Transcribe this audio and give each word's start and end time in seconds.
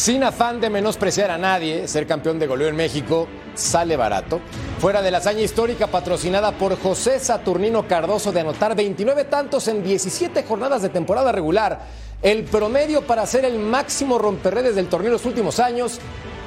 Sin 0.00 0.24
afán 0.24 0.62
de 0.62 0.70
menospreciar 0.70 1.30
a 1.30 1.36
nadie, 1.36 1.86
ser 1.86 2.06
campeón 2.06 2.38
de 2.38 2.46
goleo 2.46 2.68
en 2.68 2.74
México 2.74 3.28
sale 3.54 3.98
barato. 3.98 4.40
Fuera 4.78 5.02
de 5.02 5.10
la 5.10 5.18
hazaña 5.18 5.42
histórica 5.42 5.88
patrocinada 5.88 6.52
por 6.52 6.80
José 6.80 7.20
Saturnino 7.20 7.86
Cardoso 7.86 8.32
de 8.32 8.40
anotar 8.40 8.74
29 8.74 9.24
tantos 9.24 9.68
en 9.68 9.84
17 9.84 10.42
jornadas 10.44 10.80
de 10.80 10.88
temporada 10.88 11.32
regular, 11.32 11.80
el 12.22 12.44
promedio 12.44 13.02
para 13.02 13.26
ser 13.26 13.44
el 13.44 13.58
máximo 13.58 14.18
romperredes 14.18 14.74
del 14.74 14.88
torneo 14.88 15.08
en 15.08 15.12
los 15.12 15.26
últimos 15.26 15.60
años 15.60 15.98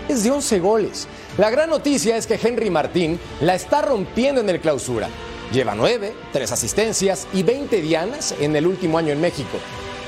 es 0.09 0.23
de 0.23 0.31
11 0.31 0.59
goles. 0.59 1.07
La 1.37 1.51
gran 1.51 1.69
noticia 1.69 2.17
es 2.17 2.25
que 2.25 2.39
Henry 2.41 2.71
Martín 2.71 3.19
la 3.39 3.53
está 3.53 3.83
rompiendo 3.83 4.41
en 4.41 4.49
el 4.49 4.61
clausura. 4.61 5.09
Lleva 5.51 5.75
9, 5.75 6.11
3 6.31 6.51
asistencias 6.51 7.27
y 7.33 7.43
20 7.43 7.83
dianas 7.83 8.33
en 8.39 8.55
el 8.55 8.65
último 8.65 8.97
año 8.97 9.13
en 9.13 9.21
México. 9.21 9.59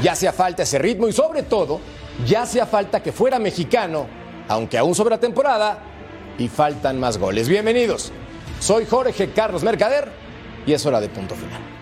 Ya 0.02 0.14
hacía 0.14 0.34
falta 0.34 0.64
ese 0.64 0.80
ritmo 0.80 1.08
y 1.08 1.14
sobre 1.14 1.44
todo, 1.44 1.80
ya 2.26 2.44
hacía 2.44 2.66
falta 2.66 3.04
que 3.04 3.12
fuera 3.12 3.40
mexicano, 3.40 4.08
aunque 4.48 4.78
aún 4.78 4.96
sobra 4.96 5.20
temporada 5.20 5.80
y 6.38 6.48
faltan 6.48 7.00
más 7.00 7.18
goles. 7.18 7.50
Bienvenidos. 7.50 8.12
Soy 8.60 8.86
Jorge 8.86 9.32
Carlos 9.32 9.64
Mercader 9.64 10.10
y 10.66 10.74
es 10.74 10.86
hora 10.86 11.02
de 11.02 11.10
punto 11.10 11.36
final. 11.36 11.75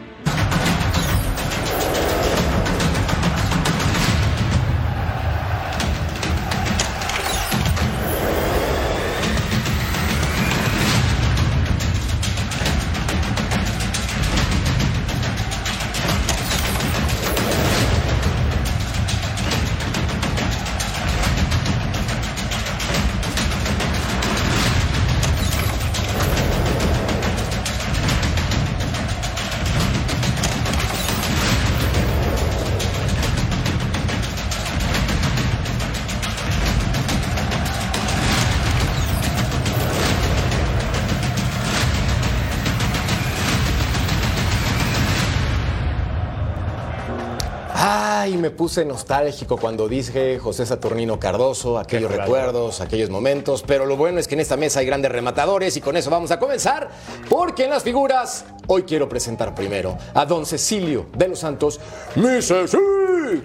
Ay, 48.23 48.37
me 48.37 48.51
puse 48.51 48.85
nostálgico 48.85 49.57
cuando 49.57 49.89
dije 49.89 50.39
José 50.39 50.65
Saturnino 50.65 51.19
Cardoso, 51.19 51.77
aquellos 51.77 52.09
recuerdos, 52.09 52.79
aquellos 52.79 53.09
momentos, 53.09 53.65
pero 53.67 53.85
lo 53.85 53.97
bueno 53.97 54.17
es 54.17 54.29
que 54.29 54.35
en 54.35 54.39
esta 54.39 54.55
mesa 54.55 54.79
hay 54.79 54.85
grandes 54.85 55.11
rematadores 55.11 55.75
y 55.75 55.81
con 55.81 55.97
eso 55.97 56.09
vamos 56.09 56.31
a 56.31 56.39
comenzar, 56.39 56.89
porque 57.29 57.65
en 57.65 57.71
las 57.71 57.83
figuras 57.83 58.45
hoy 58.67 58.83
quiero 58.83 59.09
presentar 59.09 59.53
primero 59.53 59.97
a 60.13 60.25
don 60.25 60.45
Cecilio 60.45 61.07
de 61.17 61.27
los 61.27 61.39
Santos, 61.39 61.81
mi 62.15 62.41
Ceci. 62.41 62.77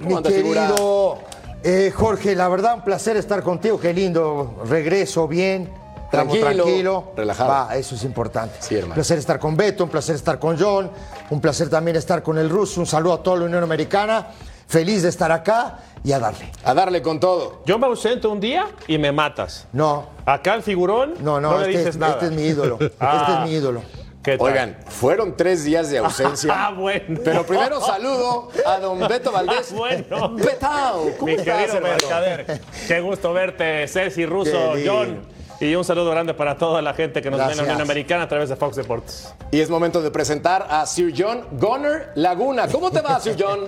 ¿Cómo 0.00 0.20
Mi 0.20 0.22
querido 0.22 1.18
eh, 1.64 1.92
Jorge, 1.92 2.36
la 2.36 2.46
verdad, 2.46 2.76
un 2.76 2.84
placer 2.84 3.16
estar 3.16 3.42
contigo. 3.42 3.80
Qué 3.80 3.92
lindo. 3.92 4.62
Regreso 4.68 5.26
bien. 5.26 5.68
Estamos 6.04 6.38
Tranquilo, 6.38 6.62
tranquilo. 6.64 7.12
relajado. 7.16 7.50
Va, 7.50 7.76
eso 7.76 7.96
es 7.96 8.04
importante. 8.04 8.54
Sí, 8.60 8.76
hermano. 8.76 8.92
Un 8.92 8.94
placer 8.94 9.18
estar 9.18 9.40
con 9.40 9.56
Beto, 9.56 9.82
un 9.82 9.90
placer 9.90 10.14
estar 10.14 10.38
con 10.38 10.56
John, 10.56 10.88
un 11.30 11.40
placer 11.40 11.68
también 11.68 11.96
estar 11.96 12.22
con 12.22 12.38
el 12.38 12.48
ruso. 12.48 12.78
Un 12.80 12.86
saludo 12.86 13.14
a 13.14 13.22
toda 13.24 13.38
la 13.38 13.44
Unión 13.46 13.64
Americana. 13.64 14.28
Feliz 14.68 15.02
de 15.02 15.08
estar 15.08 15.32
acá 15.32 15.78
y 16.04 16.12
a 16.12 16.18
darle. 16.18 16.52
A 16.62 16.74
darle 16.74 17.00
con 17.02 17.18
todo. 17.18 17.62
Yo 17.64 17.78
me 17.78 17.86
ausento 17.86 18.30
un 18.30 18.38
día 18.38 18.66
y 18.86 18.98
me 18.98 19.10
matas. 19.12 19.66
No, 19.72 20.06
Acá 20.26 20.54
el 20.54 20.62
figurón 20.62 21.14
no, 21.20 21.40
no, 21.40 21.52
le 21.58 21.66
este, 21.66 21.70
dices 21.70 21.86
es, 21.88 21.96
nada. 21.96 22.12
este 22.14 22.26
es 22.26 22.32
mi 22.32 22.42
ídolo. 22.42 22.76
Este 22.80 22.94
Ah. 23.00 23.40
es 23.44 23.50
mi 23.50 23.56
ídolo. 23.56 23.82
¿Qué 24.22 24.36
tal? 24.36 24.46
Oigan, 24.46 24.76
fueron 24.88 25.36
tres 25.38 25.64
días 25.64 25.88
de 25.90 25.98
ausencia. 25.98 26.52
Ah, 26.68 26.70
bueno. 26.76 27.18
Pero 27.24 27.46
primero 27.46 27.80
saludo 27.80 28.50
a 28.66 28.78
don 28.78 28.98
Beto 29.08 29.32
Valdés. 29.32 29.70
Ah, 29.72 29.74
bueno. 29.74 30.34
Betao, 30.34 31.04
¿cómo 31.18 31.26
Mi 31.26 31.32
estás, 31.32 31.56
querido 31.56 31.76
hermano? 31.78 31.94
Mercader. 31.98 32.60
Qué 32.86 33.00
gusto 33.00 33.32
verte, 33.32 33.88
Ceci, 33.88 34.26
Russo. 34.26 34.74
John. 34.84 35.20
Y 35.60 35.74
un 35.74 35.84
saludo 35.84 36.10
grande 36.10 36.34
para 36.34 36.56
toda 36.58 36.82
la 36.82 36.92
gente 36.94 37.22
que 37.22 37.30
nos 37.30 37.38
ve 37.38 37.44
en 37.44 37.48
la 37.48 37.54
Gracias. 37.54 37.66
Unión 37.74 37.80
Americana 37.80 38.24
a 38.24 38.28
través 38.28 38.48
de 38.50 38.56
Fox 38.56 38.76
Deportes. 38.76 39.34
Y 39.50 39.60
es 39.60 39.70
momento 39.70 40.02
de 40.02 40.10
presentar 40.10 40.66
a 40.68 40.84
Sir 40.86 41.12
John 41.16 41.46
Gunner 41.52 42.12
Laguna. 42.16 42.68
¿Cómo 42.68 42.90
te 42.90 43.00
va, 43.00 43.18
Sir 43.18 43.34
John? 43.38 43.60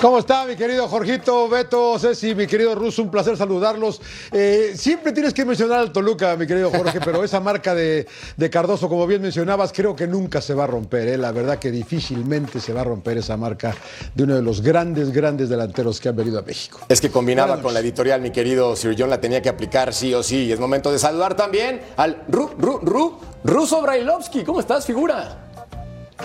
¿Cómo 0.00 0.18
está 0.18 0.46
mi 0.46 0.56
querido 0.56 0.88
Jorgito, 0.88 1.46
Beto, 1.46 1.98
Ceci, 1.98 2.34
mi 2.34 2.46
querido 2.46 2.74
Russo? 2.74 3.02
Un 3.02 3.10
placer 3.10 3.36
saludarlos. 3.36 4.00
Eh, 4.32 4.72
siempre 4.74 5.12
tienes 5.12 5.34
que 5.34 5.44
mencionar 5.44 5.78
al 5.78 5.92
Toluca, 5.92 6.36
mi 6.36 6.46
querido 6.46 6.70
Jorge, 6.70 7.00
pero 7.04 7.22
esa 7.22 7.38
marca 7.38 7.74
de, 7.74 8.06
de 8.34 8.50
Cardoso, 8.50 8.88
como 8.88 9.06
bien 9.06 9.20
mencionabas, 9.20 9.72
creo 9.74 9.94
que 9.94 10.06
nunca 10.06 10.40
se 10.40 10.54
va 10.54 10.64
a 10.64 10.66
romper. 10.66 11.06
¿eh? 11.06 11.18
La 11.18 11.32
verdad 11.32 11.58
que 11.58 11.70
difícilmente 11.70 12.60
se 12.60 12.72
va 12.72 12.80
a 12.80 12.84
romper 12.84 13.18
esa 13.18 13.36
marca 13.36 13.74
de 14.14 14.24
uno 14.24 14.36
de 14.36 14.40
los 14.40 14.62
grandes, 14.62 15.12
grandes 15.12 15.50
delanteros 15.50 16.00
que 16.00 16.08
han 16.08 16.16
venido 16.16 16.38
a 16.38 16.42
México. 16.42 16.80
Es 16.88 16.98
que 16.98 17.10
combinaba 17.10 17.60
con 17.60 17.74
la 17.74 17.80
editorial, 17.80 18.22
mi 18.22 18.30
querido 18.30 18.76
Sir 18.76 18.96
John, 18.98 19.10
la 19.10 19.20
tenía 19.20 19.42
que 19.42 19.50
aplicar 19.50 19.92
sí 19.92 20.14
o 20.14 20.22
sí. 20.22 20.46
Y 20.46 20.52
es 20.52 20.58
momento 20.58 20.90
de 20.90 20.98
saludar 20.98 21.36
también 21.36 21.82
al 21.98 22.22
Ru, 22.26 22.52
Ru, 22.58 22.78
Ru, 22.78 23.18
Ruso 23.44 23.82
Brailovsky. 23.82 24.44
¿Cómo 24.44 24.60
estás, 24.60 24.86
figura? 24.86 25.49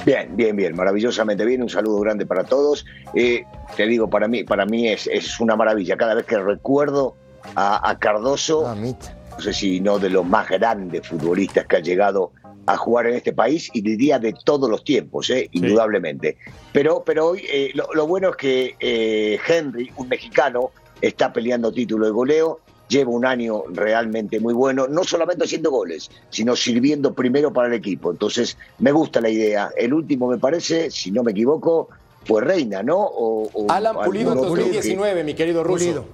Bien, 0.06 0.36
bien, 0.36 0.56
bien, 0.56 0.76
maravillosamente 0.76 1.44
bien. 1.46 1.64
Un 1.64 1.70
saludo 1.70 2.00
grande 2.00 2.26
para 2.26 2.44
todos. 2.44 2.86
Eh, 3.16 3.44
te 3.76 3.88
digo, 3.88 4.10
para 4.10 4.28
mí, 4.28 4.44
para 4.44 4.66
mí 4.66 4.88
es, 4.88 5.08
es 5.08 5.40
una 5.40 5.56
maravilla. 5.56 5.98
Cada 5.98 6.14
vez 6.14 6.26
que 6.26 6.38
recuerdo 6.38 7.16
a, 7.56 7.90
a 7.90 7.98
Cardoso, 7.98 8.64
Mamita. 8.64 9.18
no 9.32 9.40
sé 9.40 9.54
si 9.54 9.80
no 9.80 9.98
de 9.98 10.10
los 10.10 10.26
más 10.26 10.48
grandes 10.50 11.08
futbolistas 11.08 11.66
que 11.66 11.78
ha 11.78 11.80
llegado 11.80 12.32
a 12.68 12.78
jugar 12.78 13.08
en 13.08 13.16
este 13.16 13.32
país 13.34 13.70
y 13.74 13.82
diría 13.82 14.18
de 14.20 14.34
todos 14.44 14.70
los 14.70 14.84
tiempos, 14.84 15.30
eh, 15.30 15.50
indudablemente. 15.52 16.38
Pero, 16.72 17.04
pero 17.06 17.28
hoy 17.28 17.44
eh, 17.52 17.72
lo, 17.76 17.88
lo 17.94 18.08
bueno 18.08 18.30
es 18.32 18.36
que 18.38 18.76
eh, 18.80 19.40
Henry, 19.48 19.92
un 19.98 20.08
mexicano, 20.08 20.72
está 21.02 21.32
peleando 21.32 21.72
título 21.72 22.06
de 22.06 22.12
goleo. 22.12 22.60
Lleva 22.88 23.10
un 23.10 23.26
año 23.26 23.64
realmente 23.70 24.40
muy 24.40 24.54
bueno, 24.54 24.88
no 24.88 25.04
solamente 25.04 25.44
haciendo 25.46 25.72
goles, 25.72 26.12
sino 26.30 26.56
sirviendo 26.56 27.14
primero 27.14 27.52
para 27.52 27.68
el 27.68 27.74
equipo. 27.74 28.12
Entonces, 28.12 28.58
me 28.80 28.92
gusta 28.92 29.20
la 29.22 29.30
idea. 29.30 29.72
El 29.76 29.94
último, 29.94 30.28
me 30.28 30.38
parece, 30.38 30.92
si 30.92 31.10
no 31.12 31.24
me 31.24 31.32
equivoco, 31.32 31.90
fue 32.26 32.42
Reina, 32.42 32.84
¿no? 32.84 32.98
O, 33.00 33.50
o 33.54 33.72
Alan 33.72 33.96
Pulido 34.06 34.34
en 34.34 34.38
algún 34.38 34.46
otro 34.52 34.56
que- 34.56 34.62
2019, 34.74 35.24
mi 35.24 35.34
querido 35.34 35.64
Ruso. 35.64 35.84
Pulido. 35.86 36.06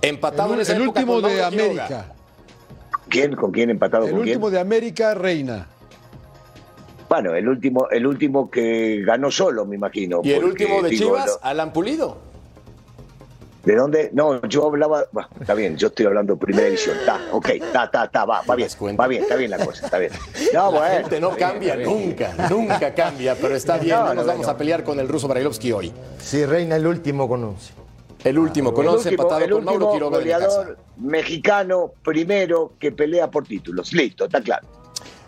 Empatado 0.00 0.50
en 0.50 0.54
El, 0.56 0.60
esa 0.62 0.76
el 0.76 0.82
época 0.82 1.00
último 1.00 1.12
con 1.20 1.22
de 1.22 1.28
Quiroga. 1.28 1.46
América. 1.48 2.12
¿Quién? 3.08 3.36
¿Con 3.36 3.50
quién 3.52 3.70
empatado? 3.70 4.06
El 4.06 4.12
¿Con 4.12 4.22
quién? 4.22 4.36
último 4.36 4.50
de 4.50 4.58
América, 4.60 5.14
Reina. 5.14 5.68
Bueno, 7.08 7.34
el 7.34 7.48
último, 7.48 7.88
el 7.90 8.06
último 8.06 8.50
que 8.50 9.02
ganó 9.04 9.30
solo, 9.30 9.64
me 9.64 9.76
imagino. 9.76 10.20
Y 10.24 10.32
el 10.32 10.44
último 10.44 10.82
de 10.82 10.90
digo, 10.90 11.04
Chivas, 11.10 11.26
lo- 11.26 11.38
Alan 11.42 11.72
Pulido. 11.72 12.18
¿De 13.66 13.74
dónde? 13.74 14.10
No, 14.12 14.40
yo 14.46 14.66
hablaba. 14.66 15.04
bueno, 15.12 15.28
está 15.40 15.52
bien, 15.54 15.76
yo 15.76 15.88
estoy 15.88 16.06
hablando 16.06 16.34
de 16.34 16.40
primera 16.40 16.68
edición. 16.68 16.96
Está, 16.98 17.20
ok, 17.32 17.48
está, 17.48 17.84
está, 17.84 18.04
está, 18.04 18.24
va, 18.24 18.40
va 18.48 18.54
bien. 18.54 18.68
Va 18.98 19.06
bien, 19.08 19.22
está 19.24 19.34
bien 19.36 19.50
la 19.50 19.58
cosa, 19.58 19.84
está 19.84 19.98
bien. 19.98 20.12
No, 20.54 20.70
La 20.72 20.78
bueno, 20.78 20.94
gente 20.94 21.20
no 21.20 21.28
bien, 21.30 21.40
cambia 21.40 21.76
nunca, 21.76 22.34
nunca 22.48 22.94
cambia, 22.94 23.34
pero 23.34 23.56
está 23.56 23.76
bien. 23.76 23.96
No, 23.96 24.02
No, 24.02 24.08
no, 24.10 24.14
nos 24.14 24.26
no, 24.26 24.32
vamos 24.32 24.46
no. 24.46 24.52
a 24.52 24.56
pelear 24.56 24.84
con 24.84 25.00
el 25.00 25.08
ruso 25.08 25.26
Brailovsky 25.28 25.72
hoy. 25.72 25.92
Sí, 26.18 26.46
reina 26.46 26.76
el 26.76 26.86
último 26.86 27.28
con 27.28 27.42
11. 27.42 27.72
El 28.24 28.38
último, 28.38 28.72
con 28.72 28.84
El 28.84 28.90
11 28.92 29.08
último, 29.10 29.22
empatado 29.24 29.44
el 29.44 29.50
con 29.52 29.64
Mauro 29.64 29.86
último 29.86 29.92
Quiroga 30.10 30.18
de 30.18 30.24
Necaxa. 30.26 30.46
goleador 30.48 30.78
mexicano 30.98 31.92
primero 32.04 32.72
que 32.78 32.92
pelea 32.92 33.28
por 33.30 33.44
títulos. 33.48 33.92
Listo, 33.92 34.26
está 34.26 34.40
claro. 34.40 34.66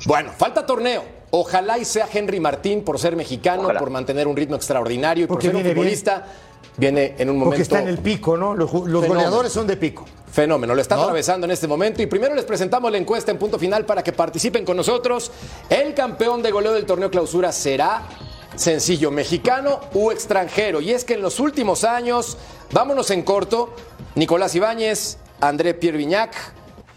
Bueno, 0.07 0.31
falta 0.37 0.65
torneo. 0.65 1.03
Ojalá 1.31 1.77
y 1.79 1.85
sea 1.85 2.09
Henry 2.13 2.41
Martín 2.41 2.83
por 2.85 2.99
ser 2.99 3.15
mexicano, 3.15 3.65
Ojalá. 3.65 3.79
por 3.81 3.91
mantener 3.91 4.27
un 4.27 4.37
ritmo 4.37 4.57
extraordinario 4.57 5.25
y 5.25 5.27
Porque 5.27 5.49
por 5.51 5.53
ser 5.53 5.57
un 5.57 5.63
bien. 5.75 5.77
Viene 6.79 7.17
en 7.19 7.29
un 7.29 7.39
momento 7.39 7.51
Porque 7.51 7.63
está 7.63 7.81
en 7.81 7.89
el 7.89 7.99
pico, 7.99 8.37
¿no? 8.37 8.55
Los, 8.55 8.71
goleadores 8.71 9.53
son 9.53 9.67
de 9.67 9.77
pico. 9.77 10.05
fenómeno. 10.31 10.77
Lo 10.77 10.81
está 10.81 10.95
¿No? 10.95 11.03
atravesando 11.03 11.45
en 11.45 11.51
este 11.51 11.67
momento. 11.67 12.01
Y 12.01 12.07
primero 12.07 12.37
les 12.37 12.45
presentamos 12.45 12.93
la 12.93 12.99
encuesta 12.99 13.33
en 13.33 13.39
punto 13.39 13.59
final 13.59 13.85
para 13.85 14.05
que 14.05 14.13
participen 14.13 14.65
con 14.65 14.77
nosotros. 14.77 15.33
El 15.69 15.93
campeón 15.95 16.41
de 16.41 16.53
goleo 16.53 16.73
del 16.73 16.87
torneo 16.87 17.11
clausura 17.11 17.51
será 17.51 18.07
sencillo, 18.55 19.11
mexicano 19.11 19.81
u 19.93 20.13
extranjero. 20.13 20.81
Y 20.81 20.93
es 20.93 21.05
que 21.05 21.15
en 21.15 21.23
los 21.23 21.41
últimos 21.41 21.83
años, 21.83 22.37
vámonos 22.73 23.11
en 23.11 23.23
corto, 23.23 23.75
Nicolás 24.15 24.55
Ibáñez, 24.55 25.19
André 25.41 25.75
Pierre 25.75 25.99
Viñac, 25.99 26.37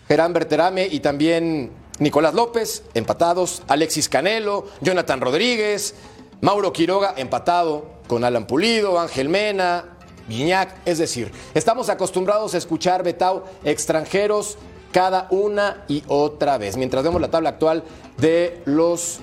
Gerán 0.08 0.34
Berterame 0.34 0.86
y 0.86 1.00
también 1.00 1.72
Nicolás 1.98 2.36
López, 2.36 2.84
empatados, 2.94 3.64
Alexis 3.68 4.10
Canelo, 4.10 4.68
Jonathan 4.82 5.22
Rodríguez, 5.22 5.96
Mauro 6.42 6.72
Quiroga, 6.72 7.16
empatado 7.18 8.01
con 8.12 8.26
Alan 8.26 8.46
Pulido, 8.46 9.00
Ángel 9.00 9.30
Mena, 9.30 9.86
Guiñac. 10.28 10.76
Es 10.84 10.98
decir, 10.98 11.32
estamos 11.54 11.88
acostumbrados 11.88 12.54
a 12.54 12.58
escuchar, 12.58 13.04
Betao, 13.04 13.46
extranjeros 13.64 14.58
cada 14.92 15.28
una 15.30 15.86
y 15.88 16.04
otra 16.10 16.58
vez. 16.58 16.76
Mientras 16.76 17.06
vemos 17.06 17.22
la 17.22 17.32
tabla 17.32 17.52
actual 17.52 17.86
de 18.18 18.62
los 18.66 19.20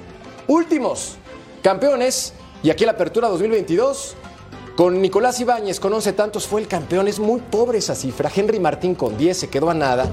últimos 0.47 1.17
campeones, 1.63 2.33
y 2.63 2.71
aquí 2.71 2.87
la 2.87 2.93
apertura 2.93 3.29
2022, 3.29 4.17
Con 4.75 5.03
Nicolás 5.03 5.39
Ibáñez 5.39 5.81
con 5.81 5.93
11 5.93 6.15
tantos 6.15 6.47
fue 6.47 6.63
el 6.63 6.67
campeón, 6.67 7.09
es 7.09 7.19
muy 7.19 7.41
pobre 7.41 7.79
esa 7.79 7.95
cifra. 7.95 8.31
Henry 8.35 8.59
Martín 8.59 8.95
con 8.95 9.19
10 9.19 9.37
se 9.37 9.51
quedó 9.51 9.69
a 9.69 9.75
nada. 9.75 10.07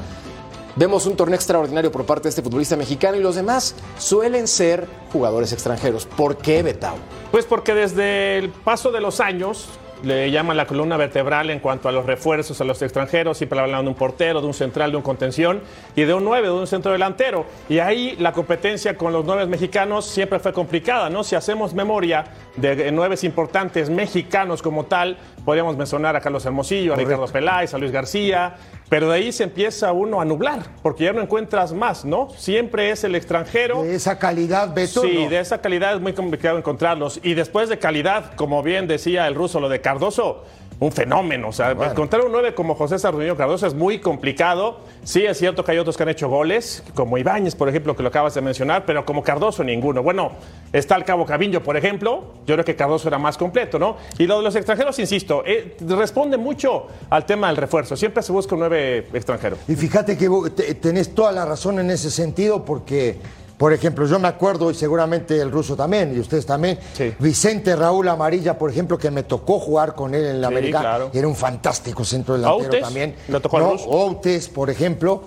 Vemos 0.77 1.05
un 1.05 1.15
torneo 1.15 1.35
extraordinario 1.35 1.89
por 1.89 2.05
parte 2.05 2.23
de 2.23 2.29
este 2.29 2.41
futbolista 2.41 2.75
mexicano 2.75 3.15
y 3.15 3.21
los 3.21 3.35
demás 3.35 3.77
suelen 3.97 4.45
ser 4.45 4.85
jugadores 5.13 5.53
extranjeros. 5.53 6.05
¿Por 6.05 6.35
qué 6.35 6.63
Betao? 6.63 6.97
Pues 7.31 7.45
porque 7.45 7.73
desde 7.73 8.37
el 8.37 8.49
paso 8.49 8.91
de 8.91 8.99
los 8.99 9.21
años, 9.21 9.69
le 10.03 10.29
llaman 10.29 10.57
la 10.57 10.67
columna 10.67 10.97
vertebral 10.97 11.49
en 11.49 11.59
cuanto 11.59 11.87
a 11.87 11.91
los 11.91 12.05
refuerzos 12.05 12.59
a 12.59 12.65
los 12.65 12.81
extranjeros, 12.81 13.37
siempre 13.37 13.57
hablan 13.59 13.83
de 13.85 13.89
un 13.89 13.95
portero, 13.95 14.41
de 14.41 14.47
un 14.47 14.53
central, 14.53 14.91
de 14.91 14.97
un 14.97 15.03
contención 15.03 15.61
y 15.95 16.03
de 16.03 16.13
un 16.13 16.23
nueve, 16.25 16.47
de 16.47 16.53
un 16.53 16.67
centro 16.67 16.91
delantero. 16.91 17.45
Y 17.69 17.79
ahí 17.79 18.15
la 18.19 18.33
competencia 18.33 18.97
con 18.97 19.13
los 19.13 19.23
nueve 19.25 19.47
mexicanos 19.47 20.05
siempre 20.05 20.39
fue 20.39 20.51
complicada, 20.51 21.09
¿no? 21.09 21.23
Si 21.23 21.35
hacemos 21.35 21.73
memoria 21.73 22.25
de 22.57 22.91
nueve 22.91 23.15
importantes 23.23 23.89
mexicanos 23.89 24.61
como 24.61 24.85
tal, 24.85 25.17
podríamos 25.45 25.77
mencionar 25.77 26.15
a 26.15 26.21
Carlos 26.21 26.45
Hermosillo, 26.45 26.93
a 26.93 26.97
Ricardo 26.97 27.27
Peláez, 27.27 27.73
a 27.73 27.77
Luis 27.77 27.91
García, 27.91 28.57
pero 28.89 29.09
de 29.09 29.15
ahí 29.15 29.31
se 29.31 29.43
empieza 29.43 29.91
uno 29.91 30.21
a 30.21 30.25
nublar, 30.25 30.63
porque 30.81 31.05
ya 31.05 31.13
no 31.13 31.21
encuentras 31.21 31.73
más, 31.73 32.05
¿no? 32.05 32.29
Siempre 32.37 32.91
es 32.91 33.03
el 33.03 33.15
extranjero. 33.15 33.83
De 33.83 33.95
esa 33.95 34.19
calidad, 34.19 34.73
Beto. 34.73 35.01
Sí, 35.01 35.23
¿no? 35.23 35.29
de 35.29 35.39
esa 35.39 35.59
calidad 35.59 35.95
es 35.95 36.01
muy 36.01 36.13
complicado 36.13 36.57
encontrarlos. 36.57 37.19
Y 37.23 37.33
después 37.33 37.69
de 37.69 37.79
calidad, 37.79 38.33
como 38.35 38.61
bien 38.61 38.87
decía 38.87 39.27
el 39.27 39.35
ruso, 39.35 39.59
lo 39.59 39.69
de 39.69 39.81
Cardoso, 39.81 40.43
un 40.79 40.91
fenómeno. 40.91 41.49
O 41.49 41.53
sea, 41.53 41.71
encontrar 41.71 42.23
un 42.25 42.31
9 42.31 42.53
como 42.53 42.75
José 42.75 42.99
Sarduño 42.99 43.35
Cardoso 43.35 43.67
es 43.67 43.73
muy 43.73 43.99
complicado. 43.99 44.79
Sí, 45.03 45.25
es 45.25 45.37
cierto 45.37 45.63
que 45.63 45.71
hay 45.71 45.77
otros 45.77 45.95
que 45.97 46.03
han 46.03 46.09
hecho 46.09 46.27
goles, 46.29 46.83
como 46.93 47.17
Ibáñez, 47.17 47.55
por 47.55 47.69
ejemplo, 47.69 47.95
que 47.95 48.03
lo 48.03 48.09
acabas 48.09 48.33
de 48.33 48.41
mencionar, 48.41 48.85
pero 48.85 49.05
como 49.05 49.23
Cardoso 49.23 49.63
ninguno. 49.63 50.03
Bueno, 50.03 50.33
está 50.73 50.95
el 50.95 51.05
Cabo 51.05 51.25
Cabillo, 51.25 51.63
por 51.63 51.77
ejemplo. 51.77 52.33
Yo 52.45 52.55
creo 52.55 52.65
que 52.65 52.75
Cardoso 52.75 53.07
era 53.07 53.17
más 53.17 53.37
completo, 53.37 53.79
¿no? 53.79 53.97
Y 54.17 54.27
lo 54.27 54.37
de 54.37 54.43
los 54.43 54.55
extranjeros, 54.55 54.97
insisto, 54.99 55.43
eh, 55.45 55.77
responde 55.87 56.37
mucho 56.37 56.87
al 57.09 57.25
tema 57.25 57.47
del 57.47 57.57
refuerzo. 57.57 57.95
Siempre 57.95 58.21
se 58.23 58.31
busca 58.31 58.55
un 58.55 58.61
9 58.61 59.07
extranjero. 59.13 59.57
Y 59.67 59.75
fíjate 59.75 60.17
que 60.17 60.29
tenés 60.75 61.15
toda 61.15 61.31
la 61.31 61.45
razón 61.45 61.79
en 61.79 61.89
ese 61.89 62.11
sentido 62.11 62.65
porque, 62.65 63.17
por 63.57 63.71
ejemplo, 63.73 64.05
yo 64.05 64.19
me 64.19 64.27
acuerdo, 64.27 64.69
y 64.69 64.73
seguramente 64.75 65.39
el 65.39 65.49
ruso 65.51 65.75
también, 65.75 66.13
y 66.15 66.19
ustedes 66.19 66.45
también, 66.45 66.77
Sí. 66.93 67.13
Vicente 67.19 67.75
Raúl 67.75 68.07
Amarilla, 68.09 68.57
por 68.57 68.69
ejemplo, 68.69 68.97
que 68.97 69.09
me 69.11 69.23
tocó 69.23 69.59
jugar 69.59 69.95
con 69.95 70.13
él 70.13 70.25
en 70.25 70.41
la 70.41 70.49
Sí, 70.49 70.53
América, 70.53 70.79
claro. 70.81 71.09
era 71.13 71.27
un 71.27 71.35
fantástico 71.35 72.03
centro 72.03 72.35
delantero 72.35 72.65
Outes, 72.69 72.81
también. 72.81 73.15
le 73.27 73.39
tocó 73.39 73.59
No. 73.59 73.69
Outes, 73.71 74.49
por 74.49 74.69
ejemplo, 74.69 75.23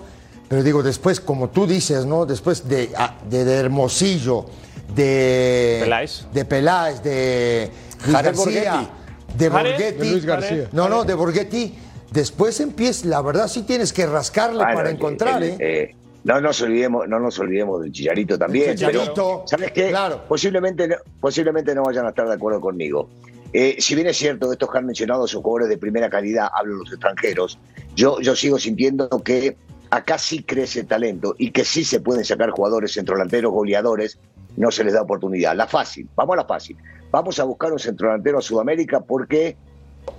pero 0.47 0.61
digo, 0.63 0.83
después, 0.83 1.19
como 1.19 1.49
tú 1.49 1.65
dices, 1.67 2.05
¿no? 2.05 2.25
Después 2.25 2.67
de, 2.67 2.91
ah, 2.97 3.15
de, 3.29 3.45
de 3.45 3.55
Hermosillo, 3.55 4.45
de 4.95 5.79
Peláez. 5.83 6.25
de 6.33 6.45
Peláez, 6.45 7.03
de 7.03 7.71
Jared 8.11 8.35
García, 8.35 8.71
Borghetti. 8.73 8.89
de 9.37 9.49
Jared, 9.49 9.71
Borghetti, 9.71 9.99
de 9.99 10.11
Luis 10.11 10.25
García. 10.25 10.67
no, 10.71 10.89
no, 10.89 11.03
de 11.03 11.13
Borghetti. 11.13 11.77
Después 12.11 12.59
empieza, 12.59 13.05
la 13.07 13.21
verdad 13.21 13.47
sí 13.47 13.61
tienes 13.61 13.93
que 13.93 14.07
rascarle 14.07 14.63
Bueno, 14.63 14.73
para 14.75 14.89
encontrar, 14.89 15.43
el- 15.43 15.49
¿eh? 15.51 15.57
eh, 15.59 15.95
no 16.23 16.41
nos 16.41 16.61
olvidemos, 16.61 17.07
no 17.07 17.19
nos 17.19 17.39
olvidemos 17.39 17.81
del 17.81 17.91
Chillarito 17.91 18.37
también. 18.37 18.75
Chicharito, 18.75 19.13
pero, 19.13 19.43
¿Sabes 19.47 19.71
qué? 19.71 19.89
claro. 19.89 20.21
Posiblemente, 20.27 20.87
no- 20.87 20.95
posiblemente 21.19 21.73
no 21.75 21.83
vayan 21.83 22.05
a 22.05 22.09
estar 22.09 22.27
de 22.27 22.33
acuerdo 22.33 22.59
conmigo. 22.61 23.09
Eh, 23.53 23.77
si 23.79 23.95
bien 23.95 24.07
es 24.07 24.17
cierto, 24.17 24.51
estos 24.51 24.69
que 24.71 24.77
han 24.77 24.85
mencionado 24.85 25.27
son 25.27 25.41
jugadores 25.41 25.69
de 25.69 25.77
primera 25.77 26.09
calidad, 26.09 26.49
hablo 26.53 26.73
de 26.73 26.79
los 26.83 26.91
extranjeros, 26.91 27.57
yo, 27.95 28.19
yo 28.21 28.35
sigo 28.35 28.59
sintiendo 28.59 29.09
que 29.23 29.57
acá 29.89 30.19
sí 30.19 30.43
crece 30.43 30.83
talento 30.83 31.33
y 31.37 31.49
que 31.51 31.65
sí 31.65 31.83
se 31.83 31.99
pueden 31.99 32.23
sacar 32.23 32.51
jugadores 32.51 32.93
centrodelanteros, 32.93 33.51
goleadores, 33.51 34.19
no 34.55 34.69
se 34.69 34.83
les 34.83 34.93
da 34.93 35.01
oportunidad. 35.01 35.55
La 35.55 35.65
fácil, 35.67 36.07
vamos 36.15 36.33
a 36.35 36.41
la 36.41 36.45
fácil. 36.45 36.77
Vamos 37.11 37.39
a 37.39 37.43
buscar 37.43 37.71
un 37.71 37.79
centrodelantero 37.79 38.37
a 38.37 38.41
Sudamérica 38.41 38.99
porque 38.99 39.57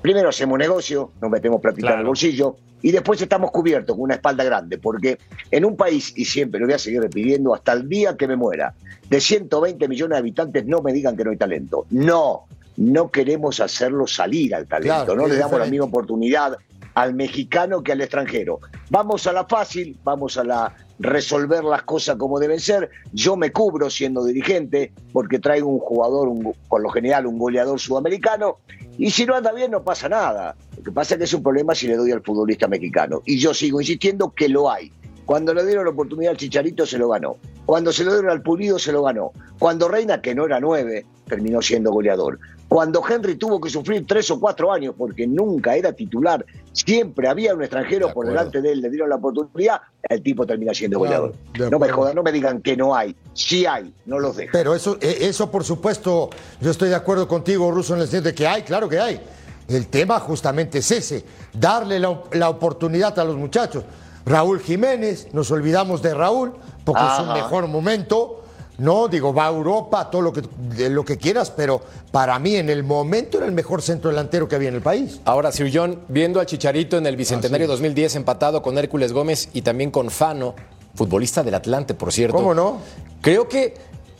primero 0.02 0.28
hacemos 0.28 0.58
negocio, 0.58 1.12
nos 1.20 1.30
metemos 1.30 1.60
platita 1.60 1.88
en 1.88 1.92
el 1.92 1.96
Claro. 1.98 2.08
bolsillo 2.08 2.56
y 2.82 2.92
después 2.92 3.20
estamos 3.20 3.50
cubiertos 3.50 3.94
con 3.96 4.04
una 4.04 4.14
espalda 4.14 4.42
grande, 4.44 4.78
porque 4.78 5.18
en 5.50 5.64
un 5.64 5.76
país, 5.76 6.12
y 6.16 6.24
siempre 6.24 6.60
lo 6.60 6.66
voy 6.66 6.74
a 6.74 6.78
seguir 6.78 7.00
repitiendo 7.00 7.54
hasta 7.54 7.72
el 7.72 7.88
día 7.88 8.16
que 8.16 8.26
me 8.26 8.36
muera, 8.36 8.74
de 9.08 9.20
120 9.20 9.86
millones 9.88 10.16
de 10.16 10.18
habitantes, 10.20 10.66
no 10.66 10.80
me 10.80 10.92
digan 10.92 11.16
que 11.16 11.24
no 11.24 11.30
hay 11.30 11.36
talento. 11.36 11.86
No, 11.90 12.44
no 12.76 13.10
queremos 13.10 13.60
hacerlo 13.60 14.06
salir 14.06 14.54
al 14.54 14.66
talento, 14.66 15.04
Claro, 15.04 15.16
no 15.16 15.26
le 15.26 15.36
damos 15.36 15.58
la 15.58 15.66
misma 15.66 15.86
oportunidad 15.86 16.56
al 16.94 17.14
mexicano 17.14 17.82
que 17.82 17.92
al 17.92 18.00
extranjero. 18.00 18.60
Vamos 18.88 19.26
a 19.26 19.32
la 19.32 19.44
fácil, 19.46 19.98
vamos 20.02 20.36
a 20.38 20.44
la 20.44 20.74
resolver 20.98 21.64
las 21.64 21.82
cosas 21.82 22.16
como 22.16 22.38
deben 22.38 22.60
ser. 22.60 22.90
Yo 23.12 23.36
me 23.36 23.52
cubro 23.52 23.88
siendo 23.90 24.24
dirigente 24.24 24.92
porque 25.12 25.38
traigo 25.38 25.68
un 25.68 25.78
jugador, 25.78 26.28
un- 26.28 26.52
por 26.68 26.80
lo 26.80 26.90
general 26.90 27.26
un 27.26 27.38
goleador 27.38 27.78
sudamericano, 27.80 28.58
y 29.00 29.10
si 29.10 29.24
no 29.24 29.34
anda 29.34 29.50
bien 29.50 29.70
no 29.70 29.82
pasa 29.82 30.10
nada. 30.10 30.54
Lo 30.76 30.82
que 30.82 30.92
pasa 30.92 31.14
es 31.14 31.18
que 31.18 31.24
es 31.24 31.32
un 31.32 31.42
problema 31.42 31.74
si 31.74 31.86
le 31.86 31.96
doy 31.96 32.12
al 32.12 32.20
futbolista 32.22 32.68
mexicano. 32.68 33.22
Y 33.24 33.38
yo 33.38 33.54
sigo 33.54 33.80
insistiendo 33.80 34.30
que 34.36 34.46
lo 34.46 34.70
hay. 34.70 34.92
Cuando 35.24 35.54
le 35.54 35.64
dieron 35.64 35.86
la 35.86 35.92
oportunidad 35.92 36.32
al 36.32 36.36
Chicharito 36.36 36.84
se 36.84 36.98
lo 36.98 37.08
ganó. 37.08 37.38
Cuando 37.64 37.94
se 37.94 38.04
lo 38.04 38.12
dieron 38.12 38.30
al 38.30 38.42
Pulido 38.42 38.78
se 38.78 38.92
lo 38.92 39.02
ganó. 39.02 39.32
Cuando 39.58 39.88
Reina, 39.88 40.20
que 40.20 40.34
no 40.34 40.44
era 40.44 40.60
nueve, 40.60 41.06
terminó 41.26 41.62
siendo 41.62 41.90
goleador. 41.90 42.40
Cuando 42.70 43.02
Henry 43.04 43.34
tuvo 43.34 43.60
que 43.60 43.68
sufrir 43.68 44.06
tres 44.06 44.30
o 44.30 44.38
cuatro 44.38 44.72
años 44.72 44.94
porque 44.96 45.26
nunca 45.26 45.74
era 45.74 45.92
titular, 45.92 46.46
siempre 46.72 47.26
había 47.26 47.52
un 47.52 47.62
extranjero 47.62 48.06
De 48.06 48.12
por 48.12 48.28
delante 48.28 48.62
de 48.62 48.70
él, 48.70 48.80
le 48.80 48.90
dieron 48.90 49.08
la 49.08 49.16
oportunidad, 49.16 49.80
el 50.08 50.22
tipo 50.22 50.46
termina 50.46 50.72
siendo 50.72 51.00
Claro, 51.00 51.34
goleador. 51.52 51.72
No 51.72 51.80
me 51.80 51.88
jodan, 51.88 52.14
no 52.14 52.22
me 52.22 52.30
digan 52.30 52.62
que 52.62 52.76
no 52.76 52.94
hay. 52.94 53.16
Sí 53.34 53.66
hay, 53.66 53.92
no 54.06 54.20
los 54.20 54.36
dejan. 54.36 54.52
Pero 54.52 54.76
eso, 54.76 54.98
eh, 55.00 55.18
eso, 55.22 55.50
por 55.50 55.64
supuesto, 55.64 56.30
yo 56.60 56.70
estoy 56.70 56.90
de 56.90 56.94
acuerdo 56.94 57.26
contigo, 57.26 57.72
Russo, 57.72 57.96
en 57.96 58.02
el 58.02 58.06
sentido 58.06 58.30
de 58.30 58.34
que 58.36 58.46
hay, 58.46 58.62
claro 58.62 58.88
que 58.88 59.00
hay. 59.00 59.20
El 59.66 59.88
tema 59.88 60.20
justamente 60.20 60.78
es 60.78 60.92
ese, 60.92 61.24
darle 61.52 61.98
la, 61.98 62.22
la 62.34 62.50
oportunidad 62.50 63.18
a 63.18 63.24
los 63.24 63.34
muchachos. 63.34 63.82
Raúl 64.24 64.60
Jiménez, 64.60 65.26
nos 65.32 65.50
olvidamos 65.50 66.02
de 66.02 66.14
Raúl, 66.14 66.52
porque 66.84 67.02
es 67.02 67.18
un 67.18 67.32
mejor 67.32 67.66
momento. 67.66 68.39
No, 68.80 69.08
digo, 69.08 69.34
va 69.34 69.46
a 69.46 69.50
Europa, 69.50 70.10
todo 70.10 70.22
lo 70.22 70.32
que, 70.32 70.42
de 70.74 70.88
lo 70.88 71.04
que 71.04 71.18
quieras, 71.18 71.50
pero 71.50 71.82
para 72.10 72.38
mí 72.38 72.56
en 72.56 72.70
el 72.70 72.82
momento 72.82 73.36
era 73.36 73.46
el 73.46 73.52
mejor 73.52 73.82
centro 73.82 74.08
delantero 74.08 74.48
que 74.48 74.56
había 74.56 74.70
en 74.70 74.76
el 74.76 74.80
país. 74.80 75.20
Ahora, 75.26 75.52
Sir 75.52 75.70
John, 75.72 76.00
viendo 76.08 76.40
al 76.40 76.46
Chicharito 76.46 76.96
en 76.96 77.06
el 77.06 77.14
Bicentenario 77.14 77.66
2010 77.66 78.16
empatado 78.16 78.62
con 78.62 78.78
Hércules 78.78 79.12
Gómez 79.12 79.50
y 79.52 79.60
también 79.60 79.90
con 79.90 80.10
Fano, 80.10 80.54
futbolista 80.94 81.42
del 81.42 81.56
Atlante, 81.56 81.92
por 81.92 82.10
cierto. 82.10 82.38
¿Cómo 82.38 82.54
no? 82.54 82.78
Creo 83.20 83.48
que 83.48 83.74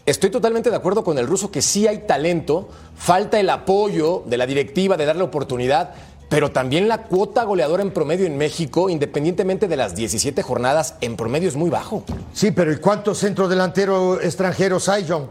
estoy 0.04 0.28
totalmente 0.28 0.68
de 0.68 0.76
acuerdo 0.76 1.04
con 1.04 1.16
el 1.16 1.26
ruso 1.26 1.50
que 1.50 1.62
sí 1.62 1.86
hay 1.86 2.00
talento, 2.00 2.68
falta 2.96 3.40
el 3.40 3.48
apoyo 3.48 4.24
de 4.26 4.36
la 4.36 4.44
directiva 4.44 4.98
de 4.98 5.06
darle 5.06 5.22
oportunidad, 5.22 5.94
pero 6.30 6.52
también 6.52 6.88
la 6.88 7.02
cuota 7.02 7.42
goleadora 7.44 7.82
en 7.82 7.90
promedio 7.90 8.24
en 8.24 8.38
México, 8.38 8.88
independientemente 8.88 9.68
de 9.68 9.76
las 9.76 9.94
17 9.96 10.42
jornadas, 10.42 10.94
en 11.00 11.16
promedio 11.16 11.48
es 11.48 11.56
muy 11.56 11.68
bajo. 11.68 12.04
Sí, 12.32 12.52
pero 12.52 12.72
¿y 12.72 12.76
cuántos 12.76 13.18
centros 13.18 13.50
delanteros 13.50 14.22
extranjeros 14.22 14.88
hay, 14.88 15.04
John? 15.06 15.28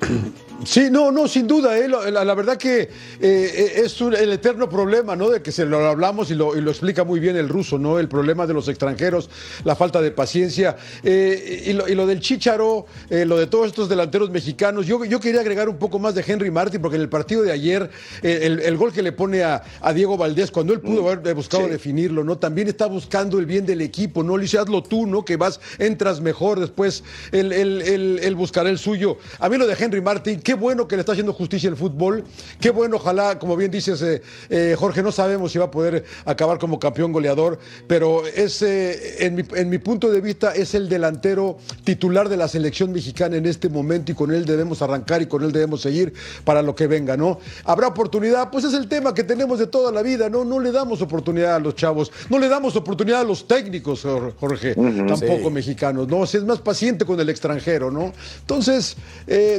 Sí, 0.64 0.88
no, 0.90 1.10
no, 1.10 1.26
sin 1.26 1.46
duda. 1.48 1.76
eh, 1.76 1.88
la, 1.88 2.24
la 2.24 2.34
verdad 2.34 2.56
que 2.56 2.88
eh, 3.20 3.72
es 3.84 4.00
un- 4.00 4.14
el 4.14 4.32
eterno 4.32 4.68
problema, 4.68 5.16
¿no? 5.16 5.28
De 5.28 5.42
que 5.42 5.50
se 5.50 5.64
lo 5.66 5.84
hablamos 5.86 6.30
y 6.30 6.34
lo, 6.34 6.56
y 6.56 6.60
lo 6.60 6.70
explica 6.70 7.02
muy 7.04 7.18
bien 7.20 7.36
el 7.36 7.48
ruso, 7.48 7.78
¿no? 7.78 7.98
El 7.98 8.08
problema 8.08 8.46
de 8.46 8.54
los 8.54 8.68
extranjeros, 8.68 9.28
la 9.64 9.74
falta 9.74 10.00
de 10.00 10.10
paciencia. 10.12 10.76
eh, 11.02 11.64
y, 11.66 11.72
lo, 11.72 11.88
y 11.88 11.94
lo 11.94 12.06
del 12.06 12.20
Chícharo, 12.20 12.86
eh, 13.10 13.24
lo 13.24 13.38
de 13.38 13.46
todos 13.48 13.66
estos 13.66 13.88
delanteros 13.88 14.30
mexicanos. 14.30 14.86
Yo, 14.86 15.04
yo 15.04 15.18
quería 15.20 15.40
agregar 15.40 15.68
un 15.68 15.78
poco 15.78 15.98
más 15.98 16.14
de 16.14 16.24
Henry 16.26 16.50
Martin, 16.50 16.80
porque 16.80 16.96
en 16.96 17.02
el 17.02 17.08
partido 17.08 17.42
de 17.42 17.50
ayer, 17.52 17.90
eh, 18.22 18.40
el, 18.42 18.60
el 18.60 18.76
gol 18.76 18.92
que 18.92 19.02
le 19.02 19.12
pone 19.12 19.42
a, 19.42 19.62
a 19.80 19.92
Diego 19.92 20.16
Valdés, 20.16 20.50
cuando 20.50 20.72
él 20.72 20.80
pudo 20.80 21.08
haber 21.10 21.34
buscado 21.34 21.64
sí. 21.64 21.70
definirlo, 21.70 22.22
¿no? 22.24 22.38
También 22.38 22.68
está 22.68 22.86
buscando 22.86 23.38
el 23.38 23.46
bien 23.46 23.66
del 23.66 23.80
equipo, 23.80 24.22
¿no? 24.22 24.36
Le 24.36 24.42
dice, 24.42 24.58
hazlo 24.58 24.82
tú, 24.82 25.06
¿no? 25.06 25.24
Que 25.24 25.36
vas, 25.36 25.60
entras 25.78 26.20
mejor, 26.20 26.60
después 26.60 27.02
él, 27.32 27.52
él- 27.52 27.82
él- 27.82 28.20
él 28.22 28.34
buscará 28.36 28.70
el 28.70 28.78
suyo. 28.78 29.18
A 29.40 29.48
mí 29.48 29.56
lo 29.58 29.66
de 29.66 29.74
Henry 29.78 30.00
Martin, 30.00 30.40
qué 30.40 30.51
bueno 30.54 30.86
que 30.88 30.96
le 30.96 31.00
está 31.00 31.12
haciendo 31.12 31.32
justicia 31.32 31.68
el 31.68 31.76
fútbol, 31.76 32.24
qué 32.60 32.70
bueno, 32.70 32.96
ojalá, 32.96 33.38
como 33.38 33.56
bien 33.56 33.70
dices, 33.70 34.00
eh, 34.02 34.22
eh, 34.50 34.74
Jorge, 34.78 35.02
no 35.02 35.12
sabemos 35.12 35.52
si 35.52 35.58
va 35.58 35.66
a 35.66 35.70
poder 35.70 36.04
acabar 36.24 36.58
como 36.58 36.78
campeón 36.78 37.12
goleador, 37.12 37.58
pero 37.86 38.26
es, 38.26 38.62
eh, 38.62 39.24
en, 39.26 39.34
mi, 39.34 39.42
en 39.54 39.68
mi 39.68 39.78
punto 39.78 40.10
de 40.10 40.20
vista, 40.20 40.52
es 40.54 40.74
el 40.74 40.88
delantero 40.88 41.58
titular 41.84 42.28
de 42.28 42.36
la 42.36 42.48
selección 42.48 42.92
mexicana 42.92 43.36
en 43.36 43.46
este 43.46 43.68
momento 43.68 44.12
y 44.12 44.14
con 44.14 44.32
él 44.32 44.44
debemos 44.44 44.82
arrancar 44.82 45.22
y 45.22 45.26
con 45.26 45.42
él 45.44 45.52
debemos 45.52 45.80
seguir 45.80 46.12
para 46.44 46.62
lo 46.62 46.74
que 46.74 46.86
venga, 46.86 47.16
¿no? 47.16 47.38
¿Habrá 47.64 47.88
oportunidad? 47.88 48.50
Pues 48.50 48.64
es 48.64 48.74
el 48.74 48.88
tema 48.88 49.14
que 49.14 49.24
tenemos 49.24 49.58
de 49.58 49.66
toda 49.66 49.90
la 49.92 50.02
vida, 50.02 50.28
¿no? 50.28 50.44
No 50.44 50.60
le 50.60 50.72
damos 50.72 51.02
oportunidad 51.02 51.56
a 51.56 51.58
los 51.58 51.74
chavos, 51.76 52.10
no 52.28 52.38
le 52.38 52.48
damos 52.48 52.76
oportunidad 52.76 53.20
a 53.20 53.24
los 53.24 53.46
técnicos, 53.46 54.04
Jor- 54.04 54.34
Jorge, 54.38 54.74
tampoco 54.74 55.48
Sí. 55.48 55.50
mexicanos, 55.50 56.08
¿no? 56.08 56.26
Si 56.26 56.36
es 56.36 56.44
más 56.44 56.60
paciente 56.60 57.04
con 57.04 57.18
el 57.20 57.28
extranjero, 57.28 57.90
¿no? 57.90 58.12
Entonces, 58.40 58.96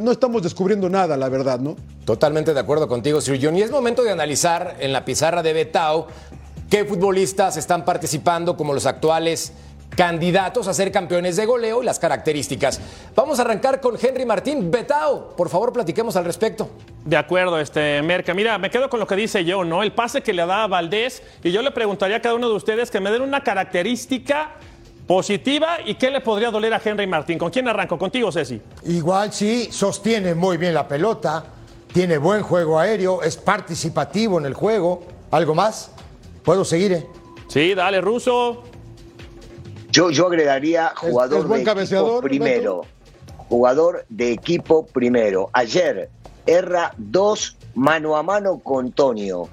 no 0.01 0.11
estamos 0.11 0.43
descubriendo 0.43 0.82
nada, 0.89 1.17
la 1.17 1.29
verdad, 1.29 1.59
¿no? 1.59 1.75
Totalmente 2.05 2.53
de 2.53 2.59
acuerdo 2.59 2.87
contigo, 2.87 3.21
Sir 3.21 3.39
John. 3.41 3.55
Y 3.55 3.61
es 3.61 3.71
momento 3.71 4.03
de 4.03 4.11
analizar 4.11 4.75
en 4.79 4.93
la 4.93 5.05
pizarra 5.05 5.41
de 5.43 5.53
Betao 5.53 6.07
qué 6.69 6.85
futbolistas 6.85 7.57
están 7.57 7.85
participando 7.85 8.57
como 8.57 8.73
los 8.73 8.85
actuales 8.85 9.53
candidatos 9.95 10.67
a 10.67 10.73
ser 10.73 10.91
campeones 10.91 11.35
de 11.35 11.45
goleo 11.45 11.81
y 11.81 11.85
las 11.85 11.99
características. 11.99 12.81
Vamos 13.15 13.39
a 13.39 13.43
arrancar 13.43 13.79
con 13.79 13.95
Henry 14.01 14.25
Martín. 14.25 14.71
Betao, 14.71 15.35
por 15.35 15.49
favor, 15.49 15.71
platiquemos 15.71 16.15
al 16.15 16.25
respecto. 16.25 16.69
De 17.05 17.15
acuerdo, 17.15 17.59
este 17.59 18.01
Merca. 18.01 18.33
Mira, 18.33 18.57
me 18.57 18.69
quedo 18.69 18.89
con 18.89 18.99
lo 18.99 19.07
que 19.07 19.15
dice 19.15 19.45
yo, 19.45 19.63
¿no? 19.63 19.83
El 19.83 19.91
pase 19.91 20.21
que 20.21 20.33
le 20.33 20.45
da 20.45 20.63
a 20.63 20.67
Valdés, 20.67 21.21
y 21.43 21.51
yo 21.51 21.61
le 21.61 21.71
preguntaría 21.71 22.17
a 22.17 22.21
cada 22.21 22.35
uno 22.35 22.49
de 22.49 22.55
ustedes 22.55 22.89
que 22.89 22.99
me 22.99 23.11
den 23.11 23.21
una 23.21 23.43
característica 23.43 24.53
positiva 25.07 25.77
y 25.85 25.95
qué 25.95 26.09
le 26.09 26.21
podría 26.21 26.51
doler 26.51 26.73
a 26.73 26.81
Henry 26.83 27.07
Martín. 27.07 27.37
¿Con 27.37 27.49
quién 27.49 27.67
arranco? 27.67 27.97
Contigo, 27.97 28.31
Ceci. 28.31 28.61
Igual 28.85 29.33
sí, 29.33 29.69
sostiene 29.71 30.33
muy 30.33 30.57
bien 30.57 30.73
la 30.73 30.87
pelota, 30.87 31.43
tiene 31.93 32.17
buen 32.17 32.41
juego 32.43 32.79
aéreo, 32.79 33.21
es 33.21 33.37
participativo 33.37 34.39
en 34.39 34.45
el 34.45 34.53
juego. 34.53 35.03
¿Algo 35.31 35.55
más? 35.55 35.91
¿Puedo 36.43 36.63
seguir? 36.65 36.93
eh? 36.93 37.07
Sí, 37.47 37.73
dale, 37.73 38.01
Ruso. 38.01 38.63
Yo, 39.89 40.09
yo 40.09 40.27
agregaría 40.27 40.93
jugador 40.95 41.41
es 41.41 41.47
buen 41.47 41.63
de 41.63 41.71
equipo 41.71 42.21
primero. 42.21 42.81
Jugador 43.49 44.05
de 44.09 44.31
equipo 44.31 44.85
primero. 44.87 45.49
Ayer 45.53 46.09
erra 46.45 46.93
dos 46.97 47.57
mano 47.75 48.15
a 48.15 48.23
mano 48.23 48.59
con 48.59 48.91
Tonio. 48.91 49.49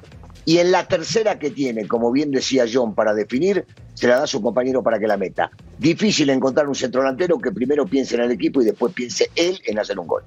Y 0.51 0.59
en 0.59 0.73
la 0.73 0.89
tercera 0.89 1.39
que 1.39 1.53
tiene, 1.53 1.87
como 1.87 2.11
bien 2.11 2.33
decía 2.33 2.65
John, 2.67 2.93
para 2.93 3.15
definir, 3.15 3.67
se 3.95 4.09
la 4.09 4.17
da 4.17 4.25
a 4.25 4.27
su 4.27 4.43
compañero 4.43 4.83
para 4.83 4.99
que 4.99 5.07
la 5.07 5.17
meta. 5.17 5.49
Difícil 5.79 6.29
encontrar 6.29 6.67
un 6.67 6.75
centro 6.75 7.03
delantero 7.03 7.39
que 7.39 7.53
primero 7.53 7.87
piense 7.87 8.17
en 8.17 8.23
el 8.23 8.33
equipo 8.33 8.61
y 8.61 8.65
después 8.65 8.93
piense 8.93 9.31
él 9.37 9.61
en 9.65 9.79
hacer 9.79 9.97
un 10.01 10.09
gol. 10.09 10.25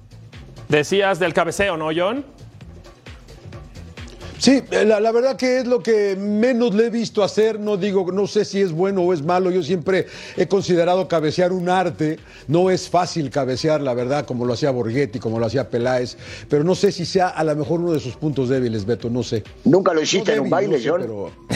Decías 0.70 1.18
del 1.18 1.34
cabeceo, 1.34 1.76
¿no, 1.76 1.90
John? 1.94 2.24
Sí, 4.44 4.62
la, 4.70 5.00
la 5.00 5.10
verdad 5.10 5.36
que 5.36 5.60
es 5.60 5.66
lo 5.66 5.82
que 5.82 6.16
menos 6.16 6.74
le 6.74 6.88
he 6.88 6.90
visto 6.90 7.24
hacer. 7.24 7.58
No 7.58 7.78
digo, 7.78 8.12
no 8.12 8.26
sé 8.26 8.44
si 8.44 8.60
es 8.60 8.72
bueno 8.72 9.00
o 9.00 9.14
es 9.14 9.22
malo. 9.22 9.50
Yo 9.50 9.62
siempre 9.62 10.06
he 10.36 10.46
considerado 10.46 11.08
cabecear 11.08 11.50
un 11.50 11.70
arte. 11.70 12.18
No 12.46 12.68
es 12.68 12.90
fácil 12.90 13.30
cabecear, 13.30 13.80
la 13.80 13.94
verdad, 13.94 14.26
como 14.26 14.44
lo 14.44 14.52
hacía 14.52 14.70
Borghetti, 14.70 15.18
como 15.18 15.38
lo 15.38 15.46
hacía 15.46 15.70
Peláez. 15.70 16.18
Pero 16.50 16.62
no 16.62 16.74
sé 16.74 16.92
si 16.92 17.06
sea 17.06 17.28
a 17.28 17.42
lo 17.42 17.56
mejor 17.56 17.80
uno 17.80 17.92
de 17.94 18.00
sus 18.00 18.16
puntos 18.16 18.50
débiles, 18.50 18.84
Beto. 18.84 19.08
No 19.08 19.22
sé. 19.22 19.42
¿Nunca 19.64 19.94
lo 19.94 20.02
hiciste 20.02 20.32
No 20.32 20.36
en 20.36 20.40
un 20.42 20.50
baile, 20.50 20.76
no 20.76 20.82
sé, 20.82 20.90
John? 20.90 21.00
pero- 21.00 21.30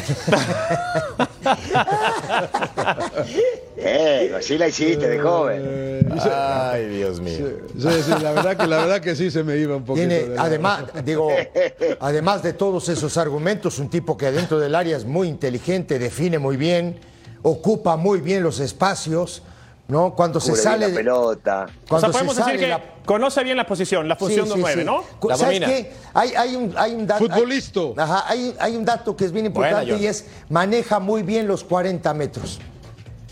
Eh, 3.81 4.33
así 4.37 4.59
la 4.59 4.67
hiciste 4.69 5.09
de 5.09 5.19
joven. 5.21 5.63
Eh, 5.65 6.09
Ay, 6.21 6.87
Dios 6.89 7.21
mío. 7.21 7.47
sí, 7.79 7.89
sí, 8.05 8.11
la 8.23 8.33
verdad 8.33 8.57
que 8.57 8.67
la 8.67 8.79
verdad 8.79 9.01
que 9.01 9.15
sí 9.15 9.31
se 9.31 9.45
me 9.45 9.57
iba 9.57 9.77
un 9.77 9.85
poquito. 9.85 10.09
Tiene, 10.09 10.29
de 10.31 10.35
la- 10.35 10.43
además, 10.43 10.85
digo, 11.05 11.29
además 12.01 12.43
de 12.43 12.55
todos 12.79 12.91
esos 12.97 13.17
argumentos, 13.17 13.81
un 13.81 13.89
tipo 13.91 14.17
que 14.17 14.27
adentro 14.27 14.61
del 14.61 14.73
área 14.77 14.97
es 14.97 15.05
muy 15.05 15.27
inteligente, 15.27 15.99
define 15.99 16.39
muy 16.39 16.57
bien, 16.57 17.01
ocupa 17.43 17.97
muy 17.97 18.21
bien 18.21 18.45
los 18.45 18.61
espacios, 18.61 19.43
¿no? 19.89 20.15
Cuando 20.15 20.39
se 20.39 20.51
Cubre 20.51 20.63
bien 20.63 20.71
sale 20.73 20.81
la 20.83 20.89
de- 20.91 20.95
pelota. 20.95 21.67
O 21.67 21.89
cuando 21.89 22.07
sea, 22.07 22.13
podemos 22.13 22.35
se 22.37 22.41
decir 22.43 22.55
sale 22.61 22.61
que 22.61 22.69
la- 22.69 23.05
conoce 23.05 23.43
bien 23.43 23.57
la 23.57 23.67
posición, 23.67 24.07
la 24.07 24.15
función 24.15 24.45
Sí, 24.47 24.51
de 24.51 24.55
sí, 24.55 24.61
9, 24.61 24.81
sí. 24.83 24.87
¿no? 24.87 25.05
La 25.29 25.37
¿Sabes 25.37 25.59
qué? 25.59 25.93
Hay, 26.15 26.31
hay 26.37 26.55
un, 26.55 26.73
hay 26.77 26.93
un 26.95 27.05
dato. 27.09 27.25
Futbolisto. 27.27 27.95
hay- 27.97 28.05
ajá, 28.05 28.25
hay, 28.29 28.55
hay 28.61 28.77
un 28.77 28.85
dato 28.85 29.17
que 29.17 29.25
es 29.25 29.33
bien 29.33 29.47
importante 29.47 29.97
y 29.97 30.07
es 30.07 30.27
maneja 30.49 31.01
muy 31.01 31.25
bien 31.25 31.49
los 31.49 31.65
40 31.65 32.15
metros. 32.15 32.61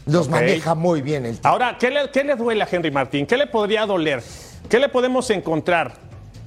Los 0.06 0.28
maneja 0.28 0.74
muy 0.74 1.02
bien 1.02 1.24
el 1.24 1.36
tipo. 1.36 1.46
Ahora, 1.46 1.76
¿qué 1.78 1.88
le, 1.92 2.10
qué 2.10 2.24
le 2.24 2.34
duele 2.34 2.64
a 2.64 2.68
Henry 2.68 2.90
Martín? 2.90 3.26
¿Qué 3.26 3.36
le 3.36 3.46
podría 3.46 3.86
doler? 3.86 4.24
¿Qué 4.68 4.80
le 4.80 4.88
podemos 4.88 5.30
encontrar? 5.30 5.94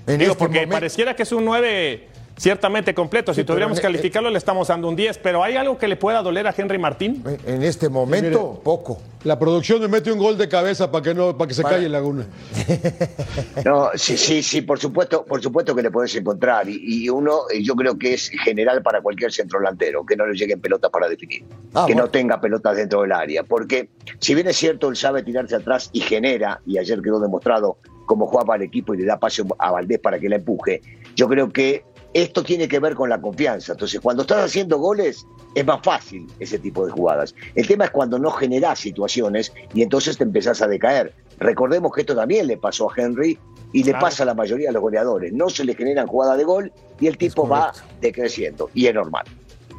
En 0.06 0.18
Digo, 0.20 0.32
este 0.34 0.39
porque 0.39 0.56
momento- 0.58 0.74
pareciera 0.75 1.15
que 1.15 1.24
es 1.24 1.32
un 1.32 1.46
9 1.46 2.10
ciertamente 2.39 2.93
completo. 2.93 3.34
Si 3.34 3.41
Sí, 3.41 3.46
tuviéramos 3.46 3.77
en- 3.77 3.81
que 3.81 3.88
calificarlo, 3.88 4.29
le 4.29 4.38
estamos 4.38 4.67
dando 4.69 4.88
un 4.88 4.96
10. 4.96 5.17
Pero 5.19 5.43
¿hay 5.43 5.55
algo 5.55 5.77
que 5.77 5.88
le 5.88 5.96
pueda 5.98 6.22
doler 6.24 6.48
a 6.48 6.55
Henry 6.58 6.77
Martín? 6.79 7.24
En 7.46 7.62
este 7.63 7.89
momento, 7.89 8.50
Mire. 8.51 8.62
poco. 8.63 9.01
La 9.25 9.38
producción 9.38 9.81
me 9.81 9.89
mete 9.89 10.12
un 10.13 10.17
gol 10.17 10.38
de 10.38 10.48
cabeza 10.48 10.89
para 10.89 11.03
que 11.03 11.13
no, 11.13 11.38
para 11.38 11.50
que 11.50 11.53
se 11.53 11.62
calle 11.63 11.89
Laguna. 11.89 12.25
No, 13.65 13.89
sí, 13.96 14.17
sí, 14.17 14.41
sí, 14.41 14.62
por 14.62 14.79
supuesto, 14.79 15.25
por 15.25 15.41
supuesto 15.41 15.75
que 15.75 15.81
le 15.81 15.91
puedes 15.91 16.15
encontrar. 16.15 16.67
Y, 16.69 16.79
y 17.05 17.10
uno, 17.10 17.41
eh, 17.53 17.62
yo 17.62 17.75
creo 17.75 17.98
que 17.98 18.13
es 18.13 18.29
general 18.29 18.81
para 18.81 19.01
cualquier 19.01 19.31
centro 19.31 19.60
delantero, 19.60 20.05
que 20.05 20.15
no 20.15 20.25
le 20.25 20.36
lleguen 20.36 20.62
pelotas 20.62 20.89
para 20.91 21.10
definir. 21.10 21.43
Ah, 21.74 21.84
que 21.86 21.93
bueno. 21.93 22.03
no 22.03 22.12
tenga 22.12 22.39
pelotas 22.39 22.77
dentro 22.77 23.01
del 23.01 23.12
área. 23.12 23.43
Porque 23.43 23.89
si 24.19 24.34
bien 24.36 24.48
es 24.48 24.55
cierto, 24.58 24.88
él 24.89 24.96
sabe 24.96 25.24
tirarse 25.24 25.55
atrás 25.55 25.89
y 25.91 26.00
genera, 26.00 26.62
y 26.65 26.77
ayer 26.77 27.01
quedó 27.01 27.19
demostrado 27.19 27.77
cómo 28.05 28.25
jugaba 28.27 28.55
el 28.55 28.62
equipo 28.63 28.93
y 28.93 28.98
le 29.00 29.05
da 29.05 29.19
paso 29.19 29.43
a 29.60 29.72
Valdés 29.72 30.00
para 30.00 30.17
que 30.19 30.29
la 30.29 30.38
empuje, 30.38 30.81
yo 31.15 31.27
creo 31.27 31.51
que 31.51 31.84
esto 32.13 32.44
tiene 32.44 32.68
que 32.68 32.80
ver 32.80 32.96
con 32.96 33.10
la 33.10 33.22
confianza. 33.22 33.74
Entonces, 33.74 34.00
cuando 34.01 34.24
estás 34.24 34.46
haciendo 34.46 34.78
goles, 34.80 35.25
es 35.56 35.66
más 35.66 35.80
fácil 35.84 36.28
ese 36.39 36.58
tipo 36.60 36.86
de 36.86 36.92
jugadas. 36.92 37.36
El 37.56 37.68
tema 37.68 37.86
es 37.86 37.92
cuando 37.92 38.18
no 38.20 38.32
generás 38.32 38.80
situaciones 38.80 39.51
y 39.74 39.82
entonces 39.84 40.18
te 40.18 40.24
empezás 40.24 40.62
a 40.62 40.68
decaer. 40.68 41.13
Recordemos 41.39 41.92
que 41.94 42.01
esto 42.01 42.16
también 42.16 42.48
le 42.48 42.58
pasó 42.58 42.89
a 42.89 42.94
Henry 42.98 43.38
y 43.72 43.84
le 43.84 43.92
Claro. 43.92 44.06
pasa 44.06 44.24
a 44.24 44.25
la 44.25 44.34
mayoría 44.34 44.68
de 44.68 44.74
los 44.74 44.82
goleadores. 44.82 45.32
No 45.32 45.50
se 45.50 45.63
le 45.63 45.75
generan 45.75 46.08
jugadas 46.08 46.38
de 46.38 46.44
gol 46.44 46.72
y 47.00 47.08
el 47.08 47.18
tipo 47.18 47.48
va 47.48 47.72
decreciendo. 48.01 48.70
Y 48.74 48.88
es 48.88 48.94
normal. 48.94 49.25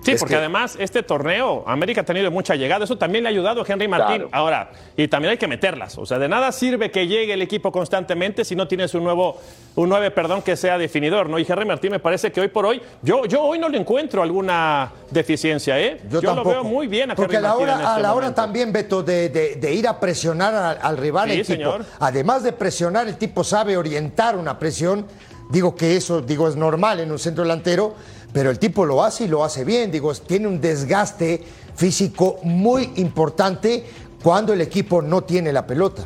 Sí, 0.02 0.12
Es 0.12 0.20
porque 0.20 0.32
que- 0.34 0.38
además 0.38 0.76
este 0.80 1.02
torneo, 1.02 1.62
América 1.66 2.00
ha 2.00 2.04
tenido 2.04 2.30
mucha 2.30 2.54
llegada, 2.54 2.84
eso 2.84 2.96
también 2.96 3.22
le 3.22 3.28
ha 3.28 3.32
ayudado 3.32 3.60
a 3.60 3.64
Henry 3.68 3.86
Martín. 3.86 4.16
Claro. 4.16 4.28
Ahora, 4.32 4.70
y 4.96 5.08
también 5.08 5.32
hay 5.32 5.36
que 5.36 5.46
meterlas, 5.46 5.98
o 5.98 6.06
sea, 6.06 6.18
de 6.18 6.26
nada 6.26 6.50
sirve 6.52 6.90
que 6.90 7.06
llegue 7.06 7.34
el 7.34 7.42
equipo 7.42 7.70
constantemente 7.70 8.44
si 8.46 8.56
no 8.56 8.66
tienes 8.66 8.94
un 8.94 9.04
nuevo, 9.04 9.38
un 9.76 9.88
9, 9.90 10.10
perdón, 10.10 10.40
que 10.40 10.56
sea 10.56 10.78
definidor, 10.78 11.28
¿no? 11.28 11.38
Y 11.38 11.46
Henry 11.46 11.66
Martín 11.66 11.90
me 11.92 11.98
parece 12.00 12.32
que 12.32 12.40
hoy 12.40 12.48
por 12.48 12.64
hoy, 12.64 12.80
yo, 13.02 13.26
yo 13.26 13.42
hoy 13.42 13.58
no 13.58 13.68
le 13.68 13.76
encuentro 13.76 14.22
alguna 14.22 14.90
deficiencia, 15.10 15.78
¿eh? 15.78 16.00
Yo, 16.10 16.22
lo 16.22 16.28
tampoco. 16.34 16.48
veo 16.50 16.64
muy 16.64 16.86
bien 16.86 17.10
a 17.10 17.14
Porque 17.14 17.36
a 17.36 17.40
Henry 17.40 17.42
la 17.42 17.48
Martín 17.50 17.62
hora, 17.64 17.72
en 17.74 17.80
este 17.80 17.92
a 17.92 17.98
la 17.98 18.08
hora 18.14 18.20
momento. 18.26 18.40
también, 18.42 18.72
Beto, 18.72 19.02
de, 19.02 19.28
de- 19.28 19.56
de 19.56 19.74
ir 19.74 19.86
a 19.86 20.00
presionar 20.00 20.54
al, 20.54 20.78
al 20.80 20.96
rival 20.96 21.28
Sí, 21.30 21.40
el 21.40 21.46
tipo. 21.46 21.52
señor. 21.56 21.84
Además 21.98 22.42
de 22.42 22.52
presionar, 22.52 23.06
el 23.06 23.16
tipo 23.18 23.44
sabe 23.44 23.76
orientar 23.76 24.36
una 24.36 24.58
presión. 24.58 25.06
Digo 25.50 25.74
que 25.74 25.96
eso, 25.96 26.20
digo, 26.22 26.46
es 26.48 26.54
normal 26.54 27.00
en 27.00 27.10
un 27.10 27.18
centro 27.18 27.42
delantero, 27.42 27.96
pero 28.32 28.50
el 28.50 28.58
tipo 28.58 28.84
lo 28.84 29.02
hace 29.02 29.24
y 29.24 29.28
lo 29.28 29.44
hace 29.44 29.64
bien. 29.64 29.90
Digo, 29.90 30.12
tiene 30.14 30.46
un 30.46 30.60
desgaste 30.60 31.42
físico 31.74 32.38
muy 32.42 32.90
importante 32.96 33.84
cuando 34.22 34.52
el 34.52 34.60
equipo 34.60 35.02
no 35.02 35.22
tiene 35.22 35.52
la 35.52 35.66
pelota. 35.66 36.04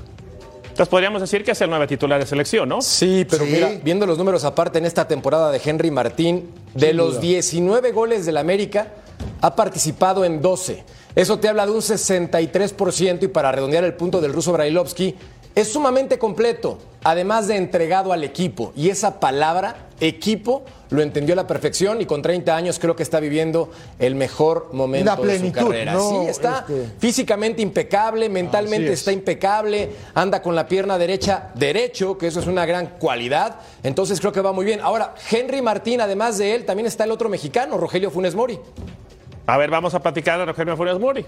Entonces 0.62 0.88
podríamos 0.88 1.20
decir 1.20 1.44
que 1.44 1.52
es 1.52 1.60
el 1.60 1.70
9 1.70 1.86
titular 1.86 2.18
de 2.18 2.26
selección, 2.26 2.68
¿no? 2.68 2.82
Sí, 2.82 3.24
pero 3.30 3.44
Sí. 3.44 3.50
mira, 3.52 3.70
viendo 3.82 4.06
los 4.06 4.18
números 4.18 4.44
aparte 4.44 4.78
en 4.78 4.86
esta 4.86 5.06
temporada 5.06 5.52
de 5.52 5.60
Henry 5.64 5.90
Martín, 5.92 6.50
de 6.74 6.92
los 6.92 7.20
19 7.20 7.92
goles 7.92 8.26
del 8.26 8.36
América, 8.36 8.88
ha 9.40 9.54
participado 9.54 10.24
en 10.24 10.42
12. 10.42 10.82
Eso 11.14 11.38
te 11.38 11.48
habla 11.48 11.64
de 11.66 11.70
un 11.72 11.80
63% 11.80 13.22
y 13.24 13.28
para 13.28 13.52
redondear 13.52 13.84
el 13.84 13.94
punto 13.94 14.20
del 14.20 14.32
ruso 14.32 14.52
Brailovsky, 14.52 15.14
es 15.54 15.68
sumamente 15.72 16.18
completo, 16.18 16.78
además 17.04 17.46
de 17.46 17.54
entregado 17.56 18.12
al 18.12 18.24
equipo. 18.24 18.72
Y 18.74 18.88
esa 18.88 19.20
palabra, 19.20 19.76
equipo, 20.04 20.64
lo 20.90 21.02
entendió 21.02 21.32
a 21.32 21.36
la 21.36 21.46
perfección 21.46 22.00
y 22.00 22.06
con 22.06 22.22
30 22.22 22.54
años 22.54 22.78
creo 22.78 22.94
que 22.94 23.02
está 23.02 23.18
viviendo 23.20 23.70
el 23.98 24.14
mejor 24.14 24.68
momento 24.72 25.16
de 25.16 25.38
su 25.40 25.50
carrera. 25.52 25.94
¿no? 25.94 26.08
Sí, 26.10 26.28
está 26.28 26.64
Este- 26.68 26.90
físicamente 26.98 27.62
impecable, 27.62 28.28
mentalmente 28.28 28.92
es. 28.92 29.00
está 29.00 29.12
impecable, 29.12 29.90
anda 30.14 30.40
con 30.42 30.54
la 30.54 30.68
pierna 30.68 30.98
derecha 30.98 31.50
derecho, 31.54 32.16
que 32.18 32.26
eso 32.28 32.40
es 32.40 32.46
una 32.46 32.64
gran 32.66 32.86
cualidad. 32.98 33.56
Entonces 33.82 34.20
creo 34.20 34.32
que 34.32 34.40
va 34.40 34.52
muy 34.52 34.64
bien. 34.64 34.80
Ahora, 34.80 35.14
Henry 35.30 35.62
Martín, 35.62 36.00
además 36.00 36.38
de 36.38 36.54
él, 36.54 36.64
también 36.64 36.86
está 36.86 37.04
el 37.04 37.10
otro 37.10 37.28
mexicano, 37.28 37.76
Rogelio 37.78 38.10
Funes 38.10 38.34
Mori. 38.34 38.58
A 39.46 39.56
ver, 39.56 39.70
vamos 39.70 39.94
a 39.94 40.00
platicar 40.00 40.38
de 40.38 40.44
Rogelio 40.46 40.76
Funes 40.76 40.98
Mori. 40.98 41.24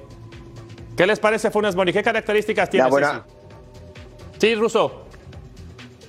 ¿Qué 0.96 1.06
les 1.06 1.18
parece 1.18 1.50
Funes 1.50 1.74
Mori? 1.76 1.92
¿Qué 1.92 2.02
características 2.02 2.70
tiene? 2.70 2.84
La 2.84 2.90
buena-? 2.90 3.26
Sí, 4.38 4.54
Russo. 4.54 5.05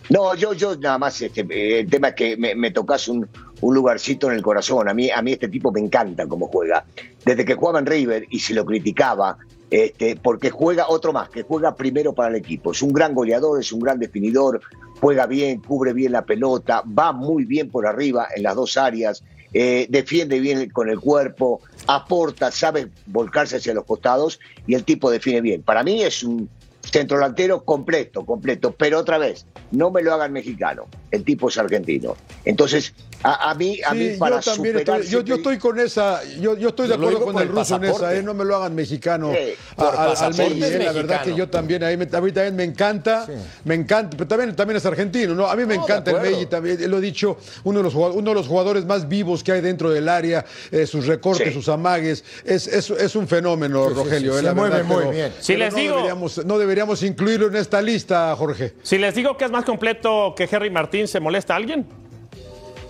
No, 0.09 0.35
yo, 0.35 0.53
yo 0.53 0.75
nada 0.77 0.97
más, 0.97 1.21
este, 1.21 1.41
eh, 1.49 1.79
el 1.79 1.89
tema 1.89 2.09
es 2.09 2.15
que 2.15 2.37
me, 2.37 2.71
tocas 2.71 3.07
un, 3.07 3.27
un 3.61 3.75
lugarcito 3.75 4.29
en 4.29 4.37
el 4.37 4.41
corazón. 4.41 4.87
A 4.87 4.93
mí, 4.93 5.09
a 5.09 5.21
mí 5.21 5.33
este 5.33 5.49
tipo 5.49 5.71
me 5.71 5.81
encanta 5.81 6.27
cómo 6.27 6.47
juega. 6.47 6.85
Desde 7.25 7.43
que 7.43 7.55
jugaba 7.55 7.79
en 7.79 7.85
River 7.85 8.25
y 8.29 8.39
se 8.39 8.53
lo 8.53 8.65
criticaba, 8.65 9.37
este, 9.69 10.15
porque 10.15 10.49
juega 10.49 10.87
otro 10.87 11.11
más, 11.11 11.29
que 11.29 11.43
juega 11.43 11.75
primero 11.75 12.13
para 12.13 12.29
el 12.29 12.35
equipo. 12.35 12.71
Es 12.71 12.81
un 12.81 12.93
gran 12.93 13.13
goleador, 13.13 13.59
es 13.59 13.71
un 13.73 13.81
gran 13.81 13.99
definidor, 13.99 14.61
juega 15.01 15.25
bien, 15.25 15.61
cubre 15.61 15.91
bien 15.91 16.13
la 16.13 16.23
pelota, 16.23 16.83
va 16.97 17.11
muy 17.11 17.43
bien 17.43 17.69
por 17.69 17.85
arriba 17.85 18.27
en 18.33 18.43
las 18.43 18.55
dos 18.55 18.77
áreas, 18.77 19.23
eh, 19.53 19.87
defiende 19.89 20.39
bien 20.39 20.69
con 20.69 20.89
el 20.89 20.99
cuerpo, 20.99 21.61
aporta, 21.87 22.49
sabe 22.51 22.89
volcarse 23.07 23.57
hacia 23.57 23.73
los 23.73 23.85
costados 23.85 24.39
y 24.65 24.75
el 24.75 24.85
tipo 24.85 25.11
define 25.11 25.41
bien. 25.41 25.63
Para 25.63 25.83
mí 25.83 26.01
es 26.01 26.23
un 26.23 26.49
centro 26.91 27.17
delantero 27.17 27.63
completo, 27.63 28.25
completo, 28.25 28.72
pero 28.72 29.00
otra 29.00 29.17
vez, 29.17 29.46
no 29.72 29.91
me 29.91 30.01
lo 30.01 30.13
hagan 30.13 30.34
mexicano. 30.34 30.86
El 31.12 31.24
tipo 31.24 31.50
es 31.50 31.58
argentino. 31.58 32.15
Entonces, 32.46 32.94
a, 33.24 33.50
a 33.50 33.55
mí, 33.55 33.79
a 33.86 33.93
mí 33.93 34.12
Sí, 34.12 34.17
para 34.19 34.39
yo 34.39 34.51
también 34.51 34.77
superar 34.77 35.00
estoy, 35.01 35.12
yo, 35.12 35.21
yo 35.25 35.36
estoy 35.36 35.57
con 35.57 35.79
esa, 35.79 36.24
yo, 36.39 36.55
yo 36.57 36.69
estoy 36.69 36.88
de 36.88 36.93
acuerdo 36.93 37.21
con 37.21 37.36
el 37.38 37.43
el 37.43 37.47
ruso 37.50 37.75
en 37.77 37.83
esa, 37.86 38.15
eh, 38.15 38.21
no 38.24 38.33
me 38.33 38.45
lo 38.45 38.55
hagan 38.55 38.75
mexicano 38.75 39.31
Sí, 39.33 39.53
a- 39.77 39.83
a- 39.83 40.12
al 40.13 40.33
Messi, 40.36 40.63
es 40.63 40.71
eh, 40.71 40.79
la 40.83 40.91
verdad 40.91 41.21
que 41.24 41.33
yo 41.36 41.50
también, 41.50 41.83
a 41.83 41.89
mí, 41.89 41.97
me- 41.97 42.03
a 42.17 42.21
mí 42.21 42.31
también 42.31 42.55
me 42.55 42.63
encanta, 42.63 43.25
me 43.65 43.75
encanta, 43.75 44.15
pero 44.17 44.27
también, 44.27 44.55
también 44.55 44.77
es 44.77 44.86
argentino, 44.86 45.33
¿no? 45.36 45.47
A 45.47 45.55
mí 45.55 45.65
me 45.65 45.75
No, 45.75 45.83
encanta 45.83 46.12
el. 46.12 46.21
Messi, 46.21 46.45
también, 46.45 46.89
lo 46.89 46.97
he 46.97 47.01
dicho, 47.01 47.38
uno 47.63 47.79
de 47.79 47.83
los 47.83 47.93
jugadores, 47.93 48.19
uno 48.19 48.31
de 48.31 48.36
los 48.36 48.47
jugadores 48.47 48.86
más 48.86 49.07
vivos 49.07 49.43
que 49.43 49.51
hay 49.51 49.62
dentro 49.62 49.89
del 49.89 50.07
área, 50.09 50.45
eh, 50.71 50.86
sus 50.86 51.07
recortes, 51.07 51.47
Sí. 51.50 51.53
sus 51.53 51.69
amagues, 51.69 52.24
es, 52.45 52.67
es, 52.67 52.89
es 52.91 53.15
un 53.15 53.27
fenómeno, 53.27 53.89
Rogelio, 53.89 54.33
sí, 54.33 54.39
eh, 54.45 54.50
se 54.50 54.53
mueve 54.53 54.83
muy 54.83 54.97
pero- 54.97 55.12
bien. 55.12 55.33
Si 55.39 55.55
les 55.55 55.74
no 55.74 55.79
digo- 55.79 55.95
deberíamos, 55.95 56.45
no 56.45 56.57
deberíamos 56.59 57.03
incluirlo 57.03 57.47
en 57.47 57.55
esta 57.55 57.81
lista, 57.81 58.36
Jorge. 58.36 58.74
Si 58.83 58.97
les 58.97 59.15
digo 59.15 59.36
que 59.38 59.45
es 59.45 59.51
más 59.51 59.65
completo 59.65 60.33
que 60.36 60.47
Henry 60.50 60.69
Martín, 60.69 61.07
¿se 61.07 61.19
molesta 61.19 61.55
alguien? 61.55 61.86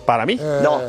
Para 0.08 0.24
mí. 0.24 0.36
No, 0.36 0.80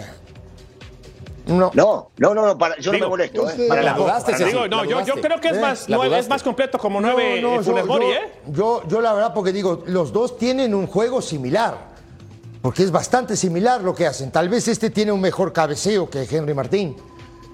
No. 1.48 1.72
no, 1.74 2.10
no, 2.18 2.34
no, 2.34 2.46
no, 2.46 2.58
para- 2.58 2.78
yo 2.78 2.92
Digo, 2.94 3.04
no 3.04 3.10
me 3.12 3.18
molesto. 3.18 3.50
eh, 3.50 3.66
para 3.68 3.82
La 3.84 3.94
dudaste, 3.96 4.32
Para 4.32 4.38
nada. 4.46 4.52
Digo, 4.52 4.68
no, 4.70 4.84
la 4.86 4.90
yo, 4.90 5.02
yo 5.06 5.16
creo 5.22 5.42
que 5.42 5.50
es 5.50 5.58
Eh, 5.58 5.60
más, 5.60 5.90
no, 5.90 6.04
es 6.06 6.30
más 6.30 6.42
completo 6.42 6.78
como 6.78 7.02
nueve 7.02 7.42
No, 7.42 7.56
no, 7.56 7.60
eh, 7.60 7.64
Funes 7.66 7.82
yo, 7.84 7.88
Mori, 7.88 8.06
yo- 8.06 8.14
¿eh? 8.14 8.32
yo- 8.48 8.84
yo 8.88 9.02
la 9.02 9.12
verdad, 9.12 9.34
porque 9.34 9.52
digo, 9.52 9.84
los 9.88 10.14
dos 10.14 10.38
tienen 10.38 10.74
un 10.74 10.88
juego 10.88 11.22
similar. 11.22 11.90
Porque 12.62 12.84
es 12.84 12.92
bastante 12.92 13.36
similar 13.36 13.82
lo 13.82 13.94
que 13.94 14.08
hacen. 14.08 14.32
Tal 14.32 14.48
vez 14.48 14.70
este 14.70 14.90
tiene 14.90 15.12
un 15.12 15.20
mejor 15.20 15.52
cabeceo 15.52 16.10
que 16.10 16.24
Henry 16.24 16.54
Martín. 16.54 16.96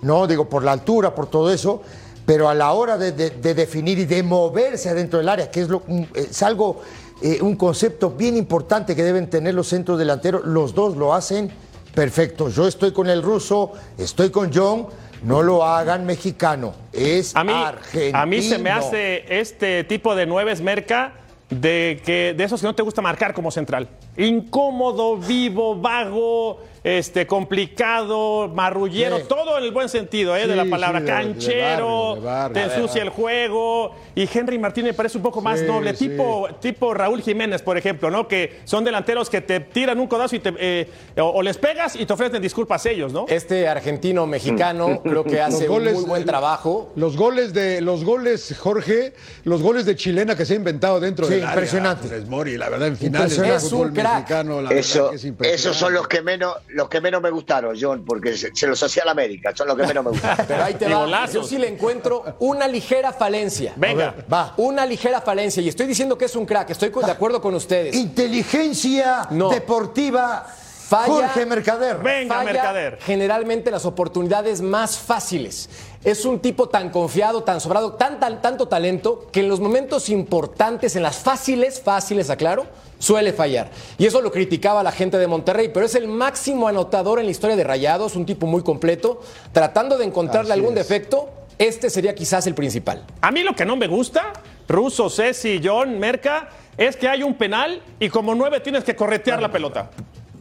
No, 0.03 0.27
digo, 0.27 0.47
por 0.47 0.63
la 0.63 0.71
altura, 0.73 1.15
por 1.15 1.25
todo 1.27 1.51
eso. 1.51 1.81
Pero 2.27 2.47
a 2.47 2.53
la 2.53 2.73
hora 2.73 2.99
de, 2.99 3.11
de- 3.11 3.31
de 3.31 3.53
definir 3.55 3.97
y 3.97 4.05
de 4.05 4.21
moverse 4.21 4.87
adentro 4.89 5.17
del 5.17 5.29
área, 5.29 5.49
que 5.49 5.61
es, 5.61 5.69
lo- 5.69 5.81
es 6.13 6.43
algo, 6.43 6.81
eh, 7.21 7.39
un 7.41 7.55
concepto 7.55 8.11
bien 8.11 8.35
importante 8.37 8.95
que 8.95 9.03
deben 9.03 9.29
tener 9.29 9.53
los 9.53 9.67
centros 9.67 9.97
delanteros, 9.97 10.45
los 10.45 10.73
dos 10.73 10.97
lo 10.97 11.13
hacen 11.13 11.51
perfecto. 11.93 12.49
Yo 12.49 12.67
estoy 12.67 12.91
con 12.91 13.09
el 13.09 13.23
ruso, 13.23 13.71
estoy 13.97 14.29
con 14.29 14.53
John. 14.53 14.87
No 15.23 15.41
lo 15.41 15.63
hagan 15.63 16.05
mexicano, 16.05 16.75
es 16.93 17.35
A 17.35 17.43
mí, 17.43 17.51
argentino. 17.51 18.17
a 18.17 18.25
mí 18.27 18.41
se 18.43 18.59
me 18.59 18.69
hace 18.69 19.39
este 19.39 19.83
tipo 19.85 20.13
de 20.13 20.27
nueves 20.27 20.61
merca 20.61 21.13
de 21.49 21.99
que 22.05 22.35
de 22.37 22.43
esos 22.43 22.61
que 22.61 22.67
no 22.67 22.75
te 22.75 22.83
gusta 22.83 23.01
marcar 23.01 23.33
como 23.33 23.49
central. 23.49 23.87
Incómodo, 24.17 25.17
vivo, 25.17 25.75
vago, 25.75 26.59
este, 26.83 27.25
complicado, 27.25 28.47
marrullero, 28.53 29.17
Sí. 29.17 29.23
todo 29.27 29.57
en 29.57 29.63
el 29.63 29.71
buen 29.71 29.89
sentido 29.89 30.35
¿eh? 30.37 30.45
de 30.47 30.55
la 30.55 30.65
palabra. 30.65 30.99
sí, 30.99 31.05
de- 31.05 31.11
de 31.11 31.17
Canchero, 31.23 31.87
barrio, 31.87 32.15
de 32.15 32.21
barrio. 32.21 32.53
te 32.53 32.63
ensucia 32.75 33.01
el 33.01 33.09
juego. 33.09 33.95
Y 34.13 34.29
Henry 34.31 34.59
Martínez 34.59 34.91
me 34.91 34.93
parece 34.93 35.17
un 35.17 35.23
poco 35.23 35.41
más 35.41 35.61
noble, 35.63 35.95
sí. 35.95 36.09
tipo, 36.09 36.47
tipo 36.61 36.93
Raúl 36.93 37.21
Jiménez, 37.21 37.61
por 37.63 37.77
ejemplo, 37.77 38.09
¿no? 38.11 38.27
Que 38.27 38.59
son 38.65 38.83
delanteros 38.83 39.29
que 39.29 39.41
te 39.41 39.59
tiran 39.59 39.99
un 39.99 40.07
codazo 40.07 40.35
y 40.35 40.39
te, 40.39 40.53
eh, 40.59 40.87
o, 41.17 41.23
o 41.23 41.41
les 41.41 41.57
pegas 41.57 41.95
y 41.95 42.05
te 42.05 42.13
ofrecen 42.13 42.41
disculpas 42.41 42.85
ellos, 42.85 43.11
¿no? 43.11 43.25
Este 43.27 43.67
argentino 43.67 44.25
mexicano 44.27 45.01
creo 45.03 45.23
que 45.23 45.41
hace 45.41 45.67
un 45.67 45.83
muy 45.83 46.03
buen 46.05 46.21
eh, 46.21 46.25
trabajo. 46.25 46.91
Los 46.95 47.17
goles 47.17 47.53
de 47.53 47.81
los 47.81 48.05
goles, 48.05 48.55
Jorge, 48.59 49.13
los 49.43 49.61
goles 49.63 49.85
de 49.85 49.95
chilena 49.95 50.35
que 50.37 50.45
se 50.45 50.53
ha 50.53 50.57
inventado 50.57 50.99
dentro 50.99 51.25
Sí, 51.25 51.33
del 51.33 51.41
área. 51.43 51.53
impresionante. 51.55 52.21
Mori, 52.29 52.57
la 52.57 52.69
verdad, 52.69 52.89
en 52.89 52.97
finales 52.97 53.37
Es 53.37 53.71
un 53.73 53.93
crack. 54.05 54.15
mexicano, 54.19 54.55
la 54.61 54.69
verdad 54.69 54.77
Eso, 54.77 55.09
que 55.09 55.15
es 55.17 55.25
impresionante. 55.25 55.61
esos 55.69 55.77
son 55.77 55.93
los 55.93 56.07
que 56.07 56.21
menos, 56.21 56.55
los 56.69 56.87
que 56.89 57.01
menos 57.01 57.21
me 57.21 57.29
gustaron, 57.29 57.75
John, 57.79 58.03
porque 58.05 58.35
se, 58.37 58.55
se 58.55 58.67
los 58.67 58.81
hacía 58.81 59.05
la 59.05 59.11
América, 59.11 59.51
son 59.55 59.67
los 59.67 59.75
que 59.77 59.85
menos 59.87 60.03
me 60.03 60.11
gustaron. 60.11 60.45
Pero 60.47 60.63
ahí 60.63 60.73
te 60.75 60.87
va. 60.87 61.25
Yo 61.27 61.43
sí 61.43 61.57
le 61.57 61.67
encuentro 61.67 62.23
una 62.39 62.67
ligera 62.67 63.11
falencia. 63.13 63.73
Venga. 63.75 64.09
A 64.09 64.11
ver, 64.11 64.25
va. 64.31 64.53
Una 64.57 64.85
ligera 64.85 65.21
falencia. 65.21 65.61
Y 65.61 65.69
estoy 65.69 65.87
diciendo 65.87 66.17
que 66.17 66.25
es 66.25 66.35
un 66.35 66.45
crack. 66.45 66.69
Estoy 66.69 66.89
de 66.89 67.11
acuerdo 67.11 67.41
con 67.41 67.53
ustedes. 67.55 67.95
Inteligencia 67.95 69.27
No. 69.31 69.49
deportiva. 69.49 70.45
Falla- 70.89 71.05
Jorge 71.29 71.45
Mercader. 71.45 71.97
Venga, 71.97 72.35
Falla 72.35 72.51
Mercader. 72.53 72.97
generalmente 73.01 73.71
las 73.71 73.85
oportunidades 73.85 74.61
más 74.61 74.97
fáciles. 74.97 75.69
Es 76.03 76.25
un 76.25 76.39
tipo 76.39 76.69
tan 76.69 76.89
confiado, 76.91 77.43
tan 77.43 77.59
sobrado, 77.59 77.93
tan, 77.93 78.19
tan- 78.19 78.41
tanto 78.41 78.67
talento, 78.67 79.27
que 79.31 79.39
en 79.39 79.49
los 79.49 79.59
momentos 79.59 80.09
importantes, 80.09 80.95
en 80.95 81.01
las 81.03 81.17
fáciles, 81.17 81.81
fáciles, 81.81 82.29
aclaro, 82.29 82.67
suele 82.99 83.33
fallar. 83.33 83.71
Y 83.97 84.05
eso 84.05 84.21
lo 84.21 84.31
criticaba 84.31 84.83
la 84.83 84.91
gente 84.91 85.17
de 85.17 85.25
Monterrey, 85.27 85.69
pero 85.73 85.85
es 85.85 85.95
el 85.95 86.07
máximo 86.07 86.67
anotador 86.67 87.19
en 87.19 87.25
la 87.25 87.31
historia 87.31 87.55
de 87.55 87.63
Rayados, 87.63 88.15
un 88.15 88.25
tipo 88.25 88.45
muy 88.45 88.61
completo. 88.61 89.21
Tratando 89.51 89.97
de 89.97 90.05
encontrarle 90.05 90.51
Así 90.53 90.59
algún 90.59 90.77
es. 90.77 90.87
defecto, 90.87 91.29
este 91.57 91.89
sería 91.89 92.13
quizás 92.13 92.45
el 92.47 92.53
principal. 92.53 93.03
A 93.21 93.31
mí 93.31 93.41
lo 93.41 93.55
que 93.55 93.65
no 93.65 93.75
me 93.75 93.87
gusta, 93.87 94.33
Russo, 94.67 95.09
Ceci, 95.09 95.59
John, 95.63 95.97
Merca, 95.99 96.49
es 96.77 96.95
que 96.95 97.07
hay 97.07 97.23
un 97.23 97.33
penal 97.35 97.81
y 97.99 98.09
como 98.09 98.35
nueve 98.35 98.59
tienes 98.59 98.83
que 98.83 98.95
corretear 98.95 99.41
la 99.41 99.51
pelota. 99.51 99.89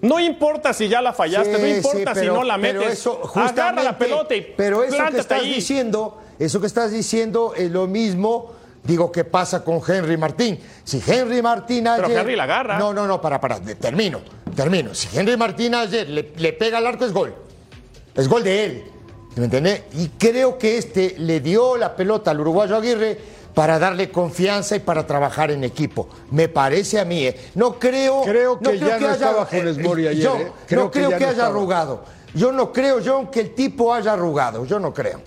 No 0.04 0.20
importa 0.20 0.72
si 0.72 0.88
ya 0.88 1.00
la 1.00 1.12
fallaste, 1.12 1.56
Sí, 1.56 1.60
no 1.62 1.66
sí, 1.68 1.74
importa 1.76 2.14
si 2.14 2.20
pero- 2.20 2.34
no 2.34 2.44
la 2.44 2.58
pero 2.58 2.80
metes. 2.80 2.98
eso 2.98 3.22
Agarra 3.34 3.82
la 3.82 3.96
pelota 3.98 4.34
y 4.34 4.54
Pero 4.56 4.82
eso 4.84 4.96
que 5.10 5.18
estás 5.18 5.40
ahí. 5.42 5.54
diciendo, 5.54 6.20
eso 6.38 6.60
que 6.60 6.66
estás 6.66 6.90
diciendo 6.92 7.54
es 7.56 7.70
lo 7.70 7.86
mismo, 7.86 8.52
digo, 8.82 9.10
que 9.10 9.24
pasa 9.24 9.64
con 9.64 9.80
Henry 9.86 10.16
Martín. 10.16 10.58
Si 10.84 11.02
Henry 11.06 11.40
Martín 11.40 11.88
ayer... 11.88 12.04
Pero 12.06 12.20
Henry 12.20 12.36
la 12.36 12.42
agarra. 12.44 12.78
No, 12.78 12.92
no, 12.92 13.06
no, 13.06 13.20
para, 13.20 13.40
para, 13.40 13.58
termino, 13.60 14.20
termino. 14.54 14.94
Si 14.94 15.16
Henry 15.16 15.36
Martín 15.36 15.74
ayer 15.74 16.08
le, 16.08 16.32
le 16.36 16.52
pega 16.52 16.78
al 16.78 16.86
arco 16.86 17.04
es 17.06 17.12
gol. 17.12 17.34
Es 18.14 18.28
gol 18.28 18.44
de 18.44 18.64
él. 18.64 18.84
¿Me 19.36 19.44
entiendes? 19.46 19.82
Y 19.94 20.08
creo 20.10 20.58
que 20.58 20.78
este 20.78 21.16
le 21.18 21.40
dio 21.40 21.76
la 21.76 21.96
pelota 21.96 22.30
al 22.30 22.40
uruguayo 22.40 22.76
Aguirre 22.76 23.18
para 23.54 23.78
darle 23.78 24.10
confianza 24.10 24.76
y 24.76 24.80
para 24.80 25.06
trabajar 25.06 25.50
en 25.50 25.62
equipo. 25.64 26.08
Me 26.30 26.48
parece 26.48 26.98
a 26.98 27.04
mí. 27.04 27.24
¿eh? 27.26 27.36
No 27.54 27.78
creo. 27.78 28.22
Creo 28.22 28.58
que 28.58 28.64
no 28.78 28.86
ya 28.88 28.98
no 28.98 29.10
estaba 29.10 29.46
Funes 29.46 29.78
Mori 29.78 30.08
ayer, 30.08 30.22
yo 30.24 30.36
¿eh? 30.36 30.52
Creo 30.66 30.84
no 30.84 30.90
que 30.90 30.98
creo 30.98 31.10
que, 31.10 31.12
no 31.12 31.16
haya 31.18 31.30
estaba. 31.30 31.48
arrugado. 31.48 32.04
Yo 32.34 32.50
no 32.50 32.72
creo, 32.72 32.98
John, 33.04 33.28
que 33.30 33.40
el 33.40 33.54
tipo 33.54 33.94
haya 33.94 34.12
arrugado. 34.14 34.64
Yo 34.66 34.80
no 34.80 34.92
creo. 34.92 35.20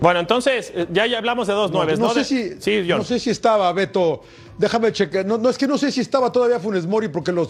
Bueno, 0.00 0.20
entonces, 0.20 0.72
eh, 0.74 0.86
ya, 0.92 1.06
ya 1.06 1.18
hablamos 1.18 1.46
de 1.46 1.54
dos 1.54 1.70
nueves, 1.70 1.98
¿no? 1.98 2.08
no 2.08 2.12
sé 2.12 2.18
De- 2.20 2.24
si, 2.24 2.60
Sí, 2.60 2.86
John. 2.88 2.98
no 2.98 3.04
sé 3.04 3.18
si 3.18 3.30
estaba 3.30 3.72
Beto. 3.72 4.22
Déjame 4.58 4.90
checar. 4.92 5.26
No, 5.26 5.36
no, 5.38 5.50
es 5.50 5.58
que 5.58 5.66
no 5.66 5.76
sé 5.76 5.92
si 5.92 6.00
estaba 6.00 6.32
todavía 6.32 6.58
Funes 6.58 6.86
Mori 6.86 7.08
porque 7.08 7.30
lo, 7.32 7.46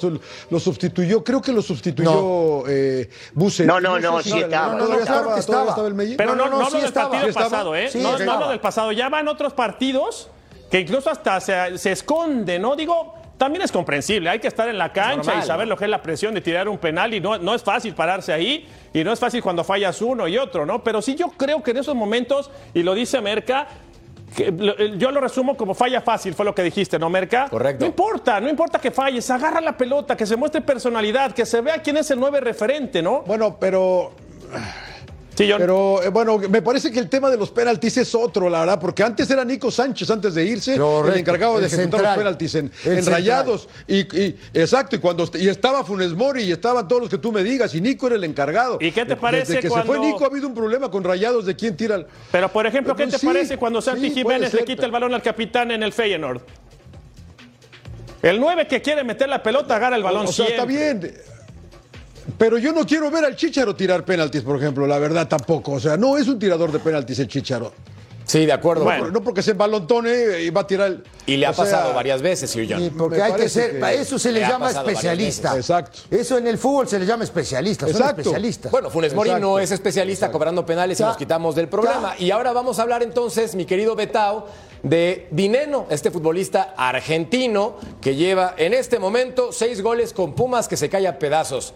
lo 0.51 0.59
sustituyó. 0.61 1.23
Creo 1.23 1.41
que 1.41 1.53
lo 1.53 1.63
sustituyó 1.63 2.65
eh, 2.69 3.09
Buse. 3.33 3.65
No, 3.65 3.81
no, 3.81 3.99
no, 4.01 4.23
sí 4.23 4.37
estaba, 4.39 4.75
no, 4.75 4.89
no, 4.89 4.95
estaba, 4.99 5.39
estaba. 5.39 5.87
el 5.87 5.95
Melli. 5.95 6.17
Pero 6.17 6.35
no, 6.35 6.45
No, 6.45 6.45
no, 6.45 6.51
no, 6.51 6.59
no, 6.59 6.67
hablo 6.67 6.71
sí 6.71 6.77
del 6.79 6.87
estaba. 6.89 7.11
partido 7.11 7.25
Sí 7.27 7.31
estaba. 7.31 7.51
pasado, 7.51 7.77
¿eh? 7.77 7.89
Sí, 7.91 7.99
no, 8.03 8.19
no 8.19 8.33
hablo 8.33 8.49
del 8.49 8.61
pasado. 8.61 8.93
Ya 8.93 9.09
van 9.09 9.29
otros 9.29 9.53
partidos 9.53 10.29
que 10.71 10.81
incluso 10.81 11.09
hasta 11.11 11.41
se, 11.41 11.79
se 11.79 11.93
esconde, 11.93 12.59
¿no? 12.59 12.75
Digo, 12.75 13.15
también 13.39 13.63
es 13.63 13.71
comprensible. 13.71 14.29
Hay 14.31 14.41
que 14.41 14.49
estar 14.49 14.69
en 14.69 14.79
la 14.79 14.93
cancha 14.93 15.17
normal, 15.31 15.45
y 15.45 15.47
saber 15.47 15.67
¿no? 15.69 15.75
lo 15.75 15.77
que 15.79 15.85
es 15.85 15.91
la 15.91 16.03
presión 16.03 16.35
de 16.35 16.41
tirar 16.41 16.69
un 16.69 16.79
penal 16.79 17.15
y 17.15 17.21
no, 17.21 17.39
no 17.39 17.55
es 17.55 17.63
fácil 17.63 17.95
pararse 17.95 18.33
ahí 18.33 18.67
y 18.93 19.05
no 19.05 19.13
es 19.13 19.21
fácil 19.21 19.43
cuando 19.43 19.63
fallas 19.63 20.03
uno 20.03 20.27
y 20.27 20.39
otro, 20.39 20.67
¿no? 20.67 20.83
Pero 20.83 21.01
sí 21.03 21.15
yo 21.15 21.29
creo 21.37 21.63
que 21.63 21.71
en 21.71 21.77
esos 21.77 21.95
momentos, 21.95 22.51
y 22.75 22.83
lo 22.83 22.95
dice 22.95 23.21
Merca, 23.21 23.69
lo- 23.69 23.69
eh, 23.69 23.96
yo 24.99 25.11
lo 25.11 25.21
resumo 25.21 25.57
como 25.57 25.75
falla 25.75 26.01
fácil, 26.01 26.35
fue 26.35 26.45
lo 26.45 26.55
que 26.55 26.63
dijiste, 26.63 26.99
¿no, 26.99 27.09
Merca? 27.11 27.49
Correcto. 27.49 27.85
No 27.85 27.89
importa, 27.89 28.41
no 28.41 28.49
importa 28.49 28.79
que 28.79 28.91
falles, 28.91 29.31
agarra 29.31 29.61
la 29.61 29.77
pelota, 29.77 30.17
que 30.17 30.27
se 30.27 30.37
muestre 30.37 30.61
personalidad, 30.61 31.33
que 31.33 31.47
se 31.47 31.61
vea 31.61 31.83
quién 31.83 31.97
es 31.97 32.11
el 32.11 32.21
nueve 32.21 32.41
referente, 32.41 33.03
¿no? 33.03 33.23
Bueno, 33.23 33.57
pero 33.59 34.13
Sí, 35.37 35.47
John. 35.51 35.59
Pero 35.61 36.03
eh, 36.03 36.09
bueno, 36.09 36.39
me 36.39 36.63
parece 36.63 36.91
que 36.91 36.99
el 36.99 37.11
tema 37.11 37.29
de 37.29 37.37
los 37.37 37.51
penaltis 37.51 37.99
es 37.99 38.15
otro, 38.15 38.49
la 38.49 38.61
verdad, 38.61 38.81
porque 38.81 39.03
antes 39.03 39.29
era 39.31 39.45
Nico 39.45 39.71
Sánchez, 39.71 40.09
antes 40.11 40.35
de 40.35 40.45
irse, 40.47 40.79
Correcto, 40.79 41.13
el 41.13 41.21
encargado 41.21 41.53
de 41.55 41.59
el 41.61 41.65
ejecutar 41.67 41.91
central. 42.01 42.05
los 42.05 42.17
penaltis 42.19 42.55
en. 42.55 42.73
Rayados. 43.07 43.69
Y, 43.87 43.99
y- 44.19 44.37
exacto, 44.55 44.97
y 44.97 44.99
cuando 44.99 45.29
y 45.35 45.49
estaba 45.49 45.85
Funes 45.85 46.15
Mori 46.15 46.45
y 46.45 46.53
estaban 46.53 46.89
todos 46.89 47.03
los 47.03 47.11
que 47.11 47.19
tú 47.19 47.33
me 47.33 47.45
digas, 47.45 47.75
y 47.75 47.83
Nico 47.83 48.07
era 48.07 48.17
el 48.17 48.25
encargado. 48.25 48.79
¿Y 48.81 48.91
qué 48.93 49.05
te 49.05 49.15
parece 49.17 49.53
Desde 49.53 49.57
que 49.57 49.69
se 49.69 49.69
cuando- 49.69 49.93
fue 49.93 49.99
Nico 50.01 50.25
ha 50.25 50.29
habido 50.29 50.49
un 50.49 50.55
problema 50.55 50.91
con 50.91 51.05
Rayados 51.05 51.45
de 51.45 51.55
quién 51.55 51.77
tira 51.77 51.97
el. 51.97 52.07
Pero, 52.33 52.49
por 52.51 52.67
ejemplo, 52.67 52.97
¿qué 52.97 53.03
Pues 53.05 53.15
te 53.15 53.21
sí, 53.21 53.27
parece 53.27 53.59
cuando 53.59 53.83
Santi 53.83 54.09
sí, 54.09 54.15
Jiménez 54.15 54.55
le 54.55 54.61
quita 54.65 54.77
pero- 54.77 54.87
el 54.87 54.93
balón 54.93 55.13
al 55.15 55.23
capitán 55.23 55.71
en 55.71 55.83
el 55.83 55.93
Feyenoord? 55.93 56.41
El 58.23 58.41
9 58.41 58.67
que 58.67 58.81
quiere 58.81 59.05
meter 59.05 59.29
la 59.29 59.43
pelota 59.43 59.77
agarra 59.77 59.97
el 59.97 60.03
balón 60.03 60.27
o 60.27 60.33
sea, 60.33 60.47
está 60.47 60.65
bien. 60.65 61.15
Pero 62.39 62.59
yo 62.59 62.73
no 62.73 62.85
quiero 62.87 63.11
ver 63.11 63.25
al 63.25 63.37
Chicharo 63.37 63.75
tirar 63.77 64.05
penaltis, 64.05 64.43
por 64.43 64.57
ejemplo, 64.57 64.87
la 64.87 64.99
verdad 64.99 65.29
tampoco. 65.29 65.73
O 65.73 65.81
sea, 65.81 65.97
no 65.97 66.17
es 66.19 66.29
un 66.29 66.39
tirador 66.39 66.73
de 66.73 66.79
penaltis 66.79 67.19
el 67.21 67.29
Chicharo. 67.29 67.73
Sí, 68.25 68.45
de 68.45 68.53
acuerdo. 68.53 68.83
Bueno. 68.83 69.09
No 69.13 69.23
porque 69.23 69.41
se 69.41 69.53
embalontone 69.53 70.41
y 70.43 70.51
va 70.51 70.63
a 70.63 70.67
tirar 70.67 70.89
el. 70.89 71.05
Y 71.27 71.37
le 71.37 71.47
ha 71.47 71.53
sea, 71.55 71.63
pasado 71.65 71.95
varias 71.95 72.21
veces, 72.21 72.51
Sir 72.51 72.67
John. 72.69 72.83
Y 72.83 72.91
porque 72.91 73.23
hay 73.23 73.35
que 73.35 73.49
ser, 73.49 73.71
que- 73.75 73.79
para 73.79 73.93
eso 73.93 74.19
se 74.19 74.33
le 74.33 74.41
llama 74.41 74.69
especialista. 74.69 75.55
Exacto. 75.55 76.01
Eso 76.11 76.37
en 76.37 76.49
el 76.49 76.59
fútbol 76.59 76.89
se 76.89 76.99
le 76.99 77.07
llama 77.07 77.23
especialista, 77.23 77.87
son 77.87 77.95
Exacto. 77.95 78.23
especialistas. 78.23 78.73
Bueno, 78.73 78.91
Funes 78.91 79.15
Mori 79.15 79.31
Exacto. 79.31 79.47
no 79.47 79.59
es 79.61 79.71
especialista 79.71 80.33
cobrando 80.33 80.67
penales 80.67 80.99
y 80.99 81.05
nos 81.05 81.17
quitamos 81.17 81.55
del 81.55 81.69
programa. 81.69 82.17
Ya. 82.19 82.25
Y 82.25 82.31
ahora 82.33 82.53
vamos 82.53 82.81
a 82.81 82.83
hablar 82.83 83.05
entonces, 83.05 83.55
mi 83.55 83.65
querido 83.65 83.95
Betao, 83.95 84.49
de 84.83 85.29
Dineno, 85.31 85.87
este 85.89 86.11
futbolista 86.11 86.75
argentino 86.77 87.77
que 88.01 88.17
lleva 88.17 88.55
en 88.59 88.75
este 88.75 88.99
momento 88.99 89.53
seis 89.53 89.81
goles 89.83 90.13
con 90.13 90.35
Pumas 90.35 90.67
que 90.67 90.77
se 90.77 90.89
cae 90.89 91.07
a 91.07 91.17
pedazos. 91.21 91.75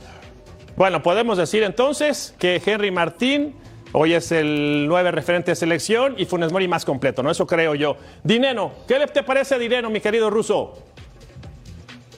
Bueno, 0.77 1.03
podemos 1.03 1.39
decir 1.39 1.63
entonces 1.63 2.35
que 2.39 2.61
Henry 2.65 2.91
Martín 2.91 3.55
hoy 3.93 4.15
es 4.15 4.33
el 4.33 4.87
9 4.89 5.11
referente 5.11 5.51
de 5.51 5.57
selección 5.57 6.15
y 6.17 6.25
Funes 6.25 6.53
Mori 6.53 6.69
más 6.69 6.85
completo, 6.85 7.23
¿no? 7.23 7.31
Eso 7.31 7.47
creo 7.47 7.75
yo. 7.75 7.97
Dineno, 8.23 8.73
¿qué 8.87 9.05
te 9.13 9.23
parece 9.23 9.59
Dineno, 9.59 9.91
mi 9.91 10.01
querido 10.01 10.31
Ruso? 10.31 10.79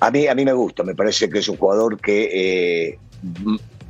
A 0.01 0.11
mí, 0.11 0.27
a 0.27 0.35
mí 0.35 0.45
me 0.45 0.53
gusta, 0.53 0.83
me 0.83 0.95
parece 0.95 1.31
que 1.31 1.38
es 1.38 1.49
un 1.49 1.57
jugador 1.57 2.01
que 2.01 2.88
eh, 2.88 2.99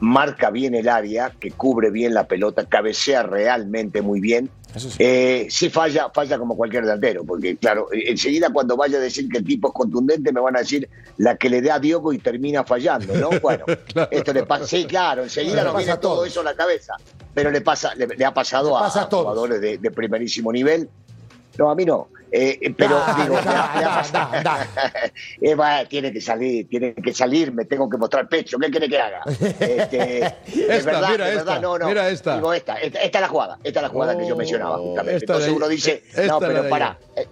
marca 0.02 0.50
bien 0.50 0.74
el 0.74 0.88
área, 0.88 1.30
que 1.30 1.52
cubre 1.52 1.92
bien 1.92 2.12
la 2.12 2.26
pelota, 2.26 2.66
cabecea 2.66 3.22
realmente 3.22 4.02
muy 4.02 4.20
bien. 4.20 4.50
sí. 4.76 4.88
Eh, 4.98 5.48
falla, 5.70 6.10
falla 6.12 6.38
como 6.38 6.56
cualquier 6.56 6.82
delantero, 6.82 7.24
porque 7.24 7.56
claro, 7.56 7.86
enseguida 7.92 8.52
cuando 8.52 8.76
vaya 8.76 8.98
a 8.98 9.00
decir 9.00 9.28
que 9.28 9.38
el 9.38 9.44
tipo 9.44 9.68
es 9.68 9.74
contundente 9.74 10.32
me 10.32 10.40
van 10.40 10.56
a 10.56 10.58
decir 10.58 10.88
la 11.18 11.36
que 11.36 11.48
le 11.48 11.62
da 11.62 11.76
a 11.76 11.78
Diogo 11.78 12.12
y 12.12 12.18
termina 12.18 12.64
fallando, 12.64 13.14
¿no? 13.14 13.30
Bueno, 13.40 13.64
esto 14.10 14.32
le 14.32 14.42
pasa, 14.42 14.66
sí, 14.66 14.86
claro, 14.86 15.22
enseguida 15.22 15.62
nos 15.62 15.76
viene 15.76 15.96
todo 15.98 16.24
eso 16.24 16.40
a 16.40 16.44
la 16.44 16.54
cabeza, 16.56 16.94
pero 17.32 17.52
le 17.52 17.60
pasa, 17.60 17.94
le, 17.94 18.24
ha 18.24 18.34
pasado 18.34 18.76
a, 18.76 18.90
jugadores 18.90 19.60
de 19.60 19.90
primerísimo 19.92 20.52
nivel 20.52 20.88
no, 21.58 21.70
a 21.70 21.74
mí 21.74 21.84
no. 21.84 22.08
Eh, 22.34 22.58
eh, 22.62 22.74
pero 22.74 22.98
digo, 23.18 23.36
tiene 25.88 26.12
que 26.12 26.20
salir, 26.22 26.66
tiene 26.66 26.94
que 26.94 27.12
salir, 27.12 27.52
me 27.52 27.66
tengo 27.66 27.90
que 27.90 27.98
mostrar 27.98 28.26
pecho, 28.26 28.58
¿qué 28.58 28.70
quiere 28.70 28.88
que 28.88 28.98
haga? 28.98 29.20
Este, 29.60 30.24
es 30.46 30.84
verdad, 30.84 31.10
mira 31.10 31.28
es 31.28 31.36
verdad, 31.36 31.60
no, 31.60 31.76
no. 31.76 31.86
Mira 31.86 32.08
esta. 32.08 32.36
Digo, 32.36 32.54
esta, 32.54 32.76
esta, 32.76 33.00
es 33.00 33.20
la 33.20 33.28
jugada, 33.28 33.58
esta 33.62 33.80
es 33.80 33.82
la 33.82 33.88
jugada 33.90 34.16
que 34.16 34.26
yo 34.26 34.34
mencionaba 34.34 34.78
justamente. 34.78 35.24
Entonces 35.24 35.52
uno 35.52 35.68
dice, 35.68 36.02
no, 36.26 36.38
pero 36.38 36.66
para, 36.70 36.98
eh, 37.16 37.26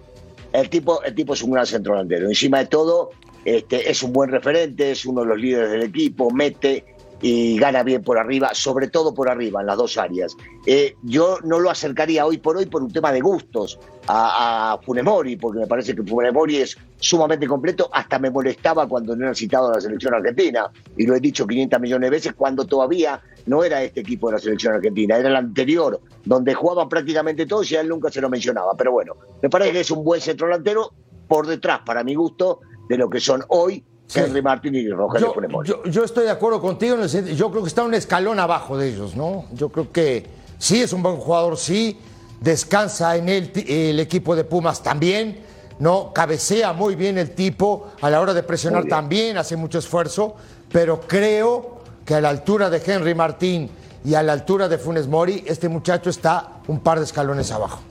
el 0.53 0.69
tipo, 0.69 1.01
el 1.01 1.15
tipo 1.15 1.33
es 1.33 1.41
un 1.41 1.51
gran 1.51 1.65
centro 1.65 1.93
delantero. 1.93 2.27
Encima 2.27 2.59
de 2.59 2.67
todo, 2.67 3.09
este, 3.43 3.89
es 3.89 4.03
un 4.03 4.13
buen 4.13 4.29
referente, 4.29 4.91
es 4.91 5.03
uno 5.05 5.21
de 5.21 5.27
los 5.27 5.39
líderes 5.39 5.71
del 5.71 5.81
equipo, 5.81 6.29
mete, 6.29 6.85
y 7.21 7.57
gana 7.57 7.83
bien 7.83 8.03
por 8.03 8.17
arriba, 8.17 8.49
sobre 8.53 8.87
todo 8.87 9.13
por 9.13 9.29
arriba, 9.29 9.61
en 9.61 9.67
las 9.67 9.77
dos 9.77 9.97
áreas. 9.97 10.35
Eh, 10.65 10.95
yo 11.03 11.37
no 11.43 11.59
lo 11.59 11.69
acercaría 11.69 12.25
hoy 12.25 12.37
por 12.37 12.57
hoy 12.57 12.65
por 12.65 12.81
un 12.81 12.91
tema 12.91 13.11
de 13.11 13.21
gustos 13.21 13.79
a, 14.07 14.79
Funemori, 14.83 15.35
porque 15.35 15.59
me 15.59 15.67
parece 15.67 15.95
que 15.95 16.03
Funemori 16.03 16.57
es 16.57 16.77
sumamente 16.99 17.47
completo, 17.47 17.89
hasta 17.93 18.19
me 18.19 18.31
molestaba 18.31 18.87
cuando 18.87 19.15
no 19.15 19.25
era 19.25 19.35
citado 19.35 19.69
a 19.69 19.75
la 19.75 19.81
selección 19.81 20.13
argentina, 20.13 20.71
y 20.97 21.05
lo 21.05 21.15
he 21.15 21.19
dicho 21.19 21.45
500 21.45 21.79
millones 21.79 22.07
de 22.07 22.15
veces, 22.15 22.33
cuando 22.33 22.65
todavía 22.65 23.21
no 23.45 23.63
era 23.63 23.83
este 23.83 24.01
equipo 24.01 24.27
de 24.27 24.33
la 24.33 24.39
selección 24.39 24.75
argentina, 24.75 25.17
era 25.17 25.29
el 25.29 25.35
anterior, 25.35 25.99
donde 26.25 26.53
jugaban 26.53 26.89
prácticamente 26.89 27.45
todos 27.45 27.71
y 27.71 27.75
él 27.75 27.87
nunca 27.87 28.11
se 28.11 28.21
lo 28.21 28.29
mencionaba. 28.29 28.73
Pero 28.77 28.91
bueno, 28.91 29.15
me 29.41 29.49
parece 29.49 29.71
que 29.71 29.79
es 29.81 29.91
un 29.91 30.03
buen 30.03 30.21
centro 30.21 30.47
delantero 30.47 30.93
por 31.27 31.47
detrás, 31.47 31.81
para 31.85 32.03
mi 32.03 32.15
gusto, 32.15 32.59
de 32.89 32.97
lo 32.97 33.09
que 33.09 33.19
son 33.19 33.43
hoy 33.47 33.83
Henry 34.13 34.41
Martín 34.41 34.75
y 34.75 34.87
Rogelio 34.89 35.33
yo, 35.63 35.83
yo, 35.83 36.03
estoy 36.03 36.25
de 36.25 36.31
acuerdo 36.31 36.61
contigo, 36.61 36.95
en 36.95 37.01
el 37.01 37.35
yo 37.35 37.49
creo 37.51 37.63
que 37.63 37.67
está 37.67 37.83
un 37.83 37.93
escalón 37.93 38.39
abajo 38.39 38.77
de 38.77 38.89
ellos, 38.89 39.15
¿no? 39.15 39.45
Yo 39.53 39.69
creo 39.69 39.91
que 39.91 40.25
sí 40.57 40.81
es 40.81 40.93
un 40.93 41.03
buen 41.03 41.17
jugador, 41.17 41.57
sí, 41.57 41.97
descansa 42.39 43.15
en 43.15 43.29
él 43.29 43.51
el 43.67 43.99
equipo 43.99 44.35
de 44.35 44.43
Pumas 44.43 44.83
también, 44.83 45.39
¿no? 45.79 46.11
Cabecea 46.13 46.73
muy 46.73 46.95
bien 46.95 47.17
el 47.17 47.31
tipo, 47.31 47.91
a 48.01 48.09
la 48.09 48.21
hora 48.21 48.33
de 48.33 48.43
presionar 48.43 48.85
también 48.85 49.37
hace 49.37 49.55
mucho 49.55 49.79
esfuerzo, 49.79 50.35
pero 50.71 51.01
creo 51.01 51.81
que 52.05 52.15
a 52.15 52.21
la 52.21 52.29
altura 52.29 52.69
de 52.69 52.81
Henry 52.85 53.15
Martín 53.15 53.69
y 54.03 54.15
a 54.15 54.23
la 54.23 54.33
altura 54.33 54.67
de 54.67 54.77
Funes 54.77 55.07
Mori, 55.07 55.43
este 55.45 55.69
muchacho 55.69 56.09
está 56.09 56.61
un 56.67 56.79
par 56.79 56.99
de 56.99 57.05
escalones 57.05 57.51
abajo. 57.51 57.81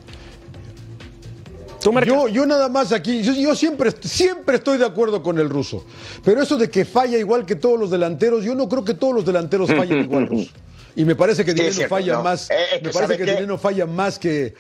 Yo, 2.07 2.29
yo 2.29 2.47
nada 2.47 2.69
más 2.69 2.93
aquí, 2.93 3.23
yo, 3.23 3.55
siempre, 3.55 3.91
siempre 4.03 4.57
estoy 4.57 4.79
de 4.79 4.85
acuerdo 4.85 5.23
con 5.23 5.39
el 5.39 5.49
ruso, 5.49 5.85
pero 6.23 6.43
eso 6.43 6.57
de 6.57 6.71
que 6.71 6.85
falla 6.85 7.17
igual 7.17 7.47
que 7.47 7.57
todos 7.57 7.79
los 7.79 7.91
delanteros, 7.91 8.45
yo 8.45 8.55
no 8.55 8.69
creo 8.69 8.85
que 8.85 8.95
todos 8.95 9.15
los 9.15 9.25
delanteros 9.25 9.69
fallen 9.77 10.05
igual, 10.05 10.27
ruso. 10.27 10.51
Y 10.97 11.05
me 11.05 11.15
parece 11.15 11.45
que 11.45 11.55
Dinero 11.55 11.89
falla 11.89 12.21
más, 12.21 12.51
eh, 12.51 12.81
me 12.83 12.91
parece 12.91 13.17
que 13.17 13.25
Dinero 13.25 13.57
falla 13.59 13.87
más 13.87 14.19
que 14.19 14.55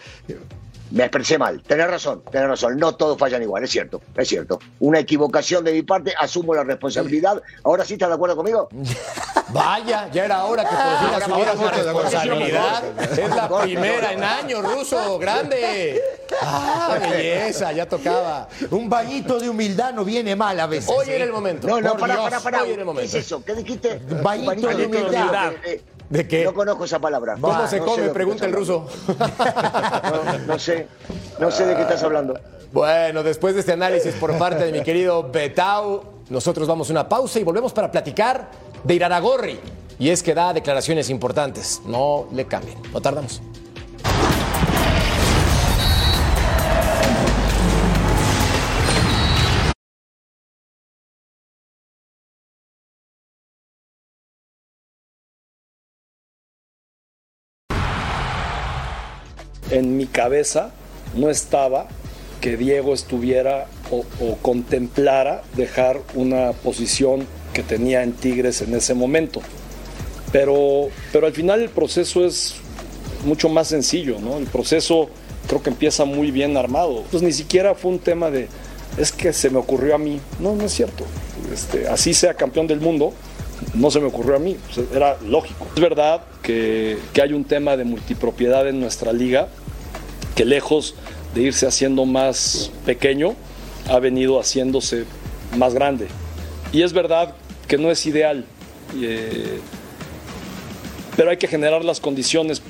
me 0.90 1.04
expresé 1.04 1.38
mal. 1.38 1.62
Tenés 1.62 1.88
razón, 1.88 2.22
tenés 2.30 2.48
razón. 2.48 2.76
No 2.78 2.94
todos 2.94 3.18
fallan 3.18 3.42
igual, 3.42 3.64
es 3.64 3.70
cierto, 3.70 4.00
es 4.16 4.28
cierto. 4.28 4.58
Una 4.80 4.98
equivocación 4.98 5.64
de 5.64 5.72
mi 5.72 5.82
parte, 5.82 6.14
asumo 6.18 6.54
la 6.54 6.64
responsabilidad. 6.64 7.42
¿Ahora 7.64 7.84
sí 7.84 7.94
estás 7.94 8.08
de 8.08 8.14
acuerdo 8.14 8.36
conmigo? 8.36 8.68
Vaya, 9.52 10.08
ya 10.12 10.24
era 10.24 10.44
hora 10.44 10.64
que 10.64 10.76
por 10.76 11.28
fin 11.28 11.64
la 11.64 11.70
responsabilidad. 11.70 12.84
Es 13.18 13.34
la 13.34 13.48
primera 13.48 14.12
en 14.12 14.22
años, 14.22 14.62
ruso, 14.62 15.18
grande. 15.18 16.00
Ah, 16.40 16.96
belleza, 17.00 17.72
ya 17.72 17.86
tocaba. 17.86 18.48
Un 18.70 18.88
bañito 18.88 19.40
de 19.40 19.48
humildad 19.48 19.92
no 19.92 20.04
viene 20.04 20.36
mal 20.36 20.58
a 20.60 20.66
veces. 20.66 20.88
Hoy 20.88 21.08
era 21.08 21.24
el 21.24 21.32
momento. 21.32 21.66
No, 21.66 21.80
no, 21.80 21.96
para, 21.96 22.16
para, 22.16 22.40
para. 22.40 22.62
Hoy 22.62 22.70
era 22.70 22.82
el 22.82 22.86
momento. 22.86 23.10
¿Qué 23.10 23.18
es 23.18 23.26
eso? 23.26 23.44
¿Qué 23.44 23.54
dijiste? 23.54 24.00
Bañito, 24.22 24.68
de 24.68 24.86
humildad. 24.86 25.52
¿De 25.64 25.82
qué? 26.28 26.44
No 26.44 26.54
conozco 26.54 26.84
esa 26.84 26.98
palabra. 26.98 27.36
¿Cómo 27.40 27.66
se 27.66 27.78
come? 27.78 28.08
Pregunta 28.08 28.46
el 28.46 28.52
ruso. 28.52 28.86
No, 30.46 30.58
sé, 30.58 30.88
no 31.38 31.50
sé 31.50 31.66
de 31.66 31.76
qué 31.76 31.82
estás 31.82 32.02
hablando. 32.02 32.38
Bueno, 32.72 33.22
después 33.22 33.54
de 33.54 33.60
este 33.60 33.72
análisis 33.72 34.14
por 34.14 34.36
parte 34.38 34.64
de 34.64 34.72
mi 34.72 34.82
querido 34.82 35.28
Betau, 35.30 36.02
nosotros 36.28 36.68
vamos 36.68 36.88
a 36.90 36.92
una 36.92 37.08
pausa 37.08 37.40
y 37.40 37.44
volvemos 37.44 37.72
para 37.72 37.90
platicar 37.90 38.50
de 38.84 38.94
Iraragorri. 38.94 39.60
Y 39.98 40.10
es 40.10 40.22
que 40.22 40.34
da 40.34 40.52
declaraciones 40.52 41.10
importantes. 41.10 41.82
No 41.84 42.26
le 42.32 42.46
cambien, 42.46 42.78
no 42.92 43.00
tardamos. 43.00 43.42
En 59.70 59.96
mi 59.96 60.06
cabeza 60.06 60.72
no 61.14 61.30
estaba 61.30 61.88
que 62.40 62.56
Diego 62.56 62.94
estuviera 62.94 63.66
o, 63.90 64.04
contemplara 64.40 65.42
dejar 65.56 66.00
una 66.14 66.52
posición 66.52 67.26
que 67.52 67.62
tenía 67.62 68.02
en 68.02 68.12
Tigres 68.12 68.62
en 68.62 68.74
ese 68.74 68.94
momento. 68.94 69.42
Pero, 70.32 70.88
pero 71.12 71.26
al 71.26 71.32
final 71.32 71.60
el 71.60 71.68
proceso 71.68 72.24
es 72.24 72.54
mucho 73.24 73.48
más 73.48 73.68
sencillo, 73.68 74.18
¿no? 74.20 74.38
El 74.38 74.46
proceso 74.46 75.10
creo 75.48 75.62
que 75.62 75.70
empieza 75.70 76.04
muy 76.04 76.30
bien 76.30 76.56
armado. 76.56 77.04
Pues 77.10 77.22
ni 77.22 77.32
siquiera 77.32 77.74
fue 77.74 77.90
un 77.90 77.98
tema 77.98 78.30
de, 78.30 78.48
es 78.96 79.12
que 79.12 79.32
se 79.32 79.50
me 79.50 79.58
ocurrió 79.58 79.96
a 79.96 79.98
mí. 79.98 80.20
No, 80.38 80.54
no 80.54 80.64
es 80.64 80.72
cierto. 80.72 81.04
Este, 81.52 81.88
así 81.88 82.14
sea 82.14 82.34
campeón 82.34 82.68
del 82.68 82.80
mundo, 82.80 83.12
no 83.74 83.90
se 83.90 84.00
me 84.00 84.06
ocurrió 84.06 84.36
a 84.36 84.38
mí, 84.38 84.56
era 84.94 85.18
lógico. 85.26 85.66
Es 85.74 85.82
verdad 85.82 86.22
que, 86.42 86.96
que, 87.12 87.22
hay 87.22 87.32
un 87.32 87.44
tema 87.44 87.76
de 87.76 87.84
multipropiedad 87.84 88.68
en 88.68 88.80
nuestra 88.80 89.12
liga 89.12 89.48
que 90.40 90.46
lejos 90.46 90.94
de 91.34 91.42
irse 91.42 91.66
haciendo 91.66 92.06
más 92.06 92.70
pequeño, 92.86 93.34
ha 93.90 93.98
venido 93.98 94.40
haciéndose 94.40 95.04
más 95.58 95.74
grande. 95.74 96.08
Y 96.72 96.80
es 96.80 96.94
verdad 96.94 97.34
que 97.68 97.76
no 97.76 97.90
es 97.90 98.06
ideal, 98.06 98.46
eh, 99.02 99.60
pero 101.14 101.28
hay 101.28 101.36
que 101.36 101.46
generar 101.46 101.84
las 101.84 102.00
condiciones 102.00 102.62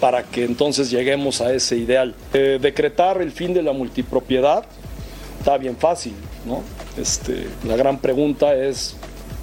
para 0.00 0.24
que 0.24 0.44
entonces 0.44 0.90
lleguemos 0.90 1.40
a 1.40 1.54
ese 1.54 1.76
ideal. 1.76 2.16
Eh, 2.32 2.58
decretar 2.60 3.22
el 3.22 3.30
fin 3.30 3.54
de 3.54 3.62
la 3.62 3.72
multipropiedad 3.72 4.64
está 5.38 5.56
bien 5.56 5.76
fácil, 5.76 6.14
¿no? 6.44 6.62
Este, 7.00 7.46
la 7.64 7.76
gran 7.76 8.00
pregunta 8.00 8.56
es, 8.56 8.96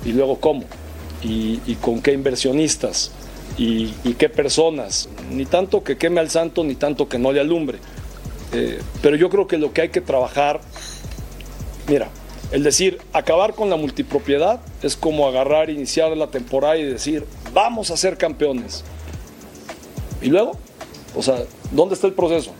¿y 0.03 0.11
luego 0.11 0.41
cómo? 0.41 0.65
¿Y, 1.23 1.61
y 1.65 1.75
con 1.75 2.01
qué 2.01 2.11
inversionistas? 2.11 3.11
Y, 3.57 3.91
qué 4.17 4.29
personas. 4.29 5.09
Ni 5.31 5.45
tanto 5.45 5.83
que 5.83 5.97
queme 5.97 6.19
al 6.19 6.29
santo, 6.29 6.63
ni 6.63 6.75
tanto 6.75 7.07
que 7.07 7.19
no 7.19 7.31
le 7.31 7.41
alumbre. 7.41 7.79
Eh, 8.53 8.79
pero 9.01 9.15
yo 9.15 9.29
creo 9.29 9.47
que 9.47 9.57
lo 9.57 9.71
que 9.73 9.81
hay 9.81 9.89
que 9.89 10.01
trabajar, 10.01 10.61
mira, 11.87 12.09
el 12.51 12.63
decir 12.63 12.99
acabar 13.13 13.53
con 13.53 13.69
la 13.69 13.77
multipropiedad 13.77 14.59
es 14.81 14.97
como 14.97 15.27
agarrar, 15.27 15.69
iniciar 15.69 16.15
la 16.17 16.27
temporada 16.27 16.77
y 16.77 16.83
decir, 16.83 17.25
vamos 17.53 17.91
a 17.91 17.97
ser 17.97 18.17
campeones. 18.17 18.83
Y 20.21 20.27
luego, 20.27 20.57
o 21.15 21.23
sea, 21.23 21.43
¿dónde 21.71 21.95
está 21.95 22.07
el 22.07 22.13
proceso? 22.13 22.51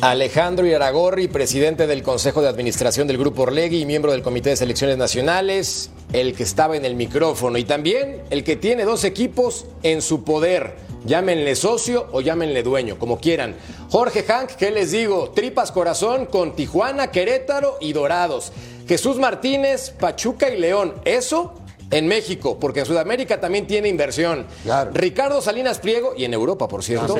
Alejandro 0.00 0.66
Iraragorri, 0.66 1.28
presidente 1.28 1.86
del 1.86 2.02
Consejo 2.02 2.42
de 2.42 2.48
Administración 2.48 3.06
del 3.06 3.18
Grupo 3.18 3.42
Orlegui 3.42 3.82
y 3.82 3.86
miembro 3.86 4.10
del 4.10 4.22
Comité 4.22 4.50
de 4.50 4.56
Selecciones 4.56 4.98
Nacionales, 4.98 5.90
el 6.12 6.34
que 6.34 6.42
estaba 6.42 6.76
en 6.76 6.84
el 6.84 6.94
micrófono 6.94 7.58
y 7.58 7.64
también 7.64 8.22
el 8.30 8.44
que 8.44 8.56
tiene 8.56 8.84
dos 8.84 9.04
equipos 9.04 9.66
en 9.82 10.02
su 10.02 10.24
poder. 10.24 10.76
Llámenle 11.04 11.56
socio 11.56 12.08
o 12.12 12.20
llámenle 12.20 12.62
dueño, 12.62 12.98
como 12.98 13.18
quieran. 13.18 13.56
Jorge 13.90 14.22
Hank, 14.22 14.50
¿qué 14.50 14.70
les 14.70 14.92
digo? 14.92 15.30
Tripas 15.30 15.72
corazón 15.72 16.26
con 16.26 16.54
Tijuana, 16.54 17.10
Querétaro 17.10 17.76
y 17.80 17.92
Dorados. 17.92 18.52
Jesús 18.86 19.18
Martínez, 19.18 19.90
Pachuca 19.98 20.48
y 20.50 20.58
León. 20.58 20.94
Eso 21.04 21.54
en 21.92 22.08
México, 22.08 22.58
porque 22.58 22.80
en 22.80 22.86
Sudamérica 22.86 23.40
también 23.40 23.66
tiene 23.66 23.88
inversión. 23.88 24.46
Ricardo 24.92 25.40
Salinas 25.40 25.78
Pliego, 25.78 26.14
y 26.16 26.24
en 26.24 26.34
Europa, 26.34 26.66
por 26.66 26.82
cierto. 26.82 27.16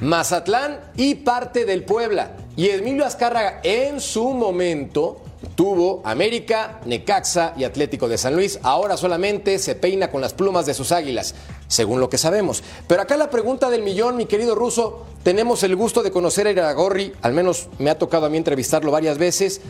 Mazatlán 0.00 0.80
y 0.96 1.14
parte 1.16 1.64
del 1.64 1.84
Puebla. 1.84 2.32
Y 2.56 2.70
Emilio 2.70 3.04
Azcárraga 3.04 3.60
en 3.62 4.00
su 4.00 4.30
momento 4.30 5.20
tuvo 5.54 6.00
América, 6.04 6.80
Necaxa 6.86 7.52
y 7.56 7.64
Atlético 7.64 8.08
de 8.08 8.16
San 8.16 8.34
Luis. 8.34 8.58
Ahora 8.62 8.96
solamente 8.96 9.58
se 9.58 9.74
peina 9.74 10.10
con 10.10 10.20
las 10.20 10.32
plumas 10.32 10.64
de 10.64 10.72
sus 10.72 10.90
águilas, 10.90 11.34
según 11.68 12.00
lo 12.00 12.08
que 12.08 12.16
sabemos. 12.16 12.62
Pero 12.88 13.02
acá 13.02 13.16
la 13.16 13.28
pregunta 13.30 13.68
del 13.68 13.82
millón, 13.82 14.16
mi 14.16 14.24
querido 14.24 14.54
ruso, 14.54 15.04
tenemos 15.22 15.62
el 15.62 15.76
gusto 15.76 16.02
de 16.02 16.10
conocer 16.10 16.46
a 16.46 16.50
Iragorri, 16.50 17.12
al 17.20 17.34
menos 17.34 17.68
me 17.78 17.90
ha 17.90 17.98
tocado 17.98 18.26
a 18.26 18.30
mí 18.30 18.38
entrevistarlo 18.38 18.90
varias 18.90 19.18
veces. 19.18 19.60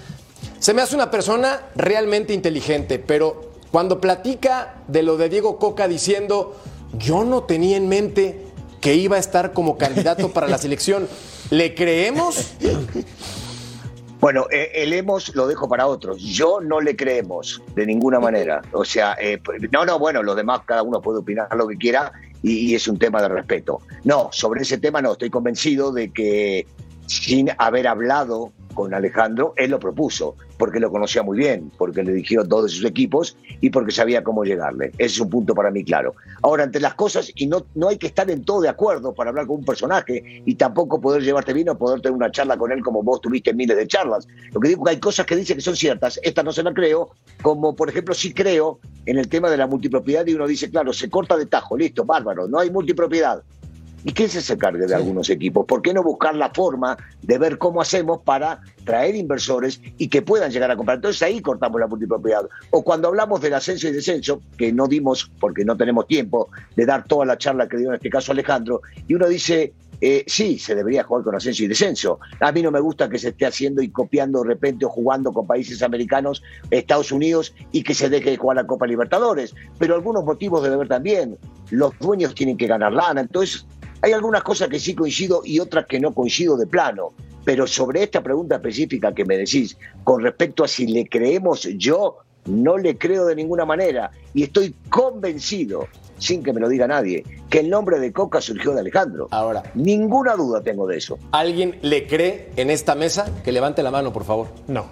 Se 0.61 0.73
me 0.73 0.83
hace 0.83 0.95
una 0.95 1.11
persona 1.11 1.67
realmente 1.75 2.33
inteligente, 2.33 2.99
pero 2.99 3.54
cuando 3.75 4.01
platica 4.01 4.77
de 4.87 5.03
lo 5.03 5.17
de 5.17 5.29
Diego 5.29 5.59
Coca 5.59 5.89
diciendo, 5.89 6.55
yo 6.97 7.25
no 7.25 7.43
tenía 7.43 7.77
en 7.77 7.89
mente 7.89 8.47
que 8.81 8.95
iba 8.95 9.17
a 9.17 9.19
estar 9.19 9.53
como 9.53 9.77
candidato 9.77 10.31
para 10.33 10.47
la 10.47 10.59
selección, 10.59 11.09
¿le 11.51 11.75
creemos? 11.75 12.55
Bueno, 14.21 14.47
eh, 14.51 14.71
el 14.77 14.93
hemos 14.93 15.35
lo 15.35 15.49
dejo 15.49 15.69
para 15.69 15.89
otros. 15.89 16.23
Yo 16.23 16.61
no 16.61 16.81
le 16.81 16.95
creemos 16.95 17.61
de 17.75 17.85
ninguna 17.85 18.21
manera. 18.21 18.63
O 18.73 18.85
sea, 18.85 19.17
eh, 19.21 19.39
no, 19.73 19.85
no, 19.85 19.99
bueno, 19.99 20.23
los 20.23 20.37
demás 20.37 20.61
cada 20.65 20.83
uno 20.83 21.03
puede 21.03 21.19
opinar 21.19 21.49
lo 21.55 21.67
que 21.67 21.77
quiera 21.77 22.13
y, 22.43 22.71
y 22.71 22.75
es 22.77 22.87
un 22.87 22.97
tema 22.97 23.21
de 23.21 23.29
respeto. 23.29 23.81
No, 24.05 24.31
sobre 24.33 24.63
ese 24.63 24.79
tema 24.79 25.03
no, 25.03 25.13
estoy 25.13 25.31
convencido 25.31 25.93
de 25.93 26.11
que 26.11 26.67
sin 27.07 27.51
haber 27.59 27.89
hablado 27.89 28.53
con 28.75 28.93
Alejandro, 28.95 29.55
él 29.57 29.71
lo 29.71 29.79
propuso, 29.79 30.37
porque 30.59 30.81
lo 30.81 30.91
conocía 30.91 31.23
muy 31.23 31.39
bien, 31.39 31.71
porque 31.79 32.03
le 32.03 32.13
dirigió 32.13 32.47
todos 32.47 32.73
sus 32.73 32.85
equipos 32.85 33.37
y 33.61 33.71
porque 33.71 33.93
sabía 33.93 34.23
cómo 34.23 34.45
llegarle. 34.45 34.89
Ese 34.99 35.15
es 35.15 35.21
un 35.21 35.31
punto 35.31 35.55
para 35.55 35.71
mí 35.71 35.85
claro. 35.85 36.15
Ahora, 36.43 36.65
entre 36.65 36.81
las 36.81 36.95
cosas, 36.95 37.33
y 37.35 37.47
no, 37.47 37.65
no 37.75 37.89
hay 37.89 37.99
que 37.99 38.07
estar 38.07 38.31
en 38.31 38.45
todo 38.45 38.61
de 38.61 38.69
acuerdo 38.69 39.15
para 39.15 39.31
hablar 39.31 39.47
con 39.47 39.57
un 39.57 39.65
personaje 39.65 40.43
y 40.45 40.55
tampoco 40.57 41.01
poder 41.01 41.23
llevarte 41.23 41.53
bien 41.53 41.69
o 41.69 41.79
poder 41.79 42.01
tener 42.01 42.17
una 42.17 42.31
charla 42.31 42.57
con 42.57 42.73
él 42.73 42.83
como 42.83 43.03
vos 43.03 43.21
tuviste 43.21 43.55
miles 43.55 43.77
de 43.77 43.87
charlas. 43.87 44.27
Lo 44.53 44.61
que 44.61 44.69
digo 44.69 44.85
que 44.85 44.91
hay 44.91 45.01
cosas 45.01 45.27
que 45.27 45.37
dice 45.37 45.55
que 45.55 45.61
son 45.61 45.77
ciertas, 45.77 46.21
esta 46.23 46.43
no 46.43 46.53
se 46.53 46.63
la 46.63 46.75
creo, 46.75 47.11
como 47.43 47.75
por 47.75 47.89
ejemplo 47.89 48.15
sí 48.15 48.33
creo 48.35 48.81
en 49.07 49.19
el 49.19 49.29
tema 49.29 49.51
de 49.51 49.57
la 49.57 49.67
multipropiedad 49.67 50.27
y 50.27 50.35
uno 50.35 50.47
dice, 50.47 50.71
claro, 50.71 50.93
se 50.93 51.09
corta 51.11 51.37
de 51.37 51.47
tajo, 51.47 51.77
listo, 51.77 52.05
bárbaro, 52.05 52.49
no 52.49 52.59
hay 52.59 52.71
multipropiedad. 52.71 53.43
¿Y 54.05 54.13
quién 54.13 54.29
se 54.29 54.39
hace 54.39 54.59
cargo 54.59 54.87
de 54.87 54.95
algunos 54.95 55.31
equipos? 55.31 55.65
¿Por 55.67 55.81
qué 55.81 55.95
no 55.95 56.03
buscar 56.03 56.35
la 56.35 56.51
forma 56.51 56.97
de 57.23 57.39
ver 57.39 57.57
cómo 57.57 57.81
hacemos 57.81 58.21
para 58.23 58.61
traer 58.85 59.17
inversores 59.17 59.81
y 59.97 60.09
que 60.09 60.21
puedan 60.21 60.51
llegar 60.51 60.71
a 60.71 60.77
comprar? 60.77 60.97
Entonces 60.97 61.23
ahí 61.23 61.41
cortamos 61.41 61.81
la 61.81 61.87
multipropiedad. 61.87 62.47
O 62.71 62.83
cuando 62.83 63.09
hablamos 63.09 63.41
del 63.41 63.55
ascenso 63.55 63.89
y 63.89 63.93
descenso, 63.93 64.43
que 64.59 64.73
no 64.73 64.87
dimos 64.89 65.31
porque 65.41 65.65
no 65.65 65.77
tenemos 65.77 66.07
tiempo 66.07 66.51
de 66.77 66.85
dar 66.85 67.05
toda 67.05 67.25
la 67.25 67.39
charla 67.39 67.67
que 67.67 67.79
dio 67.79 67.89
en 67.89 67.95
este 67.95 68.11
caso 68.11 68.33
Alejandro, 68.33 68.83
y 69.09 69.15
uno 69.15 69.27
dice, 69.27 69.73
eh, 70.01 70.25
sí, 70.27 70.59
se 70.59 70.75
debería 70.75 71.05
jugar 71.05 71.25
con 71.25 71.35
ascenso 71.35 71.65
y 71.65 71.67
descenso. 71.67 72.19
A 72.41 72.53
mí 72.53 72.63
no 72.63 72.71
me 72.71 72.81
gusta 72.81 73.09
que 73.09 73.19
se 73.19 73.31
esté 73.31 73.47
haciendo 73.47 73.81
y 73.81 73.89
copiando 73.89 74.43
de 74.43 74.49
repente 74.49 74.85
o 74.85 74.91
jugando 74.91 75.33
con 75.33 75.47
países 75.47 75.83
americanos, 75.83 76.43
Estados 76.71 77.11
Unidos, 77.11 77.55
y 77.73 77.83
que 77.83 77.95
se 77.95 78.09
deje 78.09 78.31
de 78.31 78.37
jugar 78.37 78.57
la 78.57 78.67
Copa 78.67 78.87
Libertadores. 78.87 79.55
Pero 79.79 79.95
algunos 79.95 80.25
motivos 80.25 80.63
debe 80.63 80.75
haber 80.75 80.89
también. 80.89 81.39
Los 81.71 81.99
dueños 81.99 82.35
tienen 82.35 82.59
que 82.59 82.67
ganar 82.67 82.93
lana. 82.93 83.23
Entonces, 83.23 83.67
hay 84.05 84.13
algunas 84.13 84.43
cosas 84.43 84.69
que 84.69 84.79
sí 84.79 84.95
coincido 84.95 85.41
y 85.47 85.61
otras 85.61 85.87
que 85.87 85.99
no 85.99 86.13
coincido 86.13 86.59
de 86.59 86.67
plano. 86.67 87.15
Pero 87.43 87.67
sobre 87.67 88.03
esta 88.03 88.23
pregunta 88.23 88.57
específica 88.57 89.15
que 89.15 89.25
me 89.25 89.39
decís, 89.39 89.79
con 90.03 90.23
respecto 90.23 90.63
a 90.63 90.69
si 90.69 90.87
le 90.87 91.09
creemos 91.09 91.63
yo, 91.79 92.19
no 92.45 92.77
le 92.77 92.99
creo 92.99 93.25
de 93.25 93.35
ninguna 93.35 93.65
manera. 93.65 94.11
Y 94.35 94.43
estoy 94.43 94.75
convencido, 94.91 95.89
sin 96.19 96.43
que 96.43 96.53
me 96.53 96.61
lo 96.61 96.69
diga 96.69 96.87
nadie, 96.87 97.25
que 97.49 97.61
el 97.61 97.71
nombre 97.71 97.99
de 97.99 98.13
Coca 98.13 98.43
surgió 98.43 98.75
de 98.75 98.81
Alejandro. 98.81 99.29
Ahora. 99.31 99.63
Ninguna 99.75 100.37
duda 100.37 100.61
tengo 100.61 100.87
de 100.87 100.99
eso. 100.99 101.19
¿Alguien 101.33 101.79
le 101.81 102.07
cree 102.07 102.51
en 102.57 102.69
esta 102.69 102.95
mesa? 102.95 103.33
Que 103.43 103.53
levante 103.53 103.83
la 103.83 103.91
mano, 103.91 104.13
por 104.13 104.25
favor. 104.25 104.49
No. 104.69 104.85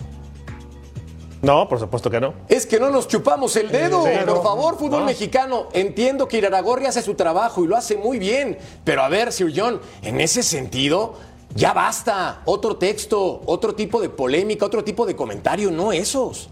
No, 1.42 1.68
por 1.68 1.80
supuesto 1.80 2.08
que 2.08 2.20
no. 2.20 2.34
Es 2.48 2.66
que 2.66 2.78
no 2.78 2.88
nos 2.90 3.08
chupamos 3.08 3.56
el 3.56 3.70
dedo. 3.70 4.04
Por 4.26 4.42
favor, 4.44 4.78
fútbol 4.78 5.00
No. 5.00 5.06
mexicano. 5.06 5.66
Entiendo 5.72 6.28
que 6.28 6.38
Iraragorri 6.38 6.86
hace 6.86 7.02
su 7.02 7.14
trabajo 7.14 7.64
y 7.64 7.66
lo 7.66 7.76
hace 7.76 7.96
muy 7.96 8.18
bien. 8.20 8.56
Pero 8.84 9.02
a 9.02 9.08
ver, 9.08 9.32
Sir 9.32 9.52
John, 9.54 9.80
en 10.02 10.20
ese 10.20 10.44
sentido, 10.44 11.14
ya 11.56 11.72
basta. 11.72 12.42
Otro 12.44 12.76
texto, 12.76 13.42
otro 13.46 13.74
tipo 13.74 14.00
de 14.00 14.08
polémica, 14.08 14.64
otro 14.66 14.84
tipo 14.84 15.04
de 15.04 15.16
comentario, 15.16 15.72
no 15.72 15.92
esos. 15.92 16.48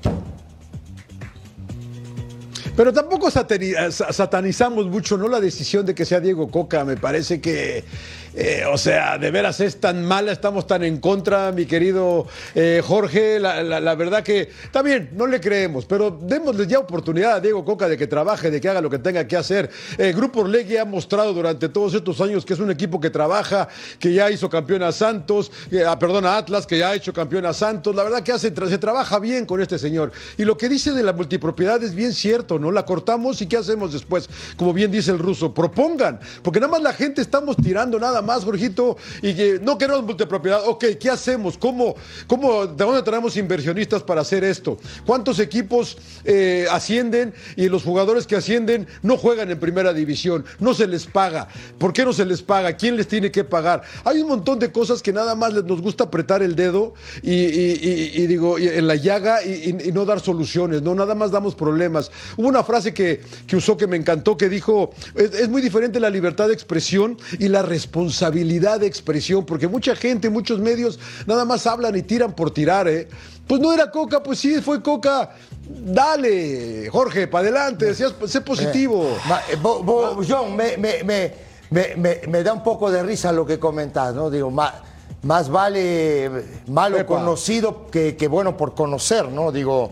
Pero 2.76 2.92
tampoco 2.92 3.28
eh, 3.28 3.92
sa- 3.92 4.12
satanizamos 4.12 4.86
mucho, 4.86 5.16
¿no? 5.16 5.28
La 5.28 5.40
decisión 5.40 5.84
de 5.84 5.94
que 5.94 6.04
sea 6.04 6.18
Diego 6.20 6.50
Coca. 6.50 6.84
Me 6.84 6.96
parece 6.96 7.40
que, 7.40 7.84
eh, 8.42 8.64
o 8.64 8.78
sea, 8.78 9.18
de 9.18 9.30
veras 9.30 9.60
es 9.60 9.80
tan 9.80 10.02
mala, 10.02 10.32
estamos 10.32 10.66
tan 10.66 10.82
en 10.82 10.98
contra, 10.98 11.52
mi 11.52 11.66
querido 11.66 12.26
eh, 12.54 12.80
Jorge. 12.82 13.38
La, 13.38 13.94
verdad 13.94 14.22
que 14.22 14.48
también 14.72 15.10
no 15.12 15.26
le 15.26 15.40
creemos, 15.40 15.84
pero 15.84 16.10
démosle 16.10 16.66
ya 16.66 16.78
oportunidad 16.78 17.34
a 17.34 17.40
Diego 17.40 17.66
Coca 17.66 17.86
de 17.86 17.98
que 17.98 18.06
trabaje, 18.06 18.50
de 18.50 18.58
que 18.58 18.70
haga 18.70 18.80
lo 18.80 18.88
que 18.88 18.98
tenga 18.98 19.28
que 19.28 19.36
hacer. 19.36 19.68
El 19.98 20.14
Grupo 20.14 20.40
Orlegui 20.40 20.78
ha 20.78 20.86
mostrado 20.86 21.34
durante 21.34 21.68
todos 21.68 21.92
estos 21.92 22.18
años 22.22 22.46
que 22.46 22.54
es 22.54 22.60
un 22.60 22.70
equipo 22.70 22.98
que 22.98 23.10
trabaja, 23.10 23.68
que 23.98 24.14
ya 24.14 24.30
hizo 24.30 24.48
campeón 24.48 24.84
a 24.84 24.92
Santos, 24.92 25.52
ah, 25.86 25.98
perdón, 25.98 26.24
a 26.24 26.38
Atlas, 26.38 26.66
que 26.66 26.78
ya 26.78 26.88
ha 26.88 26.94
hecho 26.94 27.12
campeón 27.12 27.44
a 27.44 27.52
Santos. 27.52 27.94
La 27.94 28.04
verdad 28.04 28.22
que 28.22 28.38
se 28.38 28.50
trabaja 28.50 29.18
bien 29.18 29.44
con 29.44 29.60
este 29.60 29.78
señor. 29.78 30.12
Y 30.38 30.44
lo 30.46 30.56
que 30.56 30.70
dice 30.70 30.92
de 30.92 31.02
la 31.02 31.12
multipropiedad 31.12 31.82
es 31.82 31.94
bien 31.94 32.14
cierto, 32.14 32.58
¿no? 32.58 32.72
La 32.72 32.86
cortamos 32.86 33.42
y 33.42 33.46
¿qué 33.46 33.58
hacemos 33.58 33.92
después? 33.92 34.30
Como 34.56 34.72
bien 34.72 34.90
dice 34.90 35.10
el 35.10 35.18
ruso, 35.18 35.52
propongan, 35.52 36.20
porque 36.42 36.58
nada 36.58 36.72
más 36.72 36.82
la 36.82 36.94
gente 36.94 37.20
estamos 37.20 37.56
tirando 37.56 37.98
nada 37.98 38.22
más, 38.22 38.29
Jorgito, 38.38 38.96
y 39.22 39.34
que 39.34 39.58
no 39.60 39.78
queremos 39.78 40.04
multipropiedad. 40.04 40.62
Ok, 40.66 40.84
¿qué 40.98 41.10
hacemos? 41.10 41.58
¿Cómo, 41.58 41.94
cómo, 42.26 42.66
¿De 42.66 42.84
dónde 42.84 43.02
traemos 43.02 43.36
inversionistas 43.36 44.02
para 44.02 44.20
hacer 44.20 44.44
esto? 44.44 44.78
¿Cuántos 45.04 45.38
equipos 45.38 45.98
eh, 46.24 46.66
ascienden 46.70 47.34
y 47.56 47.68
los 47.68 47.82
jugadores 47.82 48.26
que 48.26 48.36
ascienden 48.36 48.86
no 49.02 49.16
juegan 49.16 49.50
en 49.50 49.58
primera 49.58 49.92
división? 49.92 50.44
No 50.58 50.74
se 50.74 50.86
les 50.86 51.06
paga. 51.06 51.48
¿Por 51.78 51.92
qué 51.92 52.04
no 52.04 52.12
se 52.12 52.24
les 52.24 52.42
paga? 52.42 52.76
¿Quién 52.76 52.96
les 52.96 53.08
tiene 53.08 53.30
que 53.30 53.44
pagar? 53.44 53.82
Hay 54.04 54.20
un 54.20 54.28
montón 54.28 54.58
de 54.58 54.70
cosas 54.70 55.02
que 55.02 55.12
nada 55.12 55.34
más 55.34 55.52
nos 55.52 55.80
gusta 55.80 56.04
apretar 56.04 56.42
el 56.42 56.54
dedo 56.54 56.94
y, 57.22 58.26
digo, 58.26 58.58
en 58.58 58.86
la 58.86 58.94
llaga 58.94 59.42
y 59.44 59.90
no 59.92 60.04
dar 60.04 60.20
soluciones, 60.20 60.82
¿no? 60.82 60.94
Nada 60.94 61.14
más 61.14 61.30
damos 61.30 61.54
problemas. 61.54 62.10
Hubo 62.36 62.48
una 62.48 62.62
frase 62.64 62.94
que, 62.94 63.20
que 63.46 63.56
usó 63.56 63.76
que 63.76 63.86
me 63.86 63.96
encantó 63.96 64.36
que 64.36 64.48
dijo, 64.48 64.90
es, 65.14 65.34
es 65.34 65.48
muy 65.48 65.62
diferente 65.62 66.00
la 66.00 66.10
libertad 66.10 66.48
de 66.48 66.54
expresión 66.54 67.16
y 67.38 67.48
la 67.48 67.62
responsabilidad 67.62 68.09
de 68.78 68.86
expresión, 68.86 69.44
porque 69.44 69.68
mucha 69.68 69.94
gente, 69.96 70.28
muchos 70.30 70.58
medios 70.60 70.98
nada 71.26 71.44
más 71.44 71.66
hablan 71.66 71.96
y 71.96 72.02
tiran 72.02 72.32
por 72.32 72.50
tirar, 72.52 72.88
¿eh? 72.88 73.08
Pues 73.46 73.60
no 73.60 73.72
era 73.72 73.90
Coca, 73.90 74.22
pues 74.22 74.38
sí, 74.38 74.60
fue 74.60 74.80
Coca. 74.82 75.30
Dale, 75.68 76.88
Jorge, 76.90 77.26
para 77.26 77.42
adelante, 77.48 77.94
seas- 77.94 78.14
sé 78.26 78.40
positivo. 78.40 79.16
Eh, 79.50 79.56
bo- 79.60 79.82
bo- 79.82 80.20
John, 80.26 80.54
me, 80.56 80.76
me- 80.76 81.02
me- 81.04 81.32
me- 82.28 82.42
da 82.42 82.52
un 82.52 82.62
poco 82.62 82.90
de 82.90 83.02
risa 83.02 83.32
lo 83.32 83.44
que 83.46 83.58
comentas, 83.58 84.14
¿no? 84.14 84.30
Digo, 84.30 84.50
ma- 84.50 84.74
más 85.22 85.48
vale 85.48 86.30
malo 86.68 86.96
Epa. 86.98 87.06
conocido 87.16 87.86
que, 87.90 88.16
que 88.16 88.28
bueno 88.28 88.56
por 88.56 88.74
conocer, 88.74 89.28
¿no? 89.28 89.52
Digo, 89.52 89.90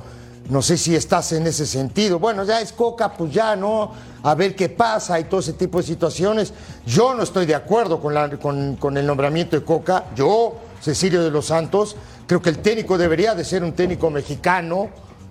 no 0.50 0.62
sé 0.62 0.76
si 0.78 0.94
estás 0.94 1.32
en 1.32 1.46
ese 1.46 1.66
sentido. 1.66 2.18
Bueno, 2.18 2.44
ya 2.44 2.60
es 2.60 2.72
Coca, 2.72 3.12
pues 3.12 3.32
ya, 3.32 3.54
¿no? 3.56 3.92
A 4.22 4.34
ver 4.34 4.54
qué 4.56 4.68
pasa 4.68 5.18
y 5.20 5.24
todo 5.24 5.40
ese 5.40 5.52
tipo 5.52 5.78
de 5.78 5.84
situaciones. 5.84 6.52
Yo 6.86 7.14
no 7.14 7.22
estoy 7.22 7.46
de 7.46 7.54
acuerdo 7.54 8.00
con, 8.00 8.14
la- 8.14 8.28
con- 8.38 8.76
con 8.76 8.96
el 8.96 9.06
nombramiento 9.06 9.56
de 9.58 9.64
Coca. 9.64 10.06
Yo, 10.16 10.56
Cecilio 10.80 11.22
de 11.22 11.30
los 11.30 11.46
Santos, 11.46 11.96
creo 12.26 12.42
que 12.42 12.50
el 12.50 12.58
técnico 12.58 12.98
debería 12.98 13.34
de 13.34 13.44
ser 13.44 13.62
un 13.62 13.72
técnico 13.72 14.10
mexicano, 14.10 14.88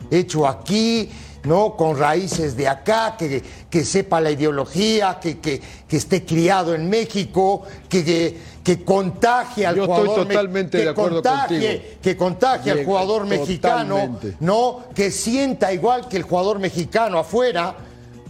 hecho 0.09 0.47
aquí, 0.47 1.09
¿no? 1.43 1.75
Con 1.75 1.97
raíces 1.97 2.55
de 2.57 2.67
acá, 2.67 3.15
que, 3.17 3.41
que 3.69 3.83
sepa 3.85 4.19
la 4.21 4.31
ideología, 4.31 5.19
que, 5.21 5.39
que- 5.39 5.61
que 5.87 5.97
esté 5.97 6.25
criado 6.25 6.73
en 6.73 6.89
México, 6.89 7.63
que, 7.89 8.03
que, 8.05 8.37
que 8.63 8.83
contagie 8.85 9.65
al 9.65 9.75
Yo 9.75 9.83
estoy 9.83 9.97
jugador. 9.97 10.27
me- 10.27 10.33
totalmente 10.33 10.77
que 10.77 10.83
de 10.85 10.89
acuerdo 10.89 11.15
contagie, 11.21 11.77
contigo. 11.77 11.99
Que 12.01 12.17
contagie 12.17 12.71
al 12.71 12.85
jugador 12.85 13.25
mexicano. 13.25 14.19
¿no? 14.39 14.79
Que 14.95 15.11
sienta 15.11 15.71
igual 15.73 16.07
que 16.07 16.17
el 16.17 16.23
jugador 16.23 16.59
mexicano 16.59 17.19
afuera, 17.19 17.75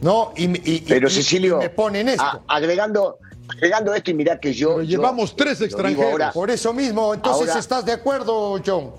¿no? 0.01 0.33
Y, 0.35 0.45
y- 0.71 0.81
Pero 0.87 1.07
y- 1.07 1.11
Cecilio, 1.11 1.57
y 1.57 1.63
me 1.63 1.69
ponen 1.69 2.09
esto. 2.09 2.23
a- 2.23 2.41
agregando, 2.47 3.17
agregando 3.49 3.93
esto 3.93 4.11
y 4.11 4.13
mirá 4.13 4.39
que 4.39 4.53
yo... 4.53 4.69
Pero 4.75 4.83
yo, 4.83 4.97
llevamos 4.97 5.35
tres 5.35 5.61
extranjeros. 5.61 6.11
ahora, 6.11 6.31
Por 6.31 6.49
eso 6.51 6.73
mismo, 6.73 7.13
entonces, 7.13 7.47
Ahora- 7.49 7.59
¿estás 7.59 7.85
de 7.85 7.91
acuerdo, 7.93 8.61
John? 8.65 8.91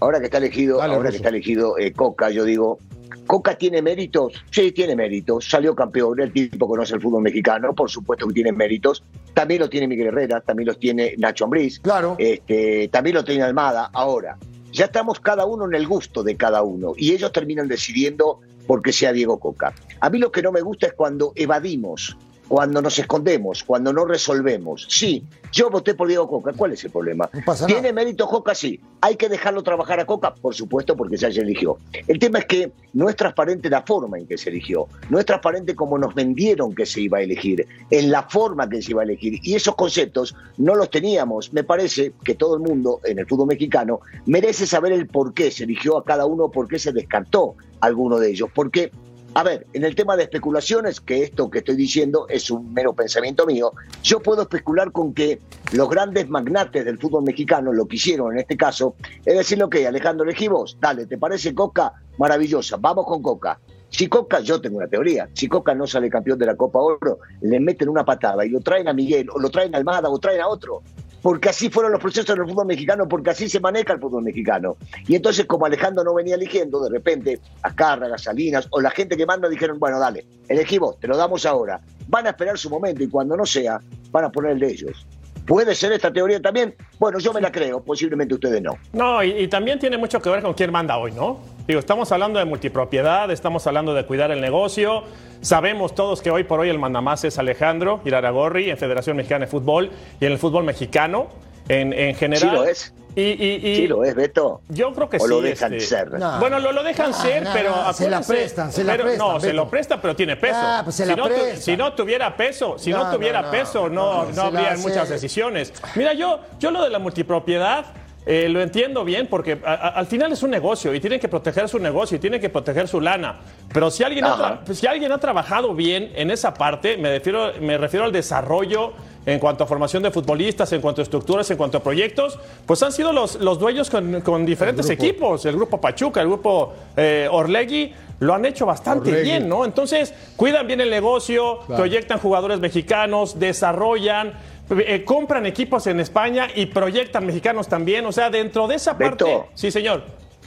Ahora 0.00 0.18
que 0.20 0.26
está 0.26 0.38
elegido, 0.38 0.78
Dale, 0.78 0.94
ahora 0.94 1.10
que 1.10 1.16
está 1.16 1.30
elegido 1.30 1.78
eh, 1.78 1.92
Coca, 1.92 2.28
yo 2.30 2.44
digo, 2.44 2.78
¿Coca 3.26 3.56
tiene 3.56 3.80
méritos? 3.82 4.34
Sí, 4.50 4.70
tiene 4.72 4.94
méritos. 4.94 5.48
Salió 5.48 5.74
campeón, 5.74 6.20
el 6.20 6.32
tipo 6.32 6.68
conoce 6.68 6.94
el 6.94 7.00
fútbol 7.00 7.22
mexicano, 7.22 7.74
por 7.74 7.90
supuesto 7.90 8.28
que 8.28 8.34
tiene 8.34 8.52
méritos. 8.52 9.02
También 9.34 9.60
lo 9.60 9.68
tiene 9.68 9.88
Miguel 9.88 10.08
Herrera, 10.08 10.40
también 10.42 10.68
los 10.68 10.78
tiene 10.78 11.14
Nacho 11.18 11.44
Ambriz. 11.44 11.80
Claro. 11.80 12.14
Este, 12.18 12.88
también 12.88 13.16
lo 13.16 13.24
tiene 13.24 13.42
Almada. 13.42 13.90
Ahora, 13.92 14.36
ya 14.76 14.84
estamos 14.84 15.20
cada 15.20 15.46
uno 15.46 15.64
en 15.64 15.74
el 15.74 15.86
gusto 15.88 16.22
de 16.22 16.36
cada 16.36 16.62
uno 16.62 16.92
y 16.96 17.12
ellos 17.12 17.32
terminan 17.32 17.66
decidiendo 17.66 18.40
por 18.66 18.82
qué 18.82 18.92
sea 18.92 19.12
Diego 19.12 19.38
Coca. 19.38 19.72
A 20.00 20.10
mí 20.10 20.18
lo 20.18 20.30
que 20.30 20.42
no 20.42 20.52
me 20.52 20.60
gusta 20.60 20.88
es 20.88 20.92
cuando 20.92 21.32
evadimos 21.34 22.16
cuando 22.48 22.80
nos 22.80 22.98
escondemos, 22.98 23.64
cuando 23.64 23.92
no 23.92 24.04
resolvemos. 24.04 24.86
Sí, 24.88 25.24
yo 25.52 25.70
voté 25.70 25.94
por 25.94 26.08
Diego 26.08 26.28
Coca, 26.28 26.52
¿cuál 26.52 26.72
es 26.72 26.84
el 26.84 26.90
problema? 26.90 27.28
No 27.32 27.66
¿Tiene 27.66 27.92
mérito 27.92 28.26
Coca? 28.26 28.54
Sí. 28.54 28.80
¿Hay 29.00 29.16
que 29.16 29.28
dejarlo 29.28 29.62
trabajar 29.62 30.00
a 30.00 30.06
Coca? 30.06 30.34
Por 30.34 30.54
supuesto, 30.54 30.96
porque 30.96 31.16
ya 31.16 31.30
se 31.32 31.40
eligió. 31.40 31.78
El 32.06 32.18
tema 32.18 32.40
es 32.40 32.46
que 32.46 32.72
no 32.92 33.08
es 33.08 33.16
transparente 33.16 33.68
la 33.70 33.82
forma 33.82 34.18
en 34.18 34.26
que 34.26 34.38
se 34.38 34.50
eligió, 34.50 34.86
no 35.10 35.18
es 35.18 35.26
transparente 35.26 35.74
como 35.74 35.98
nos 35.98 36.14
vendieron 36.14 36.74
que 36.74 36.86
se 36.86 37.00
iba 37.00 37.18
a 37.18 37.22
elegir, 37.22 37.66
en 37.90 38.10
la 38.10 38.22
forma 38.22 38.68
que 38.68 38.82
se 38.82 38.92
iba 38.92 39.02
a 39.02 39.04
elegir. 39.04 39.40
Y 39.42 39.54
esos 39.54 39.74
conceptos 39.74 40.34
no 40.56 40.74
los 40.74 40.90
teníamos. 40.90 41.52
Me 41.52 41.64
parece 41.64 42.12
que 42.24 42.34
todo 42.34 42.56
el 42.56 42.62
mundo 42.62 43.00
en 43.04 43.18
el 43.18 43.26
fútbol 43.26 43.48
mexicano 43.48 44.00
merece 44.26 44.66
saber 44.66 44.92
el 44.92 45.06
por 45.06 45.34
qué 45.34 45.50
se 45.50 45.64
eligió 45.64 45.98
a 45.98 46.04
cada 46.04 46.26
uno, 46.26 46.50
por 46.50 46.68
qué 46.68 46.78
se 46.78 46.92
descartó 46.92 47.54
alguno 47.80 48.18
de 48.18 48.30
ellos. 48.30 48.48
Porque 48.54 48.90
a 49.36 49.42
ver, 49.42 49.66
en 49.74 49.84
el 49.84 49.94
tema 49.94 50.16
de 50.16 50.22
especulaciones, 50.22 50.98
que 50.98 51.22
esto 51.22 51.50
que 51.50 51.58
estoy 51.58 51.76
diciendo 51.76 52.26
es 52.30 52.50
un 52.50 52.72
mero 52.72 52.94
pensamiento 52.94 53.44
mío, 53.44 53.74
yo 54.02 54.22
puedo 54.22 54.40
especular 54.40 54.92
con 54.92 55.12
que 55.12 55.42
los 55.72 55.90
grandes 55.90 56.26
magnates 56.30 56.86
del 56.86 56.98
fútbol 56.98 57.24
mexicano, 57.24 57.70
lo 57.70 57.84
que 57.84 57.96
hicieron 57.96 58.32
en 58.32 58.38
este 58.38 58.56
caso, 58.56 58.96
es 59.26 59.36
decir, 59.36 59.62
que 59.70 59.86
Alejandro 59.86 60.24
elegí 60.24 60.48
dale, 60.80 61.04
¿te 61.04 61.18
parece 61.18 61.54
Coca? 61.54 61.92
Maravillosa, 62.16 62.78
vamos 62.78 63.04
con 63.04 63.20
Coca. 63.20 63.60
Si 63.90 64.08
Coca, 64.08 64.40
yo 64.40 64.58
tengo 64.58 64.78
una 64.78 64.88
teoría, 64.88 65.28
si 65.34 65.48
Coca 65.48 65.74
no 65.74 65.86
sale 65.86 66.08
campeón 66.08 66.38
de 66.38 66.46
la 66.46 66.56
Copa 66.56 66.78
Oro, 66.78 67.18
le 67.42 67.60
meten 67.60 67.90
una 67.90 68.06
patada 68.06 68.42
y 68.46 68.48
lo 68.48 68.60
traen 68.60 68.88
a 68.88 68.94
Miguel, 68.94 69.28
o 69.34 69.38
lo 69.38 69.50
traen 69.50 69.74
a 69.74 69.78
Almada, 69.78 70.08
o 70.08 70.18
traen 70.18 70.40
a 70.40 70.48
otro. 70.48 70.80
Porque 71.26 71.48
así 71.48 71.70
fueron 71.70 71.90
los 71.90 72.00
procesos 72.00 72.36
del 72.36 72.46
fútbol 72.46 72.66
mexicano, 72.66 73.08
porque 73.08 73.30
así 73.30 73.48
se 73.48 73.58
maneja 73.58 73.94
el 73.94 73.98
fútbol 73.98 74.22
mexicano. 74.22 74.76
Y 75.08 75.16
entonces, 75.16 75.44
como 75.44 75.66
Alejandro 75.66 76.04
no 76.04 76.14
venía 76.14 76.36
eligiendo, 76.36 76.78
de 76.78 76.88
repente, 76.88 77.40
a 77.62 77.74
Cárraga, 77.74 78.16
Salinas, 78.16 78.68
o 78.70 78.80
la 78.80 78.92
gente 78.92 79.16
que 79.16 79.26
manda 79.26 79.48
dijeron, 79.48 79.80
bueno, 79.80 79.98
dale, 79.98 80.24
elegí 80.46 80.78
vos, 80.78 81.00
te 81.00 81.08
lo 81.08 81.16
damos 81.16 81.44
ahora. 81.44 81.80
Van 82.06 82.28
a 82.28 82.30
esperar 82.30 82.56
su 82.56 82.70
momento 82.70 83.02
y 83.02 83.08
cuando 83.08 83.36
no 83.36 83.44
sea, 83.44 83.80
van 84.12 84.26
a 84.26 84.30
poner 84.30 84.52
el 84.52 84.60
de 84.60 84.68
ellos. 84.68 85.04
¿Puede 85.46 85.76
ser 85.76 85.92
esta 85.92 86.12
teoría 86.12 86.42
también? 86.42 86.74
Bueno, 86.98 87.20
yo 87.20 87.32
me 87.32 87.40
la 87.40 87.52
creo, 87.52 87.80
posiblemente 87.80 88.34
ustedes 88.34 88.60
no. 88.60 88.76
No, 88.92 89.22
y, 89.22 89.46
también 89.46 89.78
tiene 89.78 89.96
mucho 89.96 90.20
que 90.20 90.28
ver 90.28 90.42
con 90.42 90.54
quién 90.54 90.72
manda 90.72 90.98
hoy, 90.98 91.12
¿no? 91.12 91.38
Digo, 91.68 91.78
estamos 91.78 92.10
hablando 92.10 92.40
de 92.40 92.44
multipropiedad, 92.44 93.30
estamos 93.30 93.64
hablando 93.66 93.94
de 93.94 94.04
cuidar 94.04 94.32
el 94.32 94.40
negocio. 94.40 95.04
Sabemos 95.40 95.94
todos 95.94 96.20
que 96.20 96.30
hoy 96.30 96.42
por 96.42 96.58
hoy 96.58 96.68
el 96.68 96.78
mandamás 96.80 97.24
es 97.24 97.38
Alejandro 97.38 98.00
Iraragorri 98.04 98.70
en 98.70 98.76
Federación 98.76 99.16
Mexicana 99.16 99.44
de 99.44 99.50
Fútbol 99.50 99.90
y 100.20 100.26
en 100.26 100.32
el 100.32 100.38
fútbol 100.38 100.64
mexicano 100.64 101.28
en, 101.68 101.92
en 101.92 102.14
general. 102.14 102.50
Sí 102.50 102.56
lo 102.56 102.64
es. 102.64 102.92
Y, 103.18 103.22
y- 103.22 103.60
y 103.66 103.76
Sí 103.76 103.86
lo 103.88 104.04
es, 104.04 104.14
Beto. 104.14 104.60
Yo 104.68 104.92
creo 104.92 105.08
que 105.08 105.16
o 105.16 105.20
sí. 105.20 105.28
lo 105.28 105.40
dejan 105.40 105.72
este, 105.72 105.86
ser. 105.86 106.12
No. 106.18 106.38
Bueno, 106.38 106.58
lo, 106.58 106.72
lo 106.72 106.82
dejan 106.82 107.12
No, 107.12 107.16
ser, 107.16 107.44
no, 107.44 107.50
pero 107.54 107.70
no, 107.74 107.92
se 107.94 108.10
la 108.10 108.20
prestan, 108.20 108.70
se 108.70 108.84
la 108.84 108.92
pero- 108.92 109.04
prestan, 109.04 109.26
No, 109.28 109.40
se 109.40 109.52
lo 109.54 109.70
presta, 109.70 110.02
pero 110.02 110.14
tiene 110.14 110.36
peso. 110.36 110.54
Ah, 110.58 110.82
pues 110.84 110.96
se 110.96 111.04
si, 111.04 111.08
la 111.10 111.16
no, 111.16 111.22
tu- 111.26 111.32
prestan. 111.34 111.62
si 111.62 111.76
no 111.78 111.92
tuviera 111.94 112.36
peso, 112.36 112.76
si 112.78 112.90
no, 112.90 113.04
No, 113.04 113.10
tuviera 113.16 113.40
no, 113.40 113.46
no, 113.46 113.52
peso, 113.52 113.88
no, 113.88 114.12
no, 114.12 114.24
no, 114.24 114.30
se 114.30 114.36
la 114.36 114.44
habría 114.44 114.72
hace- 114.72 114.82
muchas 114.82 115.08
decisiones. 115.08 115.72
Mira, 115.94 116.12
yo, 116.12 116.40
yo 116.58 116.70
lo 116.70 116.84
de 116.84 116.90
la 116.90 116.98
multipropiedad 116.98 117.86
eh, 118.26 118.48
lo 118.48 118.60
entiendo 118.60 119.04
bien 119.04 119.28
porque 119.28 119.58
a- 119.64 119.72
a- 119.74 119.88
al 119.90 120.06
final 120.06 120.32
es 120.32 120.42
un 120.42 120.50
negocio 120.50 120.92
y 120.92 120.98
tienen 121.00 121.20
que 121.20 121.28
proteger 121.28 121.68
su 121.68 121.78
negocio 121.78 122.16
y 122.16 122.20
tienen 122.20 122.40
que 122.40 122.48
proteger 122.48 122.88
su 122.88 123.00
lana. 123.00 123.36
Pero 123.72 123.88
si 123.90 124.02
alguien, 124.02 124.24
ha, 124.24 124.60
si 124.72 124.86
alguien 124.86 125.12
ha 125.12 125.18
trabajado 125.18 125.74
bien 125.74 126.10
en 126.16 126.30
esa 126.32 126.52
parte, 126.52 126.96
me 126.96 127.10
refiero, 127.10 127.52
me 127.60 127.78
refiero 127.78 128.04
al 128.04 128.12
desarrollo 128.12 128.92
en 129.26 129.38
cuanto 129.40 129.64
a 129.64 129.66
formación 129.66 130.02
de 130.04 130.10
futbolistas, 130.10 130.72
en 130.72 130.80
cuanto 130.80 131.00
a 131.00 131.04
estructuras, 131.04 131.50
en 131.50 131.56
cuanto 131.56 131.78
a 131.78 131.82
proyectos, 131.82 132.38
pues 132.64 132.82
han 132.82 132.92
sido 132.92 133.12
los, 133.12 133.36
los 133.36 133.58
dueños 133.58 133.90
con, 133.90 134.20
con 134.20 134.44
diferentes 134.46 134.88
equipos. 134.90 135.44
El 135.46 135.56
grupo 135.56 135.80
Pachuca, 135.80 136.20
el 136.20 136.28
grupo 136.28 136.74
eh, 136.96 137.28
Orlegui, 137.30 137.92
lo 138.20 138.34
han 138.34 138.44
hecho 138.44 138.64
bastante 138.66 139.10
Orlegui. 139.10 139.28
bien, 139.28 139.48
¿no? 139.48 139.64
Entonces, 139.64 140.14
cuidan 140.36 140.66
bien 140.68 140.80
el 140.80 140.90
negocio, 140.90 141.58
proyectan 141.66 142.18
jugadores 142.20 142.60
mexicanos, 142.60 143.38
desarrollan, 143.38 144.32
eh, 144.70 145.04
compran 145.04 145.46
equipos 145.46 145.86
en 145.86 146.00
España 146.00 146.48
y 146.54 146.66
proyectan 146.66 147.24
mexicanos 147.26 147.68
también. 147.68 148.04
O 148.06 148.12
sea, 148.12 148.30
dentro 148.30 148.66
de 148.68 148.76
esa 148.76 148.96
parte. 148.98 149.24
Beto. 149.24 149.46
Sí, 149.54 149.70
señor. 149.70 150.04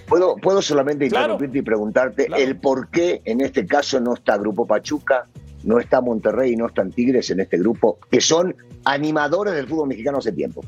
¿Puedo, 0.08 0.36
puedo 0.38 0.62
solamente 0.62 1.08
Claro. 1.08 1.34
interrumpirte 1.34 1.60
y 1.60 1.62
preguntarte 1.62 2.26
Claro. 2.26 2.42
el 2.44 2.58
por 2.58 2.90
qué 2.90 3.22
en 3.26 3.42
este 3.42 3.66
caso 3.66 4.00
no 4.00 4.16
está 4.16 4.38
Grupo 4.38 4.66
Pachuca, 4.66 5.28
no 5.64 5.80
está 5.80 6.02
Monterrey 6.02 6.54
y 6.54 6.56
no 6.56 6.66
están 6.68 6.92
Tigres 6.92 7.30
en 7.30 7.42
este 7.42 7.58
grupo, 7.58 8.00
que 8.10 8.20
son 8.20 8.56
animadores 8.86 9.54
del 9.54 9.68
fútbol 9.68 9.88
mexicano 9.90 10.18
hace 10.18 10.32
tiempo? 10.32 10.62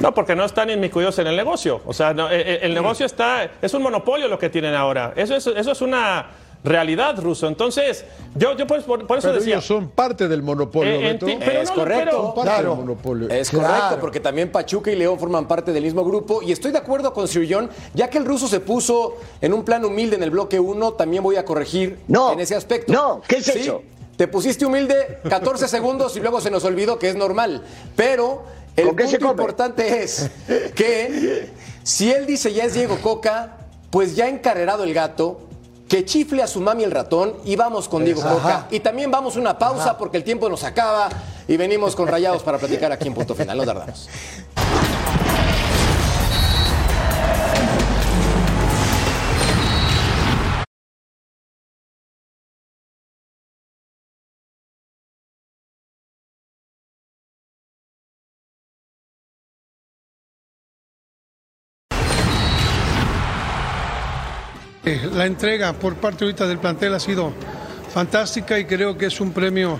No, 0.00 0.14
porque 0.14 0.34
no 0.34 0.44
están 0.46 0.70
inmiscuidos 0.70 1.18
en 1.18 1.26
el 1.26 1.36
negocio. 1.36 1.82
O 1.84 1.92
sea, 1.92 2.14
no, 2.14 2.30
eh, 2.30 2.40
eh, 2.40 2.58
el 2.62 2.72
negocio 2.74 3.04
está. 3.04 3.50
Es 3.60 3.74
un 3.74 3.82
monopolio 3.82 4.28
lo 4.28 4.38
que 4.38 4.48
tienen 4.48 4.74
ahora. 4.74 5.12
Eso 5.14 5.36
es, 5.36 5.46
eso 5.46 5.72
es 5.72 5.80
una 5.82 6.26
realidad, 6.62 7.18
Ruso. 7.18 7.46
Entonces, 7.48 8.04
yo, 8.34 8.56
yo 8.56 8.66
por, 8.66 8.82
por- 8.84 9.06
por 9.06 9.18
eso 9.18 9.28
Pero 9.28 9.38
decía. 9.40 9.54
ellos 9.54 9.66
son 9.66 9.88
parte 9.88 10.28
del 10.28 10.42
monopolio, 10.42 10.92
Eh, 10.94 11.12
Beto. 11.14 11.26
pero 11.38 11.60
Es 11.62 11.68
no, 11.70 11.74
correcto. 11.74 12.04
pero- 12.04 12.22
Son 12.22 12.34
parte 12.34 12.42
Claro. 12.50 12.68
del 12.70 12.78
monopolio. 12.80 13.28
Es 13.30 13.50
Claro. 13.50 13.66
correcto, 13.68 13.96
porque 14.00 14.20
también 14.20 14.50
Pachuca 14.52 14.90
y 14.90 14.96
León 14.96 15.18
forman 15.18 15.48
parte 15.48 15.72
del 15.72 15.84
mismo 15.84 16.04
grupo. 16.04 16.42
Y 16.42 16.52
estoy 16.52 16.72
de 16.72 16.78
acuerdo 16.78 17.12
con 17.14 17.26
Sir 17.28 17.46
John, 17.50 17.70
ya 17.94 18.10
que 18.10 18.18
el 18.18 18.24
ruso 18.26 18.46
se 18.48 18.60
puso 18.60 19.16
en 19.40 19.54
un 19.54 19.64
plan 19.64 19.84
humilde 19.84 20.16
en 20.16 20.22
el 20.22 20.30
bloque 20.30 20.60
1, 20.60 20.92
también 20.92 21.22
voy 21.22 21.36
a 21.36 21.44
corregir 21.44 21.98
No, 22.08 22.32
en 22.32 22.40
ese 22.40 22.54
aspecto. 22.54 22.92
no, 22.92 23.22
¿qué 23.26 23.36
es 23.36 23.44
Sí, 23.46 23.60
eso? 23.60 23.82
Te 24.16 24.28
pusiste 24.28 24.66
humilde 24.66 25.18
14 25.30 25.66
segundos 25.68 26.14
y 26.16 26.20
luego 26.20 26.42
se 26.42 26.50
nos 26.50 26.64
olvidó 26.64 26.98
que 26.98 27.08
es 27.08 27.16
normal. 27.16 27.62
Pero 27.96 28.42
el 28.76 28.88
¿Con 28.88 28.96
qué 28.96 29.06
se 29.08 29.18
punto 29.18 29.30
importante 29.32 30.02
es 30.02 30.30
que 30.74 31.48
si 31.82 32.10
él 32.12 32.26
dice 32.26 32.52
ya 32.52 32.64
es 32.64 32.74
Diego 32.74 32.98
Coca, 33.02 33.56
pues 33.90 34.14
ya 34.16 34.28
encarrerado 34.28 34.84
el 34.84 34.92
gato. 34.92 35.46
Que 35.90 36.04
chifle 36.04 36.40
a 36.40 36.46
su 36.46 36.60
mami 36.60 36.84
el 36.84 36.92
ratón 36.92 37.34
y 37.44 37.56
vamos 37.56 37.88
con 37.88 38.04
Diego. 38.04 38.22
Coca. 38.22 38.68
Y 38.70 38.78
también 38.78 39.10
vamos 39.10 39.34
una 39.34 39.58
pausa 39.58 39.98
porque 39.98 40.18
el 40.18 40.22
tiempo 40.22 40.48
nos 40.48 40.62
acaba 40.62 41.08
y 41.48 41.56
venimos 41.56 41.96
con 41.96 42.06
rayados 42.06 42.44
para 42.44 42.58
platicar 42.58 42.92
aquí 42.92 43.08
en 43.08 43.14
punto 43.14 43.34
final. 43.34 43.56
Nos 43.56 43.66
tardamos. 43.66 44.08
La 64.84 65.26
entrega 65.26 65.74
por 65.74 65.96
parte 65.96 66.24
ahorita 66.24 66.46
del 66.46 66.58
plantel 66.58 66.94
ha 66.94 67.00
sido 67.00 67.34
fantástica 67.92 68.58
y 68.58 68.64
creo 68.64 68.96
que 68.96 69.06
es 69.06 69.20
un 69.20 69.32
premio 69.32 69.78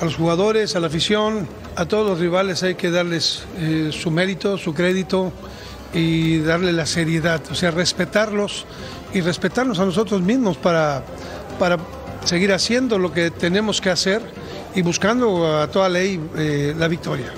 a 0.00 0.04
los 0.04 0.14
jugadores, 0.14 0.76
a 0.76 0.80
la 0.80 0.86
afición, 0.86 1.48
a 1.74 1.86
todos 1.86 2.06
los 2.06 2.20
rivales 2.20 2.62
hay 2.62 2.76
que 2.76 2.90
darles 2.90 3.44
eh, 3.58 3.90
su 3.92 4.10
mérito, 4.12 4.56
su 4.56 4.72
crédito 4.72 5.32
y 5.92 6.38
darle 6.38 6.72
la 6.72 6.86
seriedad, 6.86 7.40
o 7.50 7.54
sea, 7.56 7.72
respetarlos 7.72 8.66
y 9.12 9.20
respetarnos 9.20 9.80
a 9.80 9.84
nosotros 9.84 10.22
mismos 10.22 10.56
para, 10.56 11.02
para 11.58 11.78
seguir 12.24 12.52
haciendo 12.52 12.98
lo 12.98 13.12
que 13.12 13.32
tenemos 13.32 13.80
que 13.80 13.90
hacer 13.90 14.22
y 14.76 14.82
buscando 14.82 15.60
a 15.60 15.68
toda 15.68 15.88
ley 15.88 16.20
eh, 16.36 16.72
la 16.78 16.86
victoria. 16.86 17.32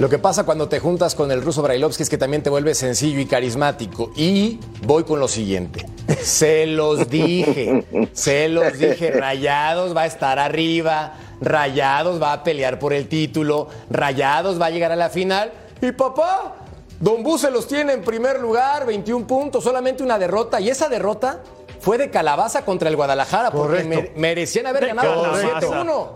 Lo 0.00 0.08
que 0.08 0.18
pasa 0.18 0.44
cuando 0.44 0.66
te 0.66 0.80
juntas 0.80 1.14
con 1.14 1.30
el 1.30 1.42
ruso 1.42 1.60
Brailovsky 1.60 2.04
es 2.04 2.08
que 2.08 2.16
también 2.16 2.42
te 2.42 2.48
vuelves 2.48 2.78
sencillo 2.78 3.20
y 3.20 3.26
carismático. 3.26 4.12
Y 4.16 4.58
voy 4.86 5.04
con 5.04 5.20
lo 5.20 5.28
siguiente. 5.28 5.84
Se 6.22 6.64
los 6.66 7.10
dije, 7.10 7.84
se 8.14 8.48
los 8.48 8.78
dije. 8.78 9.10
Rayados 9.10 9.94
va 9.94 10.02
a 10.02 10.06
estar 10.06 10.38
arriba, 10.38 11.12
Rayados 11.42 12.20
va 12.20 12.32
a 12.32 12.42
pelear 12.42 12.78
por 12.78 12.94
el 12.94 13.08
título, 13.08 13.68
Rayados 13.90 14.58
va 14.58 14.66
a 14.66 14.70
llegar 14.70 14.90
a 14.90 14.96
la 14.96 15.10
final. 15.10 15.52
Y 15.82 15.92
papá, 15.92 16.56
Don 16.98 17.22
Bu 17.22 17.36
se 17.36 17.50
los 17.50 17.68
tiene 17.68 17.92
en 17.92 18.00
primer 18.02 18.40
lugar, 18.40 18.86
21 18.86 19.26
puntos, 19.26 19.62
solamente 19.62 20.02
una 20.02 20.18
derrota. 20.18 20.62
Y 20.62 20.70
esa 20.70 20.88
derrota 20.88 21.42
fue 21.78 21.98
de 21.98 22.08
calabaza 22.08 22.64
contra 22.64 22.88
el 22.88 22.96
Guadalajara, 22.96 23.50
porque 23.50 23.82
Correcto. 23.86 24.12
merecían 24.16 24.66
haber 24.66 24.86
ganado 24.86 25.14
por 25.14 25.30
calabaza. 25.30 25.84
7-1. 25.84 26.08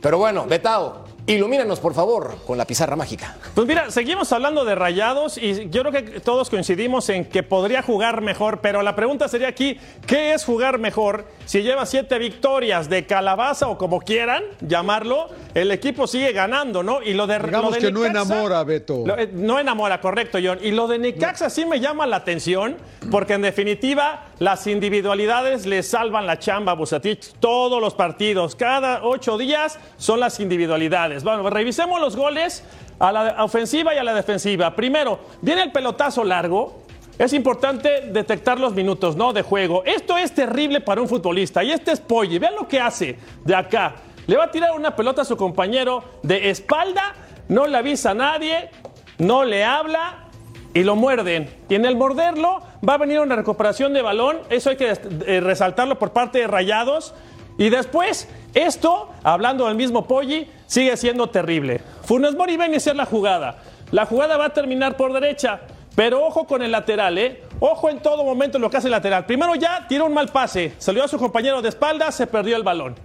Pero 0.00 0.18
bueno, 0.18 0.46
Betao, 0.46 1.03
ilumínanos 1.26 1.80
por 1.80 1.94
favor 1.94 2.36
con 2.46 2.58
la 2.58 2.66
pizarra 2.66 2.96
mágica. 2.96 3.36
Pues 3.54 3.66
mira, 3.66 3.90
seguimos 3.90 4.30
hablando 4.32 4.64
de 4.64 4.74
rayados 4.74 5.38
y 5.38 5.70
yo 5.70 5.82
creo 5.82 5.92
que 5.92 6.02
todos 6.20 6.50
coincidimos 6.50 7.08
en 7.08 7.24
que 7.24 7.42
podría 7.42 7.82
jugar 7.82 8.20
mejor, 8.20 8.60
pero 8.60 8.82
la 8.82 8.94
pregunta 8.94 9.26
sería 9.28 9.48
aquí, 9.48 9.78
¿qué 10.06 10.34
es 10.34 10.44
jugar 10.44 10.78
mejor? 10.78 11.24
Si 11.46 11.62
lleva 11.62 11.86
siete 11.86 12.18
victorias 12.18 12.88
de 12.90 13.06
calabaza 13.06 13.68
o 13.68 13.78
como 13.78 14.00
quieran 14.00 14.42
llamarlo, 14.60 15.28
el 15.54 15.70
equipo 15.70 16.06
sigue 16.06 16.32
ganando, 16.32 16.82
¿no? 16.82 17.00
Y 17.02 17.14
lo 17.14 17.26
de 17.26 17.38
Digamos 17.38 17.70
lo 17.70 17.76
de 17.76 17.78
que 17.86 17.92
no 17.92 18.04
enamora, 18.04 18.62
Beto. 18.64 19.02
Lo- 19.06 19.16
eh, 19.18 19.30
no 19.32 19.58
enamora, 19.58 20.00
correcto, 20.00 20.38
John. 20.42 20.58
Y 20.62 20.72
lo 20.72 20.86
de 20.88 20.98
Necaxa 20.98 21.48
sí 21.48 21.64
me 21.64 21.80
llama 21.80 22.06
la 22.06 22.16
atención, 22.16 22.76
porque 23.10 23.34
en 23.34 23.42
definitiva 23.42 24.26
las 24.40 24.66
individualidades 24.66 25.64
le 25.64 25.82
salvan 25.82 26.26
la 26.26 26.38
chamba 26.38 26.72
a 26.72 26.74
Bucetich 26.74 27.32
todos 27.40 27.80
los 27.80 27.94
partidos. 27.94 28.56
Cada 28.56 29.04
ocho 29.04 29.38
días 29.38 29.78
son 29.96 30.20
las 30.20 30.40
individualidades. 30.40 31.13
Bueno, 31.22 31.48
revisemos 31.50 32.00
los 32.00 32.16
goles 32.16 32.64
a 32.98 33.12
la 33.12 33.44
ofensiva 33.44 33.94
y 33.94 33.98
a 33.98 34.04
la 34.04 34.14
defensiva. 34.14 34.74
Primero, 34.74 35.20
viene 35.40 35.62
el 35.62 35.72
pelotazo 35.72 36.24
largo. 36.24 36.82
es 37.18 37.32
importante 37.32 38.08
detectar 38.10 38.58
los 38.58 38.74
minutos, 38.74 39.16
¿no? 39.16 39.32
De 39.32 39.42
juego. 39.42 39.84
Esto 39.84 40.18
es 40.18 40.34
terrible 40.34 40.80
para 40.80 41.00
un 41.00 41.08
futbolista. 41.08 41.62
Y 41.62 41.70
este 41.70 41.92
es 41.92 42.00
Poggi. 42.00 42.38
Vean 42.38 42.56
lo 42.56 42.66
que 42.66 42.80
hace 42.80 43.18
de 43.44 43.54
acá. 43.54 43.94
Le 44.26 44.36
va 44.36 44.44
a 44.44 44.50
tirar 44.50 44.72
una 44.76 44.96
pelota 44.96 45.22
a 45.22 45.24
su 45.24 45.36
compañero 45.36 46.02
de 46.22 46.50
espalda, 46.50 47.14
no 47.48 47.66
le 47.66 47.76
avisa 47.76 48.12
a 48.12 48.14
nadie, 48.14 48.70
no 49.18 49.44
le 49.44 49.64
habla 49.64 50.24
y 50.72 50.82
lo 50.82 50.96
muerden. 50.96 51.48
Y 51.68 51.74
en 51.74 51.84
el 51.84 51.96
morderlo 51.96 52.62
va 52.86 52.94
a 52.94 52.98
venir 52.98 53.20
una 53.20 53.36
recuperación 53.36 53.92
de 53.92 54.02
balón. 54.02 54.38
Eso 54.50 54.70
hay 54.70 54.76
que 54.76 54.90
eh, 54.90 55.40
resaltarlo 55.40 55.98
por 55.98 56.12
parte 56.12 56.38
de 56.38 56.46
Rayados. 56.46 57.14
Y 57.58 57.68
después, 57.70 58.28
esto, 58.54 59.10
hablando 59.22 59.66
del 59.66 59.74
mismo 59.74 60.06
Poggi, 60.06 60.48
sigue 60.66 60.96
siendo 60.96 61.28
terrible. 61.28 61.80
Funes 62.04 62.34
Mori 62.34 62.56
va 62.56 62.64
a 62.64 62.68
iniciar 62.68 62.96
la 62.96 63.04
jugada. 63.04 63.58
La 63.90 64.06
jugada 64.06 64.36
va 64.36 64.46
a 64.46 64.52
terminar 64.52 64.96
por 64.96 65.12
derecha. 65.12 65.60
Pero 65.94 66.24
ojo 66.24 66.46
con 66.46 66.62
el 66.62 66.72
lateral, 66.72 67.18
¿eh? 67.18 67.42
Ojo 67.60 67.88
en 67.88 68.00
todo 68.00 68.24
momento 68.24 68.58
en 68.58 68.62
lo 68.62 68.70
que 68.70 68.78
hace 68.78 68.88
el 68.88 68.92
lateral. 68.92 69.26
Primero 69.26 69.54
ya 69.54 69.86
tiró 69.88 70.06
un 70.06 70.14
mal 70.14 70.28
pase, 70.28 70.74
salió 70.78 71.04
a 71.04 71.08
su 71.08 71.18
compañero 71.18 71.62
de 71.62 71.68
espalda, 71.68 72.10
se 72.10 72.26
perdió 72.26 72.56
el 72.56 72.64
balón. 72.64 72.96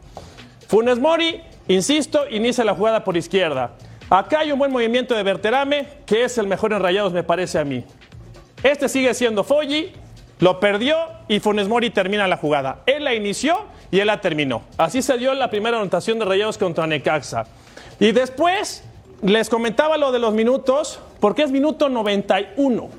Funes 0.67 0.99
Mori, 0.99 1.41
insisto, 1.67 2.27
inicia 2.29 2.63
la 2.63 2.73
jugada 2.73 3.03
por 3.03 3.15
izquierda. 3.15 3.71
Acá 4.09 4.39
hay 4.39 4.51
un 4.51 4.57
buen 4.57 4.71
movimiento 4.71 5.13
de 5.13 5.21
Berterame, 5.21 5.87
que 6.07 6.23
es 6.23 6.37
el 6.39 6.47
mejor 6.47 6.73
en 6.73 6.79
rayados, 6.79 7.13
me 7.13 7.23
parece 7.23 7.59
a 7.59 7.63
mí. 7.63 7.83
Este 8.63 8.89
sigue 8.89 9.13
siendo 9.13 9.43
Foggi, 9.43 9.91
lo 10.39 10.59
perdió 10.59 10.97
y 11.27 11.39
Funes 11.39 11.67
Mori 11.67 11.91
termina 11.91 12.27
la 12.27 12.37
jugada. 12.37 12.81
Él 12.87 13.03
la 13.03 13.13
inició 13.13 13.65
y 13.91 13.99
él 13.99 14.07
la 14.07 14.21
terminó. 14.21 14.63
Así 14.77 15.01
se 15.01 15.17
dio 15.17 15.33
la 15.33 15.49
primera 15.49 15.77
anotación 15.77 16.19
de 16.19 16.25
rayados 16.25 16.57
contra 16.57 16.85
Necaxa. 16.87 17.45
Y 17.99 18.11
después 18.11 18.83
les 19.21 19.49
comentaba 19.49 19.97
lo 19.97 20.11
de 20.11 20.19
los 20.19 20.33
minutos, 20.33 20.99
porque 21.19 21.43
es 21.43 21.51
minuto 21.51 21.89
91. 21.89 22.89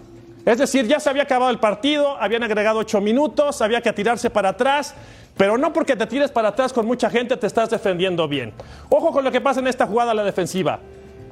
Es 0.44 0.58
decir, 0.58 0.86
ya 0.86 1.00
se 1.00 1.10
había 1.10 1.22
acabado 1.24 1.50
el 1.50 1.58
partido, 1.58 2.16
habían 2.20 2.42
agregado 2.42 2.80
8 2.80 3.00
minutos, 3.00 3.60
había 3.62 3.80
que 3.80 3.92
tirarse 3.92 4.30
para 4.30 4.50
atrás, 4.50 4.94
pero 5.36 5.56
no 5.56 5.72
porque 5.72 5.96
te 5.96 6.06
tires 6.06 6.30
para 6.30 6.48
atrás 6.48 6.72
con 6.72 6.86
mucha 6.86 7.08
gente 7.08 7.36
te 7.36 7.46
estás 7.46 7.70
defendiendo 7.70 8.26
bien. 8.26 8.52
Ojo 8.88 9.12
con 9.12 9.24
lo 9.24 9.30
que 9.30 9.40
pasa 9.40 9.60
en 9.60 9.68
esta 9.68 9.86
jugada 9.86 10.12
a 10.12 10.14
la 10.14 10.24
defensiva. 10.24 10.80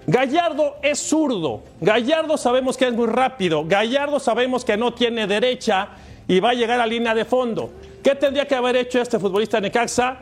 Gallardo 0.06 0.76
es 0.82 0.98
zurdo. 0.98 1.62
Gallardo 1.80 2.38
sabemos 2.38 2.78
que 2.78 2.86
es 2.86 2.94
muy 2.94 3.06
rápido. 3.06 3.64
Gallardo 3.66 4.18
sabemos 4.18 4.64
que 4.64 4.76
no 4.78 4.94
tiene 4.94 5.26
derecha 5.26 5.88
y 6.28 6.40
va 6.40 6.50
a 6.50 6.54
llegar 6.54 6.80
a 6.80 6.86
línea 6.86 7.14
de 7.14 7.24
fondo. 7.24 7.72
¿Qué 8.02 8.14
tendría 8.14 8.46
que 8.46 8.54
haber 8.54 8.76
hecho 8.76 9.00
este 9.00 9.18
futbolista 9.18 9.56
de 9.56 9.62
Necaxa? 9.62 10.18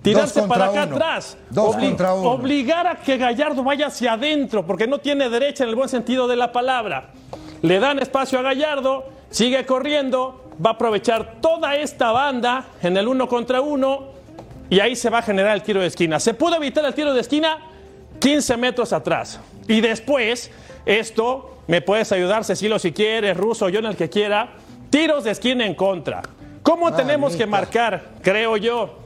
Tirarse 0.00 0.44
para 0.44 0.66
acá 0.66 0.82
atrás. 0.82 1.36
Dos 1.50 1.76
contra 1.76 2.14
uno. 2.14 2.30
Obligar 2.30 2.86
a 2.86 2.96
que 2.96 3.18
Gallardo 3.18 3.64
vaya 3.64 3.88
hacia 3.88 4.12
adentro, 4.12 4.64
porque 4.64 4.86
no 4.86 4.98
tiene 4.98 5.28
derecha 5.28 5.64
en 5.64 5.70
el 5.70 5.76
buen 5.76 5.88
sentido 5.88 6.28
de 6.28 6.36
la 6.36 6.52
palabra. 6.52 7.10
Le 7.60 7.80
dan 7.80 7.98
espacio 7.98 8.38
a 8.38 8.42
Gallardo, 8.42 9.08
sigue 9.30 9.66
corriendo, 9.66 10.52
va 10.64 10.70
a 10.70 10.72
aprovechar 10.74 11.40
toda 11.40 11.74
esta 11.76 12.12
banda 12.12 12.66
en 12.80 12.96
el 12.96 13.08
uno 13.08 13.28
contra 13.28 13.60
uno 13.60 14.12
y 14.70 14.78
ahí 14.78 14.94
se 14.94 15.10
va 15.10 15.18
a 15.18 15.22
generar 15.22 15.54
el 15.54 15.62
tiro 15.62 15.80
de 15.80 15.88
esquina. 15.88 16.20
¿Se 16.20 16.34
pudo 16.34 16.56
evitar 16.56 16.84
el 16.84 16.94
tiro 16.94 17.12
de 17.12 17.20
esquina? 17.20 17.58
15 18.20 18.56
metros 18.56 18.92
atrás. 18.92 19.40
Y 19.66 19.80
después, 19.80 20.50
esto 20.86 21.58
me 21.66 21.80
puedes 21.80 22.12
ayudar, 22.12 22.44
Cecilio, 22.44 22.78
si 22.78 22.92
quieres, 22.92 23.36
Ruso, 23.36 23.68
yo 23.68 23.80
en 23.80 23.86
el 23.86 23.96
que 23.96 24.08
quiera. 24.08 24.54
Tiros 24.90 25.24
de 25.24 25.30
esquina 25.32 25.66
en 25.66 25.74
contra. 25.74 26.22
¿Cómo 26.62 26.92
tenemos 26.92 27.34
que 27.36 27.46
marcar? 27.46 28.02
Creo 28.22 28.56
yo. 28.56 28.98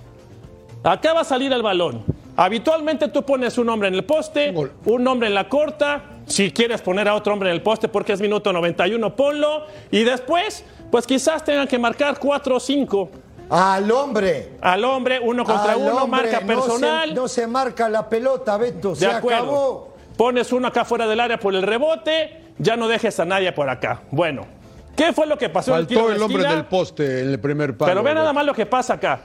Acá 0.84 1.12
va 1.12 1.20
a 1.20 1.24
salir 1.24 1.52
el 1.52 1.62
balón. 1.62 2.02
Habitualmente 2.36 3.08
tú 3.08 3.22
pones 3.24 3.58
un 3.58 3.68
hombre 3.68 3.88
en 3.88 3.94
el 3.94 4.04
poste, 4.04 4.52
Gol. 4.52 4.72
un 4.86 5.06
hombre 5.06 5.28
en 5.28 5.34
la 5.34 5.48
corta. 5.48 6.02
Si 6.26 6.50
quieres 6.50 6.80
poner 6.80 7.08
a 7.08 7.14
otro 7.14 7.32
hombre 7.32 7.50
en 7.50 7.56
el 7.56 7.62
poste 7.62 7.88
porque 7.88 8.12
es 8.12 8.20
minuto 8.20 8.52
91, 8.52 9.14
ponlo. 9.14 9.66
Y 9.90 10.02
después, 10.04 10.64
pues 10.90 11.06
quizás 11.06 11.44
tengan 11.44 11.68
que 11.68 11.78
marcar 11.78 12.18
4 12.18 12.56
o 12.56 12.60
5. 12.60 13.10
Al 13.50 13.90
hombre. 13.90 14.52
Al 14.62 14.82
hombre, 14.84 15.20
uno 15.22 15.44
contra 15.44 15.72
Al 15.72 15.78
uno, 15.78 16.04
hombre, 16.04 16.22
marca 16.22 16.40
no 16.40 16.46
personal. 16.46 17.08
se- 17.10 17.14
No 17.14 17.28
se, 17.28 17.46
marca 17.46 17.88
la 17.88 18.08
pelota, 18.08 18.56
Beto. 18.56 18.90
De 18.90 18.96
se 18.96 19.06
acuerdo. 19.06 19.42
acabó. 19.42 19.92
Pones 20.16 20.52
uno 20.52 20.68
acá 20.68 20.84
fuera 20.84 21.06
del 21.06 21.20
área 21.20 21.38
por 21.38 21.54
el 21.54 21.62
rebote, 21.62 22.40
ya 22.58 22.76
no 22.76 22.88
dejes 22.88 23.18
a 23.20 23.24
nadie 23.26 23.52
por 23.52 23.68
acá. 23.68 24.02
Bueno, 24.10 24.46
¿qué 24.96 25.12
fue 25.12 25.26
lo 25.26 25.36
que 25.38 25.48
pasó 25.48 25.72
en 25.74 25.80
el 25.80 25.86
tiro 25.86 26.00
Faltó 26.02 26.10
de 26.10 26.16
el 26.16 26.22
hombre 26.22 26.38
esquina? 26.42 26.52
en 26.52 26.58
el 26.60 26.66
poste 26.66 27.20
en 27.22 27.28
el 27.30 27.40
primer 27.40 27.76
palo. 27.76 27.90
Pero 27.90 28.02
ve 28.02 28.14
nada 28.14 28.32
más 28.32 28.44
lo 28.44 28.54
que 28.54 28.66
pasa 28.66 28.94
acá. 28.94 29.20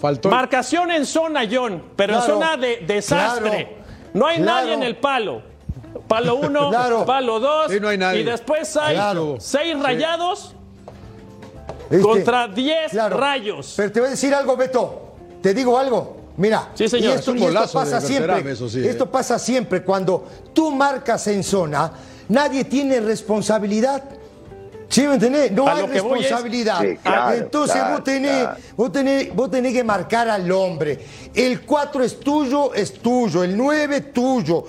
Faltó. 0.00 0.28
Marcación 0.28 0.90
en 0.90 1.06
zona, 1.06 1.42
John, 1.50 1.82
pero 1.96 2.16
en 2.16 2.22
zona 2.22 2.56
de 2.56 2.78
desastre. 2.86 3.50
claro, 3.50 3.68
no 4.14 4.26
hay 4.26 4.36
claro. 4.36 4.60
nadie 4.60 4.74
en 4.74 4.82
el 4.82 4.96
palo. 4.96 5.42
Palo 6.06 6.36
uno, 6.36 6.68
Claro. 6.70 7.04
palo 7.06 7.40
dos. 7.40 7.72
Sí, 7.72 7.80
no 7.80 7.88
hay 7.88 7.96
nadie. 7.98 8.20
Y 8.20 8.24
después 8.24 8.76
hay 8.76 8.94
Claro. 8.96 9.36
seis 9.40 9.78
rayados 9.80 10.54
¿Viste? 11.90 12.02
contra 12.04 12.48
diez 12.48 12.90
Claro. 12.90 13.16
rayos. 13.16 13.74
Pero 13.76 13.92
te 13.92 14.00
voy 14.00 14.08
a 14.08 14.10
decir 14.10 14.34
algo, 14.34 14.56
Beto. 14.56 15.14
Te 15.42 15.54
digo 15.54 15.78
algo. 15.78 16.16
Mira, 16.36 16.68
Sí, 16.74 16.86
señor. 16.88 17.12
y 17.12 17.12
esto, 17.14 17.20
Es 17.20 17.28
un 17.28 17.38
y 17.38 17.40
esto 17.40 17.48
golazo 17.54 17.78
pasa 17.78 18.00
siempre. 18.00 18.50
Eso 18.52 18.68
sí, 18.68 18.86
esto 18.86 19.04
eh. 19.04 19.08
pasa 19.10 19.38
siempre 19.38 19.82
cuando 19.82 20.26
tú 20.52 20.70
marcas 20.70 21.26
en 21.28 21.42
zona, 21.42 21.90
nadie 22.28 22.64
tiene 22.64 23.00
responsabilidad. 23.00 24.02
¿Sí 24.88 25.02
me 25.06 25.14
entendés? 25.14 25.50
No 25.52 25.66
A 25.66 25.72
hay 25.74 25.84
es- 25.84 25.90
responsabilidad. 25.90 26.80
Sí, 26.80 26.96
claro, 27.02 27.36
Entonces 27.36 27.76
claro, 27.76 27.94
vos, 27.94 28.04
tenés, 28.04 28.42
claro. 28.42 28.56
vos, 28.76 28.92
tenés, 28.92 29.34
vos 29.34 29.50
tenés 29.50 29.72
que 29.72 29.84
marcar 29.84 30.28
al 30.28 30.50
hombre. 30.52 30.98
El 31.34 31.62
4 31.62 32.04
es 32.04 32.20
tuyo, 32.20 32.72
es 32.72 32.92
tuyo. 32.94 33.42
El 33.42 33.56
9 33.56 34.00
tuyo. 34.00 34.64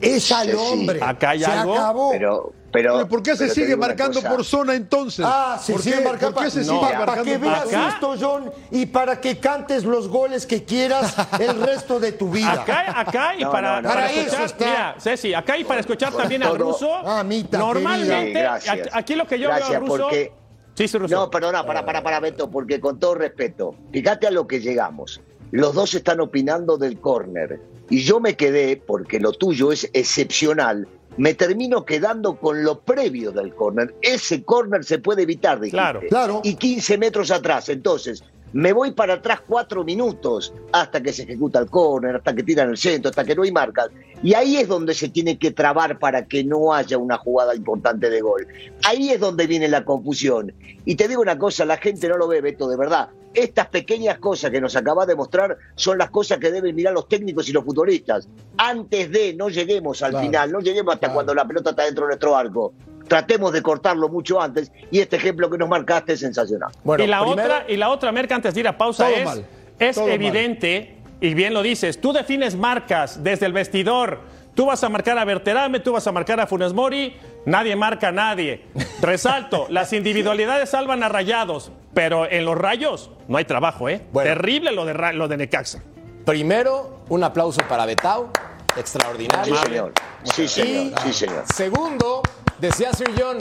Es 0.00 0.32
al 0.32 0.46
Sí, 0.46 0.52
sí. 0.52 0.58
hombre. 0.58 0.98
Acá 1.02 1.30
hay 1.30 1.40
Se 1.40 1.46
algo, 1.46 1.74
acabó. 1.74 2.10
Pero, 2.10 2.52
pero, 2.72 2.94
Pero 2.94 3.08
¿Por 3.08 3.22
qué 3.22 3.36
se 3.36 3.48
sigue 3.50 3.76
marcando 3.76 4.20
por 4.22 4.44
zona 4.44 4.74
entonces? 4.74 5.24
Ah, 5.28 5.58
se 5.62 5.72
¿Por 5.72 5.82
sigue 5.82 5.96
qué, 5.98 6.04
marcando 6.04 6.34
¿Por 6.34 6.44
qué 6.44 6.50
se 6.50 6.64
sigue 6.64 6.80
marcando 6.80 7.06
Para 7.06 7.22
que 7.22 7.38
veas 7.38 7.66
Acá- 7.66 7.88
esto, 7.88 8.14
John, 8.20 8.52
y 8.70 8.86
para 8.86 9.20
que 9.20 9.38
cantes 9.38 9.84
los 9.84 10.08
goles 10.08 10.46
que 10.46 10.64
quieras 10.64 11.14
el 11.38 11.60
resto 11.60 11.98
de 12.00 12.12
tu 12.12 12.30
vida. 12.30 12.52
Acá, 12.52 13.00
acá 13.00 13.34
y 13.36 13.42
No, 13.42 13.50
para, 13.52 13.76
no, 13.76 13.82
no. 13.82 13.88
para 13.88 14.00
Para 14.02 14.12
eso 14.12 14.20
escuchar, 14.20 14.44
está. 14.46 14.64
mira, 14.66 14.94
Ceci, 15.00 15.34
acá 15.34 15.58
y 15.58 15.64
para 15.64 15.80
escuchar 15.80 16.12
también 16.12 16.42
al 16.42 16.50
todo- 16.56 16.72
ruso. 16.72 17.02
Mamita 17.02 17.58
normalmente, 17.58 18.48
Sí, 18.60 18.68
aquí- 18.92 19.14
lo 19.14 19.26
que 19.26 19.38
yo 19.38 19.48
Gracias, 19.48 19.68
veo 19.70 19.78
al 19.78 19.86
ruso. 19.86 20.02
porque- 20.04 20.32
Sí. 20.76 20.86
No, 21.10 21.28
perdona, 21.30 21.66
para, 21.66 21.84
para, 21.84 22.02
para, 22.02 22.20
Beto, 22.20 22.50
porque 22.50 22.80
con 22.80 22.98
todo 22.98 23.14
respeto, 23.14 23.74
fíjate 23.92 24.26
a 24.26 24.30
lo 24.30 24.46
que 24.46 24.60
llegamos. 24.60 25.20
Los 25.50 25.74
dos 25.74 25.92
están 25.94 26.20
opinando 26.20 26.78
del 26.78 26.98
córner. 27.00 27.60
Y 27.90 28.02
yo 28.02 28.18
me 28.20 28.34
quedé, 28.36 28.76
porque 28.78 29.20
lo 29.20 29.32
tuyo 29.32 29.72
es 29.72 29.90
excepcional, 29.92 30.88
me 31.20 31.34
termino 31.34 31.84
quedando 31.84 32.36
con 32.36 32.64
lo 32.64 32.80
previo 32.80 33.30
del 33.30 33.54
córner. 33.54 33.94
Ese 34.00 34.42
córner 34.42 34.86
se 34.86 35.00
puede 35.00 35.24
evitar, 35.24 35.60
dijiste. 35.60 35.76
Claro. 35.76 36.00
Claro. 36.08 36.40
Y 36.42 36.54
15 36.54 36.96
metros 36.96 37.30
atrás. 37.30 37.68
Entonces, 37.68 38.24
me 38.54 38.72
voy 38.72 38.92
para 38.92 39.14
atrás 39.14 39.42
cuatro 39.46 39.84
minutos 39.84 40.54
hasta 40.72 41.02
que 41.02 41.12
se 41.12 41.24
ejecuta 41.24 41.58
el 41.58 41.66
córner, 41.66 42.16
hasta 42.16 42.34
que 42.34 42.42
tiran 42.42 42.70
el 42.70 42.78
centro, 42.78 43.10
hasta 43.10 43.22
que 43.22 43.34
no 43.34 43.42
hay 43.42 43.52
marcas. 43.52 43.90
Y 44.22 44.32
ahí 44.32 44.56
es 44.56 44.68
donde 44.68 44.94
se 44.94 45.10
tiene 45.10 45.38
que 45.38 45.50
trabar 45.50 45.98
para 45.98 46.24
que 46.24 46.42
no 46.42 46.72
haya 46.72 46.96
una 46.96 47.18
jugada 47.18 47.54
importante 47.54 48.08
de 48.08 48.22
gol. 48.22 48.46
Ahí 48.84 49.10
es 49.10 49.20
donde 49.20 49.46
viene 49.46 49.68
la 49.68 49.84
confusión. 49.84 50.54
Y 50.86 50.94
te 50.94 51.06
digo 51.06 51.20
una 51.20 51.38
cosa, 51.38 51.66
la 51.66 51.76
gente 51.76 52.08
no 52.08 52.16
lo 52.16 52.28
ve, 52.28 52.40
Beto, 52.40 52.66
de 52.66 52.78
verdad. 52.78 53.10
Estas 53.32 53.68
pequeñas 53.68 54.18
cosas 54.18 54.50
que 54.50 54.60
nos 54.60 54.74
acabas 54.74 55.06
de 55.06 55.14
mostrar 55.14 55.56
son 55.76 55.98
las 55.98 56.10
cosas 56.10 56.38
que 56.38 56.50
deben 56.50 56.74
mirar 56.74 56.92
los 56.94 57.08
técnicos 57.08 57.48
y 57.48 57.52
los 57.52 57.64
futbolistas. 57.64 58.28
Antes 58.58 59.10
de, 59.12 59.34
no 59.34 59.48
lleguemos 59.48 60.02
al 60.02 60.10
Claro. 60.10 60.26
final, 60.26 60.52
no 60.52 60.60
lleguemos 60.60 60.94
hasta 60.94 61.06
Claro. 61.06 61.14
cuando 61.14 61.34
la 61.34 61.44
pelota 61.44 61.70
está 61.70 61.84
dentro 61.84 62.04
de 62.04 62.08
nuestro 62.08 62.36
arco. 62.36 62.72
Tratemos 63.06 63.52
de 63.52 63.62
cortarlo 63.62 64.08
mucho 64.08 64.40
antes 64.40 64.70
y 64.90 64.98
este 65.00 65.16
ejemplo 65.16 65.48
que 65.50 65.58
nos 65.58 65.68
marcaste 65.68 66.12
es 66.14 66.20
sensacional. 66.20 66.70
Bueno, 66.84 67.04
y, 67.04 67.06
la 67.06 67.20
primero- 67.20 67.42
otra, 67.42 67.64
y 67.68 67.76
la 67.76 67.88
otra, 67.90 68.12
Merca, 68.12 68.34
antes 68.34 68.52
de 68.54 68.60
ir 68.60 68.68
a 68.68 68.76
pausa, 68.76 69.06
Todo 69.06 69.16
es, 69.16 69.24
mal, 69.24 69.44
es 69.78 69.94
todo 69.96 70.04
mal. 70.06 70.14
evidente, 70.14 70.96
y 71.20 71.34
bien 71.34 71.54
lo 71.54 71.62
dices, 71.62 72.00
tú 72.00 72.12
defines 72.12 72.56
marcas 72.56 73.22
desde 73.22 73.46
el 73.46 73.52
vestidor. 73.52 74.20
Tú 74.54 74.66
vas 74.66 74.82
a 74.82 74.88
marcar 74.88 75.16
a 75.18 75.24
Berterame, 75.24 75.78
tú 75.80 75.92
vas 75.92 76.06
a 76.06 76.12
marcar 76.12 76.40
a 76.40 76.46
Funes 76.46 76.72
Mori, 76.72 77.14
nadie 77.46 77.76
marca 77.76 78.08
a 78.08 78.12
nadie. 78.12 78.62
Resalto, 79.00 79.66
las 79.70 79.92
individualidades 79.92 80.70
salvan 80.70 81.02
a 81.02 81.08
rayados, 81.08 81.70
pero 81.94 82.30
en 82.30 82.44
los 82.44 82.56
rayos 82.56 83.10
no 83.28 83.38
hay 83.38 83.44
trabajo, 83.44 83.88
¿eh? 83.88 84.04
Bueno. 84.12 84.30
Terrible 84.30 84.72
lo 84.72 84.84
de, 84.84 84.94
lo 85.14 85.28
de 85.28 85.36
Necaxa. 85.36 85.82
Primero, 86.24 87.00
un 87.08 87.24
aplauso 87.24 87.60
para 87.68 87.86
Betao. 87.86 88.30
Extraordinario. 88.76 89.56
Sí, 89.56 89.62
señor. 89.66 89.92
Sí, 90.22 90.48
señor. 90.48 91.00
Sí, 91.02 91.12
señor. 91.12 91.44
Segundo, 91.52 92.22
decía 92.58 92.92
Sir 92.92 93.10
John, 93.18 93.38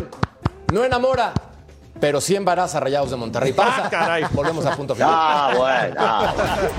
no 0.73 0.83
enamora, 0.83 1.33
pero 1.99 2.19
sí 2.21 2.35
embaraza 2.35 2.77
a 2.77 2.81
Rayados 2.81 3.11
de 3.11 3.17
Monterrey. 3.17 3.53
Pausa. 3.53 3.83
Ah, 3.85 3.89
caray. 3.89 4.25
Volvemos 4.31 4.65
a 4.65 4.75
punto 4.75 4.95
final. 4.95 5.09
Ah, 5.11 5.53
bueno. 5.55 5.95
ah, 5.99 6.33
bueno. 6.35 6.69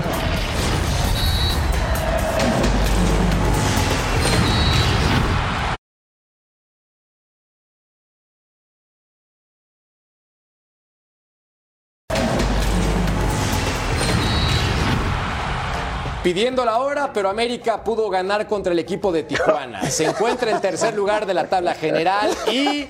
Pidiendo 16.23 16.63
la 16.65 16.79
hora, 16.79 17.11
pero 17.13 17.29
América 17.29 17.83
pudo 17.83 18.09
ganar 18.09 18.47
contra 18.47 18.73
el 18.73 18.79
equipo 18.79 19.11
de 19.11 19.23
Tijuana. 19.23 19.89
Se 19.89 20.05
encuentra 20.05 20.51
en 20.51 20.61
tercer 20.61 20.93
lugar 20.93 21.25
de 21.25 21.33
la 21.33 21.47
tabla 21.47 21.73
general 21.73 22.31
y 22.51 22.87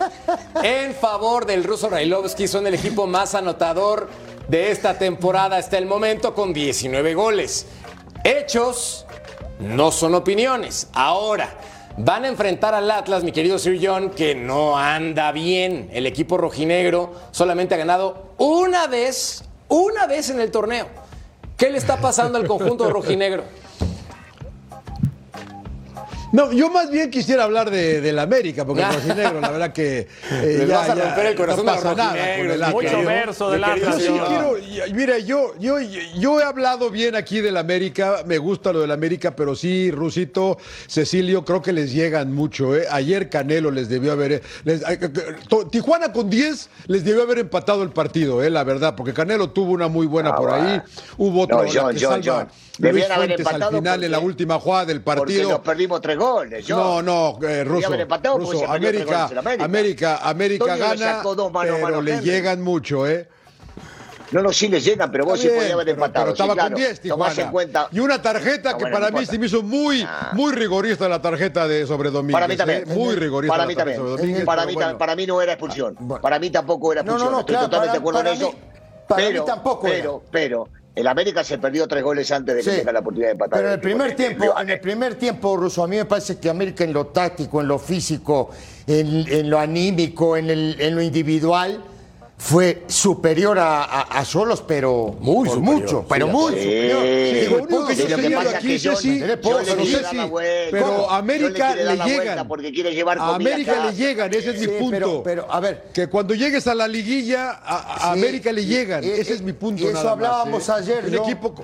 en 0.61 0.93
favor 0.93 1.45
del 1.45 1.63
ruso 1.63 1.89
Railovsky 1.89 2.47
son 2.47 2.67
el 2.67 2.73
equipo 2.73 3.07
más 3.07 3.33
anotador 3.35 4.09
de 4.47 4.71
esta 4.71 4.97
temporada 4.97 5.57
hasta 5.57 5.77
el 5.77 5.85
momento 5.85 6.33
con 6.33 6.51
19 6.51 7.13
goles. 7.13 7.67
Hechos 8.23 9.05
no 9.59 9.91
son 9.91 10.15
opiniones. 10.15 10.89
Ahora, 10.93 11.49
van 11.97 12.25
a 12.25 12.27
enfrentar 12.27 12.73
al 12.73 12.91
Atlas, 12.91 13.23
mi 13.23 13.31
querido 13.31 13.57
Sir 13.59 13.79
John, 13.81 14.09
que 14.09 14.35
no 14.35 14.77
anda 14.77 15.31
bien. 15.31 15.89
El 15.93 16.05
equipo 16.05 16.37
rojinegro 16.37 17.13
solamente 17.31 17.75
ha 17.75 17.77
ganado 17.77 18.33
una 18.37 18.87
vez, 18.87 19.43
una 19.69 20.05
vez 20.05 20.29
en 20.29 20.41
el 20.41 20.51
torneo. 20.51 21.00
¿Qué 21.61 21.69
le 21.69 21.77
está 21.77 22.01
pasando 22.01 22.39
al 22.39 22.47
conjunto 22.47 22.89
rojinegro? 22.89 23.43
No, 26.31 26.51
yo 26.51 26.69
más 26.69 26.89
bien 26.89 27.09
quisiera 27.09 27.43
hablar 27.43 27.69
de, 27.69 27.99
del 28.01 28.17
América, 28.19 28.65
porque 28.65 28.81
el 28.83 28.93
rojinegro, 28.93 29.41
la 29.41 29.51
verdad 29.51 29.73
que. 29.73 29.99
eh, 30.31 30.55
Les 30.59 30.69
vas 30.69 30.89
a 30.89 30.95
romper 30.95 31.25
el 31.27 31.35
corazón 31.35 31.65
no 31.65 31.73
pasa 31.73 31.93
nada 31.95 32.11
con 32.37 32.51
el 32.51 32.59
Mucho 32.71 33.03
verso 33.05 33.51
del 33.51 33.63
Atlas. 33.63 33.95
sí 34.01 34.93
mira, 34.93 35.17
yo, 35.19 35.53
yo, 35.59 35.75
yo 36.17 36.39
he 36.39 36.43
hablado 36.43 36.89
bien 36.89 37.15
aquí 37.15 37.41
del 37.41 37.57
América, 37.57 38.23
me 38.25 38.37
gusta 38.37 38.71
lo 38.71 38.79
del 38.81 38.91
América, 38.91 39.35
pero 39.35 39.55
sí, 39.55 39.91
Rusito, 39.91 40.57
Cecilio, 40.87 41.43
creo 41.43 41.61
que 41.61 41.73
les 41.73 41.91
llegan 41.91 42.33
mucho. 42.33 42.75
¿eh? 42.75 42.85
Ayer 42.91 43.29
Canelo 43.29 43.71
les 43.71 43.89
debió 43.89 44.11
haber. 44.13 44.41
les- 44.63 44.81
to- 45.49 45.67
Tijuana 45.67 46.11
con 46.13 46.29
10 46.29 46.69
les 46.87 47.03
debió 47.03 47.23
haber 47.23 47.39
empatado 47.39 47.83
el 47.83 47.89
partido, 47.89 48.41
¿eh? 48.43 48.49
la 48.49 48.63
verdad, 48.63 48.95
porque 48.95 49.13
Canelo 49.13 49.49
tuvo 49.49 49.71
una 49.71 49.87
muy 49.87 50.07
buena 50.07 50.29
Ah, 50.29 50.35
por 50.37 50.51
ahí. 50.51 50.81
Hubo 51.17 51.41
otra 51.41 51.57
No, 51.57 51.63
John, 51.63 51.93
que 51.95 52.05
John, 52.05 52.23
salva 52.23 52.37
John. 52.39 52.47
Luis 52.81 52.93
Debían 52.93 53.11
haber 53.11 53.27
Fuentes 53.29 53.45
al 53.47 53.53
empatado 53.53 53.77
final 53.77 54.03
en 54.03 54.11
la 54.11 54.17
porque- 54.17 54.27
última 54.27 54.59
jugada 54.59 54.85
del 54.85 55.01
Porque 55.01 55.19
partido. 55.19 55.49
nos 55.49 55.59
perdimos 55.59 56.01
tres 56.01 56.17
goles. 56.17 56.65
John. 56.67 57.05
No, 57.05 57.37
no, 57.39 57.47
eh, 57.47 57.61
empatado 58.01 58.39
porque 58.39 58.65
América, 58.65 59.25
América. 59.25 59.63
América, 59.63 60.17
América 60.23 60.75
le 60.75 60.79
gana, 60.81 61.21
dos 61.23 61.51
mano 61.51 61.59
a 61.59 61.75
pero 61.75 61.79
mano 61.85 61.97
a 61.99 62.01
le 62.01 62.13
Henry. 62.15 62.25
llegan 62.25 62.61
mucho, 62.61 63.07
¿eh? 63.07 63.27
No, 64.31 64.41
no, 64.41 64.53
sí 64.53 64.69
les 64.69 64.85
llegan, 64.85 65.11
pero 65.11 65.25
vos 65.25 65.33
Está 65.37 65.49
sí 65.49 65.55
podías 65.55 65.73
haber 65.73 65.85
pero- 65.87 65.95
empatado. 65.95 66.25
pero 66.27 66.31
estaba 66.31 66.53
sí, 66.53 66.55
claro. 66.57 66.69
con 66.71 66.77
10 66.79 67.01
Tomás 67.01 67.29
Tijuana. 67.31 67.41
en 67.47 67.51
cuenta. 67.51 67.87
Y 67.91 67.99
una 67.99 68.21
tarjeta 68.21 68.71
No, 68.71 68.77
que 68.77 68.83
bueno, 68.85 68.97
para 68.97 69.11
no 69.11 69.19
mí 69.19 69.25
se 69.25 69.37
me 69.37 69.45
hizo 69.47 69.61
muy, 69.61 70.03
Ah. 70.07 70.31
muy 70.33 70.53
rigorista 70.53 71.09
la 71.09 71.21
tarjeta 71.21 71.67
de 71.67 71.85
sobre 71.85 72.11
Domínguez. 72.11 72.33
Para 72.35 72.47
mí 72.47 72.55
también. 72.55 72.83
¿eh? 72.89 72.95
Muy 72.95 73.15
rigorista 73.15 73.53
Para 73.53 73.67
mí 73.67 73.75
también. 73.75 73.97
sobre 73.97 74.11
Domínguez. 74.11 74.45
para, 74.45 74.61
pero 74.61 74.69
mí, 74.69 74.73
bueno. 74.75 74.97
para 74.97 75.15
mí 75.17 75.27
no 75.27 75.41
era 75.41 75.51
expulsión. 75.51 75.97
bueno. 75.99 76.21
Para 76.21 76.39
mí 76.39 76.49
tampoco 76.49 76.93
era 76.93 77.03
No, 77.03 77.11
no, 77.11 77.11
expulsión. 77.17 77.31
no, 77.33 77.39
Estoy 77.41 77.53
claro, 77.55 77.67
totalmente 77.67 77.91
de 77.91 77.99
acuerdo 77.99 78.19
en 78.21 78.27
eso. 78.27 78.51
mí- 78.53 78.57
para 79.09 79.21
mí 79.21 79.27
pero, 79.31 79.43
tampoco 79.43 79.87
era. 79.87 79.95
Pero, 79.97 80.23
pero, 80.31 80.67
el 80.95 81.07
América 81.07 81.43
se 81.43 81.57
perdió 81.57 81.87
tres 81.87 82.03
goles 82.03 82.29
antes 82.31 82.55
de 82.55 82.61
que 82.63 82.69
Sí. 82.71 82.77
tenga 82.79 82.91
la 82.91 82.99
oportunidad 82.99 83.29
de 83.29 83.31
empatar. 83.33 83.59
Pero 83.59 83.67
en 83.69 83.73
el 83.75 83.79
primer 83.79 84.15
tiempo, 84.15 84.59
en 84.59 84.69
el 84.69 84.79
primer 84.79 85.15
tiempo, 85.15 85.55
Ruso, 85.57 85.83
a 85.83 85.87
mí 85.87 85.95
me 85.95 86.05
parece 86.05 86.37
que 86.37 86.49
América 86.49 86.83
en 86.83 86.93
lo 86.93 87.07
táctico, 87.07 87.61
en 87.61 87.67
lo 87.67 87.79
físico, 87.79 88.49
en, 88.87 89.25
en 89.31 89.49
lo 89.49 89.57
anímico, 89.59 90.35
en, 90.35 90.49
el- 90.49 90.75
en 90.79 90.95
lo 90.95 91.01
individual, 91.01 91.81
fue 92.43 92.83
superior 92.87 93.59
a, 93.59 93.83
a, 93.83 94.01
a 94.01 94.25
Solos, 94.25 94.63
pero 94.67 95.15
Muy 95.19 95.47
superior, 95.47 95.79
mucho, 95.81 95.99
sí, 95.99 96.05
pero 96.09 96.25
de 96.25 96.31
muy 96.31 96.51
superior. 96.53 97.03
Sí, 97.03 97.49
lo 97.51 97.57
único 97.63 97.85
que 97.87 97.95
sí, 97.95 98.07
yo 98.07 98.15
aquí, 98.93 100.17
pero 100.71 101.11
América 101.11 101.75
le 101.75 101.83
le 101.95 102.03
llegan. 102.03 102.47
Porque 102.47 102.71
quiere 102.71 102.95
llevar 102.95 103.19
A 103.19 103.35
América 103.35 103.73
acá. 103.73 103.85
le 103.85 103.93
llegan, 103.95 104.33
ese 104.33 104.49
es 104.49 104.55
mi 104.59 104.65
Sí, 104.65 104.71
punto. 104.79 104.89
pero- 104.89 105.23
pero, 105.23 105.47
a 105.53 105.59
ver. 105.59 105.83
Que 105.93 106.07
cuando 106.07 106.33
llegues 106.33 106.65
a 106.65 106.73
la 106.73 106.87
liguilla, 106.87 107.51
a, 107.63 108.09
a 108.09 108.13
Sí, 108.15 108.19
América 108.19 108.51
le 108.51 108.65
llegan. 108.65 109.03
y- 109.03 109.09
ese 109.09 109.33
es 109.33 109.41
mi 109.43 109.53
punto. 109.53 109.83
y 109.83 109.85
eso 109.85 109.93
nada 109.93 110.03
más, 110.03 110.11
hablábamos 110.13 110.67
¿eh? 110.67 110.71
ayer, 110.75 111.11
co- 111.39 111.63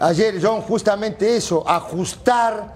Ayer, 0.00 0.34
John, 0.42 0.62
justamente 0.62 1.36
eso, 1.36 1.62
ajustar 1.68 2.74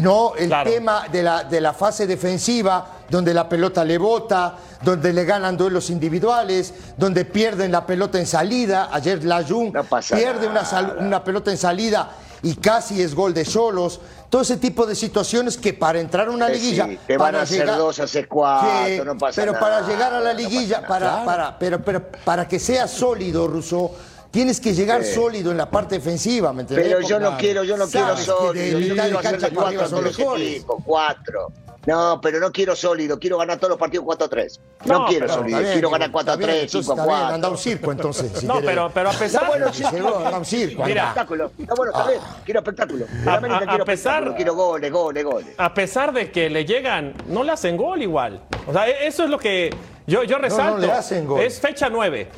no 0.00 0.34
el 0.36 0.48
Claro. 0.48 0.70
tema 0.70 1.04
de 1.10 1.22
la, 1.22 1.44
de 1.44 1.60
la 1.60 1.72
fase 1.72 2.06
defensiva, 2.06 2.86
donde 3.08 3.32
la 3.32 3.48
pelota 3.48 3.84
le 3.84 3.98
bota, 3.98 4.56
donde 4.82 5.12
le 5.12 5.24
ganan 5.24 5.56
duelos 5.56 5.90
individuales, 5.90 6.72
donde 6.96 7.24
pierden 7.24 7.72
la 7.72 7.86
pelota 7.86 8.18
en 8.18 8.26
salida. 8.26 8.88
Ayer 8.92 9.24
la 9.24 9.42
Jun 9.42 9.72
No 9.72 9.84
pasa 9.84 10.16
pierde 10.16 10.46
una, 10.46 10.62
una 11.00 11.24
pelota 11.24 11.50
en 11.50 11.56
salida 11.58 12.10
y 12.42 12.54
casi 12.56 13.02
es 13.02 13.14
gol 13.14 13.32
de 13.34 13.44
solos. 13.44 14.00
Todo 14.28 14.42
ese 14.42 14.58
tipo 14.58 14.84
de 14.84 14.94
situaciones 14.94 15.56
que 15.56 15.72
para 15.72 15.98
entrar 16.00 16.28
a 16.28 16.30
una 16.30 16.48
liguilla. 16.50 16.84
sí, 16.84 16.98
te 17.06 17.16
van 17.16 17.28
para 17.28 17.40
a 17.40 17.42
hacer 17.42 17.66
dos, 17.66 17.98
hacer 17.98 18.28
cuatro, 18.28 19.04
no 19.06 19.16
pasa 19.16 19.40
Pero 19.40 19.58
para 19.58 19.80
llegar 19.86 20.12
a 20.12 20.20
la 20.20 20.32
no 20.34 20.38
liguilla, 20.38 20.86
para, 20.86 21.24
para, 21.24 21.58
pero, 21.58 21.82
pero 21.82 22.02
para 22.26 22.46
que 22.46 22.58
sea 22.60 22.86
sólido, 22.86 23.48
Russo, 23.48 23.90
tienes 24.30 24.60
que 24.60 24.74
llegar 24.74 25.02
Sí. 25.04 25.14
sólido 25.14 25.50
en 25.50 25.56
la 25.56 25.70
parte 25.70 25.96
defensiva, 25.96 26.52
¿me 26.52 26.62
entendés? 26.62 26.86
Pero 26.86 27.00
yo 27.06 27.18
no 27.20 27.36
quiero, 27.36 27.64
yo 27.64 27.76
no 27.76 27.86
quiero 27.86 28.16
sólido. 28.16 28.52
de 28.52 28.70
Yo 28.70 28.94
quiero 28.94 29.18
arriba 29.18 29.20
cuatro 29.54 29.80
a 29.80 29.88
son 29.88 29.90
todos 30.04 30.18
los 30.18 30.18
equipos, 30.36 30.82
cuatro. 30.84 31.52
No, 31.86 32.20
pero 32.20 32.38
no 32.38 32.52
quiero 32.52 32.76
sólido, 32.76 33.18
quiero 33.18 33.38
ganar 33.38 33.56
todos 33.56 33.70
los 33.70 33.78
partidos 33.78 34.04
4-3. 34.04 34.60
No, 34.84 34.98
No, 35.00 35.06
quiero 35.06 35.24
pero 35.26 35.38
sólido, 35.38 35.58
bien, 35.60 35.72
quiero 35.72 35.88
ganar 35.90 36.08
está 36.10 36.36
bien, 36.36 36.50
4-3, 36.50 36.62
entonces 36.64 36.90
está 36.90 37.06
bien, 37.06 37.16
Anda 37.16 37.48
a 37.48 37.50
5-4. 37.50 37.50
un 37.50 37.56
circo 37.58 37.92
entonces. 37.92 38.32
si 38.34 38.46
No, 38.46 38.54
querés. 38.54 38.68
pero, 38.68 38.90
pero 38.92 39.08
a 39.08 39.12
pesar, 39.14 39.46
bueno, 39.46 39.72
Sí, 39.72 39.84
seguro, 39.90 40.18
anda 40.18 40.38
un 40.38 40.44
circo. 40.44 40.84
Mira. 40.84 41.02
Espectáculo. 41.04 41.50
Está 41.58 41.74
bueno, 41.74 41.92
está 41.96 42.08
bien. 42.10 42.20
Quiero 42.44 42.60
espectáculo. 42.60 43.04
A- 43.04 43.08
quiero 43.40 43.84
pesar- 43.86 43.88
espectáculo, 43.88 44.34
quiero 44.36 44.54
goles, 44.54 44.92
goles, 44.92 45.24
goles. 45.24 45.48
a 45.56 45.72
pesar 45.72 46.12
de 46.12 46.30
que 46.30 46.50
le 46.50 46.66
llegan, 46.66 47.14
no 47.28 47.42
le 47.42 47.52
hacen 47.52 47.76
gol 47.78 48.02
igual. 48.02 48.42
O 48.66 48.72
sea, 48.74 48.86
e- 48.86 49.06
eso 49.06 49.24
es 49.24 49.30
lo 49.30 49.38
que 49.38 49.74
yo, 50.06 50.24
yo 50.24 50.36
resalto. 50.36 50.78
le 50.78 50.92
hacen 50.92 51.26
gol. 51.26 51.40
Es 51.40 51.58
fecha 51.58 51.88
9. 51.88 52.28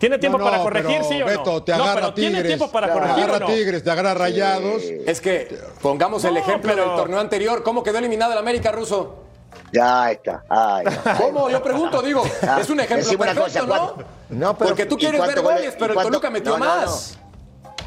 ¿Tiene 0.00 0.18
tiempo 0.18 0.38
No, 0.38 0.44
no, 0.46 0.50
para 0.50 0.62
corregir, 0.62 1.04
sí 1.04 1.16
o 1.16 1.18
no? 1.20 1.26
Beto, 1.26 1.62
te 1.62 1.76
no, 1.76 1.84
agarra 1.84 2.00
pero 2.00 2.14
¿tiene 2.14 2.30
Tigres. 2.38 2.46
tiempo 2.48 2.72
para 2.72 2.86
Te 2.88 2.92
corregir 2.94 3.24
agarra 3.24 3.36
o 3.36 3.40
no? 3.40 3.46
Tigres, 3.54 3.84
te 3.84 3.90
agarra 3.90 4.14
Rayados. 4.14 4.82
Es 5.06 5.20
que 5.20 5.58
pongamos 5.82 6.24
el 6.24 6.32
No, 6.34 6.40
ejemplo 6.40 6.72
pero- 6.74 6.86
del 6.86 6.96
torneo 6.96 7.20
anterior. 7.20 7.62
¿Cómo 7.62 7.82
quedó 7.82 7.98
eliminado 7.98 8.32
el 8.32 8.38
América 8.38 8.72
ruso? 8.72 9.24
Ya 9.72 10.10
está. 10.10 10.42
Ay, 10.48 10.86
no. 10.86 11.16
¿Cómo? 11.18 11.50
Yo 11.50 11.62
pregunto, 11.62 12.00
digo, 12.02 12.22
Ah, 12.48 12.58
es 12.62 12.70
un 12.70 12.80
ejemplo 12.80 13.18
perfecto, 13.18 13.42
cosa, 13.44 13.66
¿no? 13.66 13.94
No, 14.30 14.56
pero- 14.56 14.68
Porque 14.70 14.86
tú 14.86 14.94
¿y 14.94 14.98
quieres 14.98 15.20
ver 15.20 15.42
goles- 15.42 15.74
pero 15.78 15.86
el 15.88 15.94
cuánto- 15.94 16.10
Toluca 16.12 16.30
metió 16.30 16.56
no, 16.58 16.64
no, 16.64 16.74
no. 16.76 16.80
más. 16.80 17.18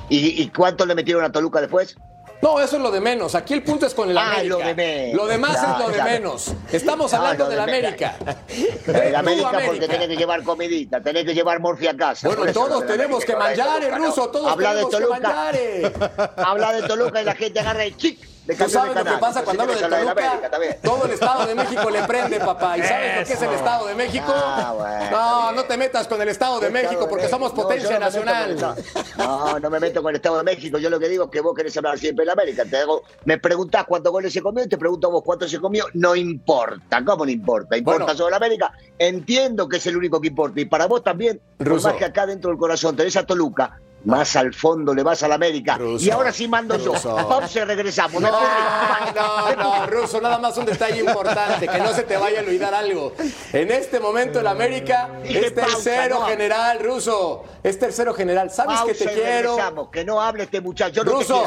¿Y, 0.09 0.41
¿Y 0.43 0.49
cuánto 0.49 0.85
le 0.85 0.93
metieron 0.93 1.23
a 1.23 1.31
Toluca 1.31 1.61
después? 1.61 1.95
No, 2.43 2.59
eso 2.59 2.75
es 2.75 2.81
lo 2.81 2.91
de 2.91 2.99
menos. 2.99 3.35
Aquí 3.35 3.53
el 3.53 3.63
punto 3.63 3.85
es 3.85 3.93
con 3.93 4.09
el 4.09 4.17
Ah, 4.17 4.33
América. 4.33 4.49
lo 4.49 4.57
de 4.59 4.73
menos. 4.75 5.15
Lo 5.15 5.25
demás 5.27 5.57
es 5.63 5.79
lo 5.79 5.89
de 5.89 6.03
menos. 6.03 6.51
Estamos 6.73 7.11
No, 7.13 7.17
hablando 7.19 7.45
lo 7.45 7.49
del 7.49 7.57
de. 7.65 7.71
América. 7.71 8.15
El 8.85 9.11
Tú, 9.11 9.17
América, 9.17 9.61
porque 9.65 9.87
tenés 9.87 10.07
que 10.09 10.15
llevar 10.17 10.43
comidita, 10.43 11.01
tenés 11.01 11.23
que 11.23 11.33
llevar 11.33 11.59
morfia 11.61 11.91
a 11.91 11.95
casa. 11.97 12.27
Bueno, 12.27 12.51
todos 12.51 12.81
del 12.81 12.89
tenemos 12.97 13.23
que 13.23 13.31
América, 13.31 13.63
manjar, 13.65 13.81
Toluca, 13.81 13.97
ruso, 13.97 14.25
¿no? 14.25 14.31
todos 14.31 14.51
Habla 14.51 14.75
de 14.75 14.83
que 14.83 14.91
Toluca. 14.91 15.19
manjar. 15.21 16.33
Habla 16.45 16.73
de 16.73 16.81
Toluca 16.87 17.21
y 17.21 17.25
la 17.25 17.35
gente 17.35 17.59
agarra 17.61 17.85
el 17.85 17.95
chic 17.95 18.19
de 18.45 18.55
Tú 18.55 18.63
de 18.65 18.69
sabes 18.69 18.95
lo 18.95 19.03
que 19.05 19.11
pasa 19.19 19.39
Entonces 19.39 19.43
cuando 19.43 19.63
hablo 19.63 19.73
de 19.75 19.81
Toluca. 19.81 20.11
América. 20.11 20.77
Todo 20.83 21.05
el 21.05 21.11
Estado 21.11 21.45
de 21.47 21.55
México 21.55 21.89
le 21.89 22.03
prende, 22.03 22.39
papá. 22.39 22.77
¿Y 22.77 22.83
sabes 22.83 23.19
lo 23.21 23.25
que 23.25 23.33
es 23.33 23.41
el 23.41 23.47
Eso. 23.49 23.55
Estado 23.57 23.87
de 23.87 23.95
México? 23.95 24.25
Ah, 24.35 24.73
bueno, 24.77 25.11
no, 25.11 25.51
no 25.53 25.63
te 25.63 25.77
metas 25.77 26.07
con 26.07 26.21
el 26.21 26.27
Estado 26.27 26.59
de 26.59 26.67
Estado 26.67 26.83
México 26.83 27.07
porque 27.09 27.27
somos 27.29 27.51
México. 27.53 27.61
No, 27.63 27.67
potencia 27.69 27.93
no 27.99 28.05
nacional. 28.05 28.51
Estado- 28.51 28.75
No, 29.17 29.59
no 29.59 29.69
me 29.69 29.79
meto 29.79 30.01
con 30.01 30.09
el 30.09 30.17
Estado 30.17 30.37
de 30.37 30.43
México. 30.43 30.77
Yo 30.77 30.89
lo 30.89 30.99
que 30.99 31.07
digo 31.07 31.25
es 31.25 31.29
que 31.31 31.39
vos 31.41 31.53
querés 31.55 31.75
hablar 31.77 31.97
siempre 31.97 32.23
de 32.23 32.27
la 32.27 32.33
América. 32.33 32.65
Te 32.65 32.77
hago- 32.77 33.03
me 33.25 33.37
preguntás 33.37 33.85
cuántos 33.85 34.11
goles 34.11 34.33
se 34.33 34.41
comió 34.41 34.63
y 34.63 34.67
te 34.67 34.77
pregunto 34.77 35.07
a 35.07 35.11
vos 35.11 35.23
cuántos 35.23 35.49
se 35.49 35.59
comió. 35.59 35.85
No 35.93 36.13
importa. 36.15 37.03
¿Cómo 37.05 37.25
no 37.25 37.31
importa? 37.31 37.77
¿Importa 37.77 38.03
Bueno. 38.05 38.17
sobre 38.17 38.31
la 38.31 38.37
América? 38.37 38.73
Entiendo 38.99 39.69
que 39.69 39.77
es 39.77 39.87
el 39.87 39.95
único 39.95 40.19
que 40.19 40.27
importa. 40.27 40.59
Y 40.59 40.65
para 40.65 40.87
vos 40.87 41.01
también, 41.03 41.39
por 41.57 41.81
más 41.81 41.93
que 41.93 42.05
acá 42.05 42.25
dentro 42.25 42.49
del 42.49 42.59
corazón 42.59 42.95
tenés 42.95 43.15
a 43.15 43.25
Toluca, 43.25 43.79
más 44.05 44.35
al 44.35 44.53
fondo 44.53 44.93
le 44.93 45.03
vas 45.03 45.23
a 45.23 45.27
la 45.27 45.35
América. 45.35 45.77
Ruso. 45.77 46.03
Y 46.05 46.09
ahora 46.11 46.31
sí 46.33 46.47
mando 46.47 46.77
yo. 46.77 46.93
Ruso. 46.93 47.15
Pausa 47.27 47.59
y 47.59 47.63
regresamos. 47.63 48.21
No, 48.21 48.31
no, 48.31 49.55
no, 49.55 49.87
Ruso, 49.87 50.19
nada 50.21 50.37
más 50.39 50.57
un 50.57 50.65
detalle 50.65 50.99
importante, 50.99 51.67
que 51.67 51.77
no 51.79 51.93
se 51.93 52.03
te 52.03 52.17
vaya 52.17 52.39
a 52.39 52.43
olvidar 52.43 52.73
algo. 52.73 53.13
En 53.51 53.71
este 53.71 53.99
momento 53.99 54.39
el 54.39 54.47
América 54.47 55.09
Dije 55.23 55.47
es 55.47 55.51
pausa, 55.51 55.71
tercero 55.75 56.19
no. 56.19 56.25
general, 56.27 56.79
Ruso. 56.81 57.43
Es 57.63 57.79
tercero 57.79 58.13
general. 58.13 58.49
¿Sabes 58.51 58.81
que 58.81 58.93
te 58.93 59.13
quiero? 59.13 59.57
Que 59.91 60.03
no 60.03 60.21
hable 60.21 60.43
este 60.43 60.59
muchacho. 60.61 60.93
Yo 60.93 61.03
no 61.03 61.11
Ruso. 61.13 61.43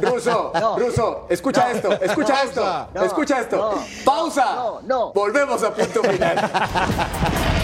Ruso, 0.00 0.52
No. 0.54 0.78
Ruso, 0.78 1.26
escucha 1.28 1.68
No. 1.68 1.74
esto, 1.76 1.92
escucha 2.02 2.42
esto, 2.42 2.88
escucha 3.04 3.40
esto. 3.40 3.84
Pausa. 4.04 4.54
No, 4.54 4.80
no. 4.82 5.12
Volvemos 5.12 5.62
a 5.62 5.72
punto 5.74 6.02
final. 6.02 6.50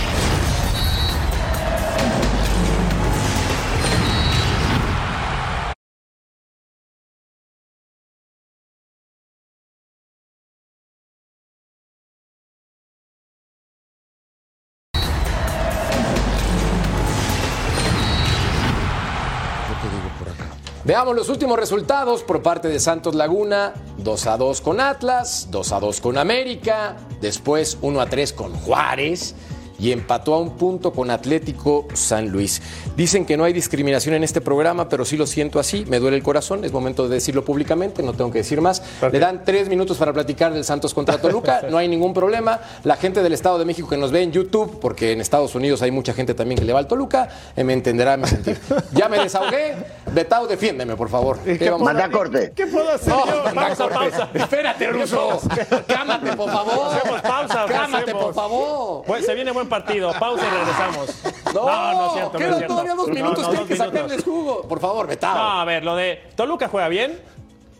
Veamos 20.84 21.16
los 21.16 21.30
últimos 21.30 21.58
resultados 21.58 22.22
por 22.22 22.42
parte 22.42 22.68
de 22.68 22.78
Santos 22.78 23.14
Laguna. 23.14 23.72
2 23.96 24.26
a 24.26 24.36
2 24.36 24.60
con 24.60 24.80
Atlas, 24.82 25.48
2 25.50 25.72
a 25.72 25.80
2 25.80 26.00
con 26.02 26.18
América, 26.18 26.98
después 27.22 27.78
1 27.80 28.00
a 28.02 28.06
3 28.06 28.34
con 28.34 28.52
Juárez. 28.52 29.34
Y 29.84 29.92
empató 29.92 30.32
a 30.32 30.38
un 30.38 30.56
punto 30.56 30.92
con 30.92 31.10
Atlético 31.10 31.86
San 31.92 32.30
Luis. 32.30 32.62
Dicen 32.96 33.26
que 33.26 33.36
no 33.36 33.44
hay 33.44 33.52
discriminación 33.52 34.14
en 34.14 34.24
este 34.24 34.40
programa, 34.40 34.88
pero 34.88 35.04
sí 35.04 35.18
lo 35.18 35.26
siento 35.26 35.58
así, 35.60 35.84
me 35.86 35.98
duele 35.98 36.16
el 36.16 36.22
corazón, 36.22 36.64
es 36.64 36.72
momento 36.72 37.06
de 37.06 37.16
decirlo 37.16 37.44
públicamente, 37.44 38.02
no 38.02 38.14
tengo 38.14 38.30
que 38.30 38.38
decir 38.38 38.62
más. 38.62 38.82
Le 39.12 39.18
dan 39.18 39.42
tres 39.44 39.68
minutos 39.68 39.98
para 39.98 40.14
platicar 40.14 40.54
del 40.54 40.64
Santos 40.64 40.94
contra 40.94 41.18
Toluca, 41.18 41.64
no 41.70 41.76
hay 41.76 41.86
ningún 41.88 42.14
problema. 42.14 42.60
La 42.82 42.96
gente 42.96 43.22
del 43.22 43.34
Estado 43.34 43.58
de 43.58 43.66
México 43.66 43.86
que 43.86 43.98
nos 43.98 44.10
ve 44.10 44.22
en 44.22 44.32
YouTube, 44.32 44.80
porque 44.80 45.12
en 45.12 45.20
Estados 45.20 45.54
Unidos 45.54 45.82
hay 45.82 45.90
mucha 45.90 46.14
gente 46.14 46.32
también 46.32 46.58
que 46.58 46.64
le 46.64 46.72
va 46.72 46.78
al 46.78 46.86
Toluca, 46.88 47.28
eh, 47.54 47.62
me 47.62 47.74
entenderá 47.74 48.16
mi 48.16 48.26
sentir. 48.26 48.58
Ya 48.92 49.10
me 49.10 49.18
desahogué, 49.18 49.74
Betao, 50.14 50.46
defiéndeme, 50.46 50.96
por 50.96 51.10
favor. 51.10 51.38
¿Qué 51.40 51.68
vamos 51.68 51.86
a- 51.86 51.92
Manda 51.92 52.10
corte. 52.10 52.52
¿Qué 52.56 52.66
puedo 52.68 52.88
hacer 52.90 53.12
No, 53.12 53.26
yo? 53.26 53.42
manda 53.44 53.66
Pausa, 53.66 53.84
corte. 53.88 53.94
pausa. 53.98 54.28
Espérate, 54.32 54.86
Ruso. 54.86 55.40
Cámate, 55.86 56.32
por 56.36 56.50
favor. 56.50 56.94
Hacemos 56.96 57.20
pausa. 57.20 57.64
¿o 57.64 57.66
qué 57.66 57.72
Cámate, 57.74 58.02
hacemos? 58.04 58.24
por 58.24 58.34
favor. 58.34 59.04
Pues 59.06 59.26
se 59.26 59.34
viene 59.34 59.50
buen 59.50 59.68
partido. 59.82 60.12
Pausa 60.18 60.44
y 60.46 60.50
regresamos. 60.50 61.10
No, 61.54 61.92
no 61.92 62.06
es 62.06 62.12
cierto. 62.14 62.32
no 62.32 62.38
es 62.38 62.44
quedan 62.44 62.54
cierto. 62.58 62.66
todavía 62.74 62.94
dos 62.94 63.08
No, 63.08 63.14
minutos, 63.14 63.42
no, 63.42 63.48
tienen 63.50 63.66
que 63.68 63.74
minutos. 63.74 63.92
sacarles 63.94 64.24
jugo. 64.24 64.62
Por 64.62 64.80
favor, 64.80 65.06
Betao. 65.06 65.34
No, 65.36 65.60
a 65.60 65.64
ver, 65.64 65.84
lo 65.84 65.96
de 65.96 66.22
Toluca 66.36 66.68
juega 66.68 66.88
bien. 66.88 67.20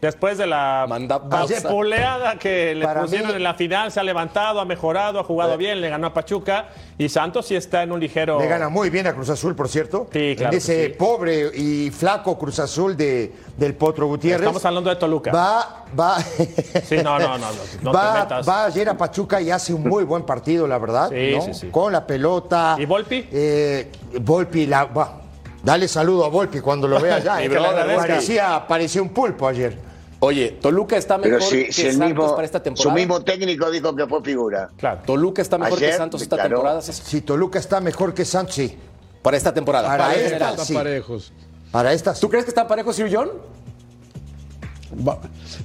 Después 0.05 0.37
de 0.37 0.47
la 0.47 0.87
vapuleada 0.87 2.39
que 2.39 2.75
le 2.75 2.85
Para 2.85 3.01
pusieron 3.03 3.29
mí- 3.29 3.37
en 3.37 3.43
la 3.43 3.55
final, 3.55 3.91
se 3.91 4.01
ha 4.01 4.03
levantado, 4.03 4.61
ha 4.61 4.67
mejorado, 4.67 5.19
ha 5.19 5.25
jugado 5.25 5.57
bien, 5.57 5.81
le 5.81 5.89
ganó 5.89 6.09
a 6.09 6.13
Pachuca. 6.13 6.67
Y 6.99 7.09
Santos 7.09 7.47
sí 7.47 7.57
está 7.57 7.83
en 7.83 7.91
un 7.91 7.99
ligero. 8.01 8.39
Le 8.39 8.47
gana 8.47 8.69
muy 8.69 8.91
bien 8.91 9.07
a 9.07 9.15
Cruz 9.15 9.31
Azul, 9.31 9.57
por 9.57 9.67
cierto. 9.67 10.07
Sí, 10.13 10.35
claro 10.37 10.53
En 10.53 10.59
ese 10.59 10.87
sí. 10.89 10.93
pobre 10.93 11.51
y 11.57 11.91
flaco 11.91 12.39
Cruz 12.39 12.59
Azul 12.59 12.95
de, 12.99 13.33
del 13.57 13.75
Potro 13.75 14.07
Gutiérrez. 14.07 14.43
Estamos 14.43 14.65
hablando 14.67 14.91
de 14.91 14.97
Toluca. 14.97 15.33
Va, 15.33 15.85
va. 15.99 16.21
Sí, 16.21 16.97
no, 17.03 17.19
no, 17.19 17.39
no, 17.39 17.39
no, 17.39 17.47
no 17.83 17.91
te 17.91 17.97
va, 17.97 18.15
metas. 18.21 18.47
va 18.49 18.65
ayer 18.67 18.89
a 18.91 18.97
Pachuca 18.99 19.41
y 19.41 19.51
hace 19.51 19.73
un 19.73 19.85
muy 19.85 20.05
buen 20.05 20.25
partido, 20.25 20.67
la 20.69 20.77
verdad. 20.79 21.09
Sí, 21.09 21.33
¿no? 21.35 21.41
sí, 21.43 21.55
sí. 21.55 21.69
Con 21.71 21.93
la 21.93 22.07
pelota. 22.07 22.77
¿Y 22.79 22.85
Volpi? 22.85 23.27
Eh, 23.33 23.91
Volpi, 24.21 24.67
la, 24.67 24.85
va, 24.85 25.21
dale 25.63 25.89
saludo 25.89 26.27
a 26.27 26.29
Volpi 26.29 26.61
cuando 26.61 26.87
lo 26.87 27.01
vea 27.01 27.19
ya. 27.25 27.37
Mi 27.37 27.47
eh, 27.47 27.97
parecía, 27.97 28.65
parecía 28.69 29.01
un 29.03 29.09
pulpo 29.09 29.49
ayer. 29.49 29.94
Oye, 30.25 30.53
Toluca 30.61 30.97
está 30.97 31.18
mejor 31.18 31.39
Pero 31.39 31.51
si, 31.51 31.64
que 31.66 31.72
si 31.72 31.83
el 31.83 31.93
Santos 31.97 32.09
mismo, 32.09 32.35
para 32.35 32.47
esta 32.47 32.59
su 32.59 32.64
temporada. 32.64 32.95
mismo 32.95 33.22
técnico 33.22 33.70
dijo 33.70 33.95
que 33.95 34.07
fue 34.07 34.22
figura. 34.22 34.70
Claro. 34.79 35.01
Toluca 35.05 35.43
está 35.43 35.59
mejor 35.59 35.79
que 35.79 35.93
Santos 35.93 36.22
esta 36.22 36.37
claro. 36.37 36.49
temporada. 36.51 36.83
Si 36.83 37.20
Toluca 37.20 37.59
está 37.59 37.81
mejor 37.81 38.14
que 38.14 38.25
Santos, 38.25 38.55
sí. 38.55 38.75
Para 39.22 39.37
esta 39.37 39.53
temporada. 39.53 39.89
Para 39.89 40.14
esta, 40.14 40.57
sí. 40.64 40.72
parejos. 40.75 41.33
Para 41.70 41.93
estas. 41.93 42.20
¿Tú 42.20 42.29
crees 42.31 42.45
que 42.45 42.51
están 42.51 42.66
parejos, 42.66 42.97
Sir 42.97 43.11
John? 43.14 43.31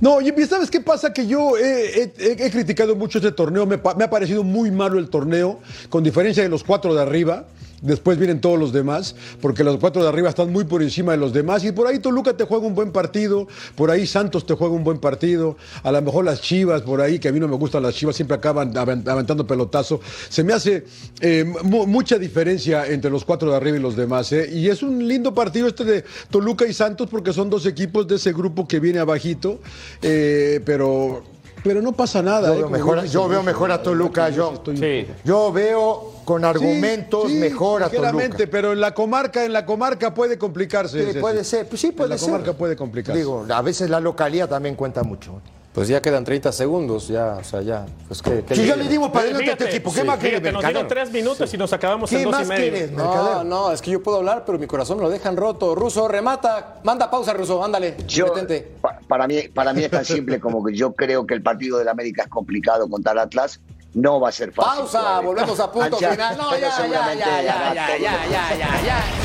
No, 0.02 0.22
y 0.22 0.32
¿sabes 0.48 0.72
qué 0.72 0.82
pasa? 0.82 1.14
Que 1.14 1.28
yo 1.28 1.56
he, 1.58 2.02
he- 2.04 2.14
he- 2.18 2.46
he 2.48 2.52
criticado 2.52 2.96
mucho 2.96 3.20
este 3.20 3.32
torneo, 3.32 3.66
me 3.66 3.76
ha 3.76 4.10
parecido 4.10 4.44
muy 4.44 4.72
malo 4.72 4.98
el 4.98 5.10
torneo, 5.10 5.60
con 5.90 6.04
diferencia 6.04 6.42
de 6.42 6.50
los 6.50 6.64
cuatro 6.64 6.96
de 6.96 7.02
arriba. 7.02 7.46
Después 7.82 8.18
vienen 8.18 8.42
todos 8.42 8.60
los 8.60 8.74
demás, 8.74 9.16
porque 9.42 9.64
los 9.64 9.78
cuatro 9.78 10.04
de 10.04 10.10
arriba 10.10 10.30
están 10.30 10.52
muy 10.52 10.66
por 10.66 10.82
encima 10.84 11.14
de 11.14 11.18
los 11.18 11.32
demás. 11.34 11.64
Y 11.64 11.72
por 11.72 11.88
ahí 11.88 12.00
Toluca 12.00 12.36
te 12.36 12.44
juega 12.44 12.66
un 12.68 12.76
buen 12.76 12.92
partido, 12.92 13.48
por 13.76 13.90
ahí 13.90 14.06
Santos 14.06 14.46
te 14.46 14.54
juega 14.54 14.74
un 14.74 14.84
buen 14.84 15.00
partido, 15.00 15.56
a 15.84 15.92
lo 15.92 16.02
mejor 16.02 16.26
las 16.26 16.42
Chivas, 16.42 16.82
por 16.82 17.00
ahí, 17.02 17.20
que 17.20 17.30
a 17.30 17.32
mí 17.32 17.40
no 17.40 17.48
me 17.48 17.56
gustan 17.56 17.84
las 17.84 17.96
Chivas, 17.96 18.16
siempre 18.16 18.36
acaban 18.36 18.74
avent- 18.74 19.08
aventando 19.08 19.48
pelotazo. 19.48 20.02
Se 20.30 20.44
me 20.44 20.54
hace 20.54 20.86
eh, 21.22 21.46
mu- 21.64 21.88
mucha 21.88 22.18
diferencia 22.18 22.86
entre 22.88 23.10
los 23.12 23.24
cuatro 23.24 23.50
de 23.52 23.58
arriba 23.58 23.78
y 23.78 23.82
los 23.82 23.96
demás. 23.96 24.32
¿eh? 24.34 24.50
Y 24.52 24.68
es 24.68 24.84
un 24.84 25.08
lindo 25.08 25.34
partido 25.34 25.68
este 25.68 25.86
de 25.86 26.04
Toluca 26.30 26.66
y 26.68 26.74
Santos, 26.74 27.08
porque 27.10 27.32
son 27.34 27.50
dos 27.50 27.66
equipos 27.66 28.08
de 28.08 28.16
ese 28.16 28.34
grupo 28.34 28.68
que 28.68 28.80
viene 28.80 29.00
abajito, 29.00 29.60
eh, 30.02 30.60
pero, 30.66 31.24
pero 31.64 31.82
no 31.82 31.92
pasa 31.92 32.22
nada. 32.22 32.48
Yo 32.50 32.54
¿eh? 32.54 32.58
veo 32.58 32.70
mejor, 32.70 33.06
yo 33.06 33.28
veo 33.28 33.44
mejor 33.44 33.72
a 33.72 33.82
Toluca, 33.82 34.30
yo. 34.30 34.62
Sí. 34.76 35.08
Yo 35.24 35.52
veo 35.52 36.14
con 36.26 36.46
argumentos 36.46 37.24
Sí, 37.28 37.34
sí, 37.34 37.40
mejor 37.40 37.84
a 37.84 37.90
Toluca. 37.90 38.38
pero 38.52 38.74
en 38.74 38.80
la 38.82 38.94
comarca, 38.94 39.44
en 39.46 39.54
la 39.54 39.66
comarca 39.66 40.14
puede 40.14 40.38
complicarse. 40.38 41.14
Sí, 41.14 41.20
puede 41.20 41.44
ser, 41.44 41.68
pues 41.68 41.82
sí 41.82 41.88
En 41.88 41.94
puede 41.96 42.10
la 42.10 42.18
ser. 42.18 42.28
comarca 42.30 42.54
puede 42.54 42.76
complicarse. 42.76 43.18
Digo, 43.20 43.46
a 43.50 43.62
veces 43.62 43.90
la 43.90 44.00
localidad 44.00 44.48
también 44.50 44.76
cuenta 44.76 45.04
mucho. 45.04 45.42
Pues 45.72 45.88
ya 45.88 46.02
quedan 46.02 46.24
30 46.26 46.52
segundos, 46.52 47.08
ya, 47.08 47.38
o 47.40 47.44
sea, 47.44 47.62
ya. 47.62 47.86
Pues, 48.08 48.24
¿qué, 48.24 48.44
qué 48.44 48.56
Si 48.56 48.62
le 48.62 48.68
ya 48.68 48.74
digo? 48.74 48.84
le 48.86 48.90
dimos 48.92 49.10
para 49.12 49.26
adelante 49.26 49.50
a 49.50 49.54
este 49.54 49.66
equipo, 49.70 49.94
¿qué 49.94 50.02
sí, 50.02 50.06
más 50.08 50.18
quiere 50.20 50.38
fíjate, 50.38 50.52
nos 50.52 50.64
dieron 50.64 50.88
tres 50.88 51.12
minutos 51.12 51.54
y 51.54 51.58
nos 51.58 51.72
acabamos 51.72 52.12
en 52.12 52.18
¿Qué 52.18 52.26
dos 52.26 52.34
y 52.34 52.38
más 52.40 52.48
medio. 52.48 52.72
quieres, 52.72 52.92
No, 52.92 53.44
no, 53.44 53.72
es 53.72 53.80
que 53.82 53.92
yo 53.92 54.02
puedo 54.02 54.18
hablar, 54.18 54.44
pero 54.48 54.58
mi 54.58 54.66
corazón 54.66 54.98
me 54.98 55.04
lo 55.04 55.10
dejan 55.12 55.38
roto. 55.38 55.76
Ruso, 55.76 56.08
remata. 56.08 56.80
Manda 56.84 57.10
pausa, 57.12 57.34
Ruso, 57.34 57.64
ándale. 57.64 57.96
Yo, 58.08 58.34
para, 59.10 59.28
mí, 59.28 59.42
para 59.54 59.74
mí 59.74 59.84
es 59.84 59.90
tan 59.90 60.06
simple 60.06 60.40
como 60.40 60.64
que 60.64 60.74
yo 60.74 60.94
creo 60.94 61.26
que 61.26 61.34
el 61.34 61.42
partido 61.42 61.80
del 61.80 61.88
América 61.88 62.22
es 62.24 62.30
complicado 62.30 62.88
contra 62.88 63.12
el 63.12 63.18
Atlas. 63.18 63.60
No 63.96 64.20
va 64.22 64.30
a 64.30 64.32
ser 64.32 64.54
fácil. 64.54 64.84
Pausa, 64.84 65.20
volvemos 65.20 65.60
a 65.60 65.72
punto 65.72 65.98
final. 65.98 66.38
No, 66.38 66.52
ya, 66.52 66.70
ya, 66.70 66.88
ya, 66.88 67.44
ya, 67.44 67.98
ya, 67.98 68.56
ya, 68.56 68.82
ya. 68.86 69.19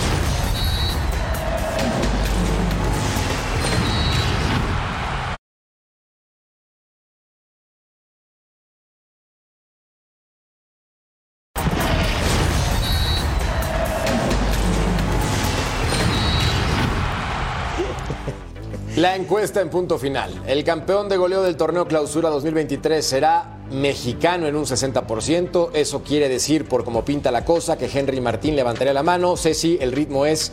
La 19.05 19.17
encuesta 19.17 19.61
en 19.61 19.69
punto 19.69 19.99
final. 19.99 20.33
El 20.47 20.65
campeón 20.65 21.11
de 21.11 21.19
goleo 21.19 21.43
del 21.43 21.59
torneo 21.59 21.87
Clausura 21.87 22.31
2023 22.31 23.05
será 23.05 23.59
mexicano 23.71 24.47
en 24.47 24.57
un 24.57 24.65
60%. 24.65 25.69
Eso 25.75 26.03
quiere 26.03 26.31
decir, 26.31 26.65
por 26.67 26.85
cómo 26.85 27.05
pinta 27.05 27.31
la 27.31 27.45
cosa, 27.45 27.77
que 27.77 27.85
Henry 27.85 28.23
Martín 28.23 28.57
levantaría 28.57 28.95
la 28.95 29.03
mano. 29.03 29.37
Ceci, 29.37 29.77
el 29.79 29.93
ritmo 29.93 30.25
es 30.25 30.53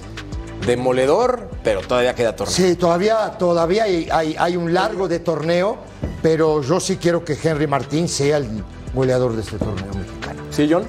demoledor, 0.67 1.49
pero 1.63 1.79
todavía 1.79 2.13
queda 2.13 2.35
torneo. 2.35 2.53
Sí, 2.53 2.75
todavía, 2.75 3.37
todavía 3.39 3.85
hay, 3.85 4.09
hay- 4.11 4.35
hay 4.37 4.57
un 4.57 4.73
largo 4.73 5.07
de 5.07 5.19
torneo, 5.19 5.77
pero 6.21 6.61
yo 6.61 6.81
sí 6.81 6.97
quiero 6.97 7.23
que 7.23 7.37
Henry 7.41 7.67
Martín 7.67 8.09
sea 8.09 8.35
el 8.35 8.49
goleador 8.93 9.33
de 9.33 9.43
este 9.43 9.59
torneo 9.59 9.93
mexicano. 9.95 10.41
¿Sí, 10.49 10.67
John? 10.69 10.83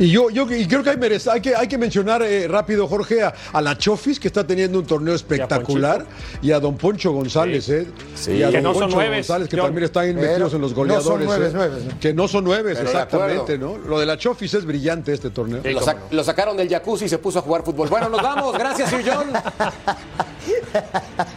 Y 0.00 0.10
yo, 0.10 0.30
yo 0.30 0.50
y 0.52 0.66
creo 0.68 0.82
que 0.84 0.90
hay, 0.90 0.96
merece- 0.96 1.28
hay 1.30 1.40
que 1.40 1.56
hay 1.56 1.66
que 1.66 1.76
mencionar 1.76 2.22
eh, 2.22 2.46
rápido, 2.46 2.86
Jorge, 2.86 3.22
a, 3.22 3.34
a 3.52 3.60
la 3.60 3.76
Chofis, 3.76 4.20
que 4.20 4.28
está 4.28 4.46
teniendo 4.46 4.78
un 4.78 4.86
torneo 4.86 5.14
espectacular, 5.14 6.06
y 6.40 6.52
a, 6.52 6.60
don 6.60 6.76
Poncho 6.76 7.10
González, 7.12 7.64
Sí. 7.64 7.72
¿eh? 7.72 7.86
Sí. 8.14 8.32
Y 8.32 8.42
a 8.44 8.50
Que 8.50 8.60
don 8.60 8.62
no 8.62 8.72
son 8.74 8.82
Poncho 8.82 8.96
nueves, 8.96 9.26
González, 9.26 9.48
que 9.48 9.56
también 9.56 9.84
están 9.84 10.14
metidos 10.14 10.54
en 10.54 10.60
los 10.60 10.70
no 10.70 10.76
son 10.76 10.76
goleadores. 10.76 11.26
nueves, 11.26 11.48
¿eh? 11.50 11.56
nueves, 11.56 11.84
¿no? 11.84 12.00
Que 12.00 12.14
no 12.14 12.28
son 12.28 12.44
de 12.44 12.72
exactamente, 12.78 13.58
¿no? 13.58 13.76
Lo 13.78 13.98
de 13.98 14.06
la 14.06 14.16
Chofis 14.16 14.54
es 14.54 14.64
brillante 14.64 15.12
este 15.12 15.30
torneo. 15.30 15.62
Lo, 15.64 15.80
sac- 15.80 15.98
lo 16.10 16.22
sacaron 16.22 16.56
del 16.56 16.68
jacuzzi 16.68 17.06
y 17.06 17.08
se 17.08 17.18
puso 17.18 17.40
a 17.40 17.42
jugar 17.42 17.64
fútbol. 17.64 17.88
Bueno, 17.88 18.08
nos 18.08 18.22
vamos. 18.22 18.52
Gracias, 18.56 18.90
Sir 18.90 19.04
John. 19.04 19.32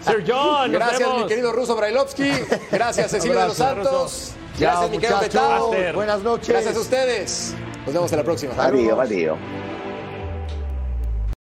Sir 0.06 0.24
John, 0.28 0.72
nos 0.72 0.80
Gracias, 0.80 1.00
vemos. 1.00 1.22
mi 1.24 1.28
querido 1.28 1.52
Ruso 1.52 1.76
Brailovsky. 1.76 2.30
Gracias, 2.72 3.12
Cecilia 3.12 3.42
de 3.42 3.48
los 3.48 3.58
Santos. 3.58 4.32
Gracias, 4.60 4.80
Chao, 4.80 4.90
mi 4.90 4.98
querido 5.00 5.18
muchachos. 5.18 5.34
Betao. 5.42 5.72
Aster. 5.74 5.96
Buenas 5.96 6.22
noches. 6.22 6.50
Gracias 6.50 6.76
a 6.76 6.80
ustedes. 6.80 7.54
Nos 7.86 7.94
vemos 7.94 8.12
en 8.12 8.18
la 8.18 8.24
próxima. 8.24 8.54
Adiós, 8.58 9.00
adiós. 9.00 9.38